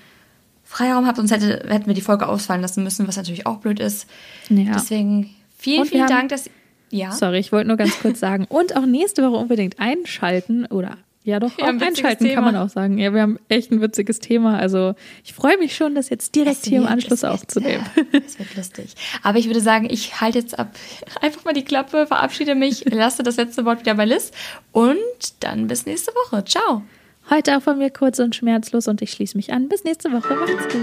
Freiraum 0.65 1.07
habe. 1.07 1.17
Sonst 1.19 1.31
hätte, 1.31 1.69
hätten 1.69 1.87
wir 1.87 1.95
die 1.95 2.01
Folge 2.01 2.27
ausfallen 2.27 2.63
lassen 2.63 2.83
müssen, 2.83 3.07
was 3.07 3.17
natürlich 3.17 3.47
auch 3.47 3.59
blöd 3.59 3.79
ist. 3.79 4.09
Ja. 4.49 4.73
Deswegen 4.73 5.31
vielen, 5.57 5.85
vielen 5.85 6.09
Dank, 6.09 6.31
dass 6.31 6.51
ja. 6.91 7.11
Sorry, 7.11 7.39
ich 7.39 7.51
wollte 7.51 7.69
nur 7.69 7.77
ganz 7.77 7.99
kurz 8.01 8.21
sagen. 8.21 8.47
Und 8.49 8.77
auch 8.77 8.87
nächste 8.87 9.23
Woche 9.23 9.37
unbedingt 9.37 9.81
einschalten 9.81 10.67
oder 10.67 10.97
ja, 11.25 11.41
doch, 11.41 11.59
auch 11.59 11.67
einschalten 11.67 12.25
Thema. 12.25 12.35
kann 12.35 12.45
man 12.45 12.57
auch 12.57 12.69
sagen. 12.69 12.99
Ja, 12.99 13.15
wir 13.15 13.23
haben 13.23 13.39
echt 13.49 13.73
ein 13.73 13.81
witziges 13.81 14.19
Thema. 14.19 14.59
Also 14.59 14.95
ich 15.25 15.33
freue 15.33 15.57
mich 15.57 15.75
schon, 15.75 15.95
das 15.95 16.11
jetzt 16.11 16.35
direkt 16.35 16.67
hier 16.67 16.79
im 16.79 16.87
Anschluss 16.87 17.25
aufzunehmen. 17.25 17.85
Das 18.13 18.39
wird 18.39 18.55
lustig. 18.55 18.95
Aber 19.23 19.39
ich 19.39 19.47
würde 19.47 19.61
sagen, 19.61 19.89
ich 19.91 20.21
halte 20.21 20.39
jetzt 20.39 20.59
ab, 20.59 20.75
einfach 21.23 21.45
mal 21.45 21.55
die 21.55 21.65
Klappe, 21.65 22.07
verabschiede 22.07 22.55
mich, 22.55 22.85
lasse 22.93 23.23
das 23.23 23.37
letzte 23.37 23.65
Wort 23.65 23.81
wieder 23.81 23.95
bei 23.95 24.05
Liz 24.05 24.33
und 24.73 24.99
dann 25.41 25.67
bis 25.67 25.87
nächste 25.87 26.13
Woche. 26.13 26.45
Ciao. 26.45 26.83
Heute 27.31 27.57
auch 27.57 27.63
von 27.63 27.79
mir 27.79 27.91
kurz 27.91 28.19
und 28.19 28.37
schmerzlos 28.37 28.87
und 28.87 29.01
ich 29.01 29.11
schließe 29.13 29.37
mich 29.39 29.51
an. 29.51 29.71
Bis 29.71 29.83
nächste 29.85 30.13
Woche. 30.13 30.35
Macht's 30.35 30.69
gut. 30.75 30.83